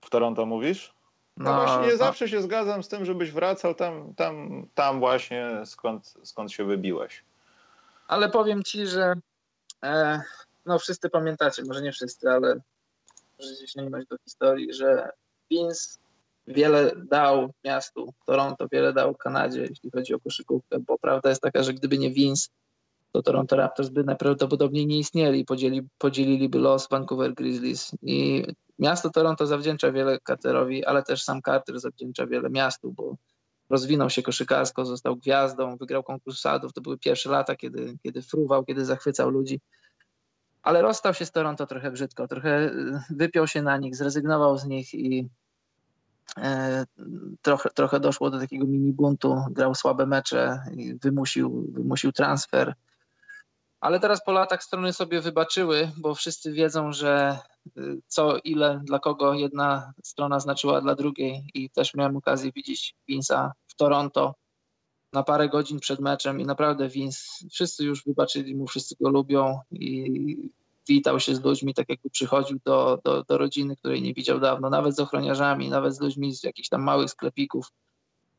[0.00, 0.94] W Toronto mówisz?
[1.36, 1.98] No, No, właśnie nie no.
[1.98, 7.24] zawsze się zgadzam z tym, żebyś wracał tam, tam, tam właśnie skąd, skąd się wybiłeś.
[8.08, 9.14] Ale powiem ci, że
[9.82, 10.20] e,
[10.66, 12.60] no wszyscy pamiętacie, może nie wszyscy, ale
[13.38, 15.10] możecie sięgnąć do historii, że
[15.50, 15.98] Vince
[16.46, 21.62] wiele dał miastu Toronto, wiele dał Kanadzie, jeśli chodzi o koszykówkę, bo prawda jest taka,
[21.62, 22.48] że gdyby nie Vince,
[23.14, 27.92] to Toronto Raptors by najprawdopodobniej nie istnieli i podzieli, podzieliliby los Vancouver Grizzlies.
[28.02, 28.44] I
[28.78, 33.16] miasto Toronto zawdzięcza wiele Carterowi, ale też sam Carter zawdzięcza wiele miastu, bo
[33.70, 36.72] rozwinął się koszykarsko, został gwiazdą, wygrał konkurs sadów.
[36.72, 39.60] To były pierwsze lata, kiedy, kiedy fruwał, kiedy zachwycał ludzi.
[40.62, 44.64] Ale rozstał się z Toronto trochę brzydko, trochę y, wypiął się na nich, zrezygnował z
[44.64, 45.28] nich i
[46.36, 46.84] e,
[47.42, 49.36] trochę, trochę doszło do takiego mini buntu.
[49.50, 50.62] Grał słabe mecze
[51.02, 52.74] wymusił, wymusił transfer.
[53.84, 57.38] Ale teraz po latach strony sobie wybaczyły, bo wszyscy wiedzą, że
[57.78, 61.44] y, co, ile, dla kogo jedna strona znaczyła dla drugiej.
[61.54, 64.34] I też miałem okazję widzieć Vince'a w Toronto
[65.12, 67.18] na parę godzin przed meczem i naprawdę Vince,
[67.52, 70.50] wszyscy już wybaczyli mu, wszyscy go lubią i
[70.88, 74.70] witał się z ludźmi, tak jakby przychodził do, do, do rodziny, której nie widział dawno,
[74.70, 77.66] nawet z ochroniarzami, nawet z ludźmi z jakichś tam małych sklepików.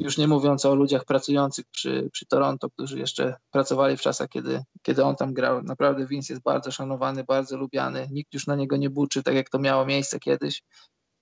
[0.01, 4.63] Już nie mówiąc o ludziach pracujących przy, przy Toronto, którzy jeszcze pracowali w czasach, kiedy,
[4.81, 5.61] kiedy on tam grał.
[5.63, 8.07] Naprawdę Vince jest bardzo szanowany, bardzo lubiany.
[8.11, 10.63] Nikt już na niego nie buczy, tak jak to miało miejsce kiedyś.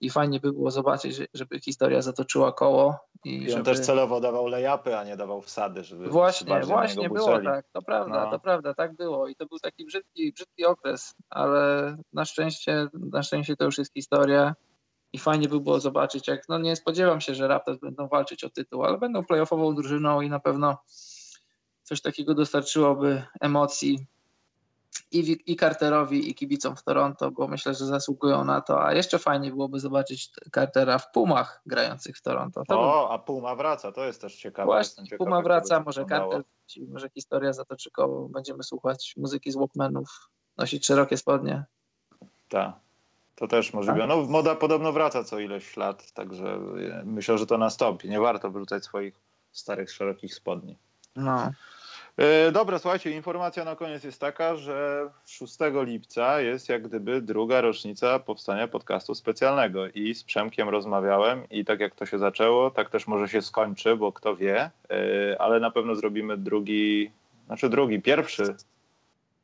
[0.01, 2.99] I fajnie by było zobaczyć, że- żeby historia zatoczyła koło.
[3.25, 3.63] I, I on żeby...
[3.63, 8.25] też celowo dawał lejapy, a nie dawał wsady, żeby Właśnie, właśnie było tak, to prawda,
[8.25, 8.31] No.
[8.31, 13.23] to prawda, tak było i to był taki brzydki, brzydki okres, ale na szczęście, na
[13.23, 14.55] szczęście to już jest historia
[15.13, 18.49] i fajnie by było zobaczyć, jak, no nie spodziewam się, że Raptors będą walczyć o
[18.49, 20.77] tytuł, ale będą playoffową drużyną i na pewno
[21.83, 24.07] coś takiego dostarczyłoby emocji
[25.11, 29.19] i, i Carterowi, i kibicom w Toronto, bo myślę, że zasługują na to, a jeszcze
[29.19, 32.63] fajniej byłoby zobaczyć Cartera w Pumach grających w Toronto.
[32.67, 34.65] To by O, a Puma wraca, to jest też ciekawe.
[34.65, 36.05] Właśnie, Puma wraca, może.
[36.05, 36.43] Carter,
[36.87, 41.65] może historia zatoczy koło, będziemy słuchać muzyki z Walkmanów, nosić szerokie spodnie.
[42.49, 42.75] Tak.
[43.35, 44.07] To też możliwe.
[44.07, 48.09] No, moda podobno wraca co ileś lat, także e, myślę, że to nastąpi.
[48.09, 49.13] Nie warto wrzucać swoich
[49.51, 50.77] starych, szerokich spodni.
[51.15, 51.51] No.
[52.17, 57.61] E, Dobra, słuchajcie, informacja na koniec jest taka, że 6 lipca jest jak gdyby druga
[57.61, 62.89] rocznica powstania podcastu specjalnego i z Przemkiem rozmawiałem i tak jak to się zaczęło, tak
[62.89, 67.11] też może się skończy, bo kto wie, e, ale na pewno zrobimy drugi,
[67.47, 68.55] znaczy drugi, pierwszy,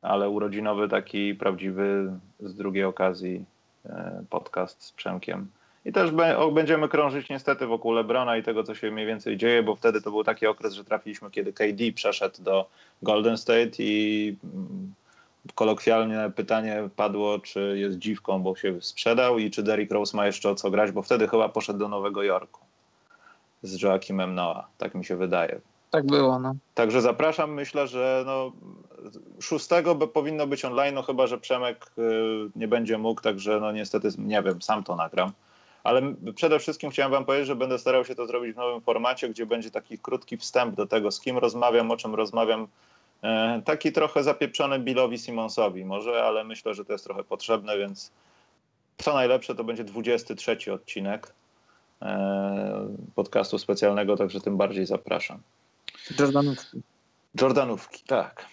[0.01, 3.45] ale urodzinowy taki prawdziwy z drugiej okazji
[4.29, 5.47] podcast z Przemkiem.
[5.85, 6.11] I też
[6.53, 10.11] będziemy krążyć niestety wokół Lebrona i tego, co się mniej więcej dzieje, bo wtedy to
[10.11, 12.69] był taki okres, że trafiliśmy, kiedy KD przeszedł do
[13.01, 14.93] Golden State i mm,
[15.55, 20.49] kolokwialnie pytanie padło, czy jest dziwką, bo się sprzedał i czy Derrick Rose ma jeszcze
[20.49, 22.59] o co grać, bo wtedy chyba poszedł do Nowego Jorku
[23.63, 25.61] z Joakimem Noah, tak mi się wydaje.
[25.91, 26.55] Tak było, no.
[26.73, 27.53] Także zapraszam.
[27.53, 28.51] Myślę, że no,
[29.39, 32.01] 6 by powinno być online, no chyba, że Przemek y,
[32.55, 35.31] nie będzie mógł, także no niestety, nie wiem, sam to nagram.
[35.83, 36.01] Ale
[36.35, 39.45] przede wszystkim chciałem wam powiedzieć, że będę starał się to zrobić w nowym formacie, gdzie
[39.45, 42.67] będzie taki krótki wstęp do tego, z kim rozmawiam, o czym rozmawiam.
[43.23, 48.11] E, taki trochę zapieprzony Billowi Simonsowi może, ale myślę, że to jest trochę potrzebne, więc
[48.97, 51.33] co najlepsze to będzie 23 odcinek
[52.01, 55.39] e, podcastu specjalnego, także tym bardziej zapraszam.
[56.19, 56.81] Jordanówki.
[57.41, 58.45] Jordanówki, tak.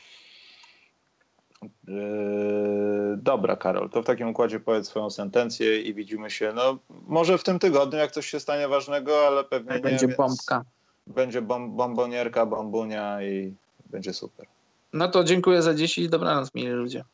[1.63, 7.39] Yy, dobra, Karol, to w takim układzie powiedz swoją sentencję i widzimy się, no może
[7.39, 9.81] w tym tygodniu, jak coś się stanie ważnego, ale pewnie nie.
[9.81, 10.65] Będzie bombka.
[11.07, 13.55] Będzie bom, bombonierka, bombunia i
[13.87, 14.47] będzie super.
[14.93, 17.05] No to dziękuję za dziś i dobranoc, mili ludzie.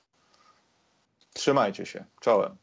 [1.33, 2.05] Trzymajcie się.
[2.21, 2.57] Czołem.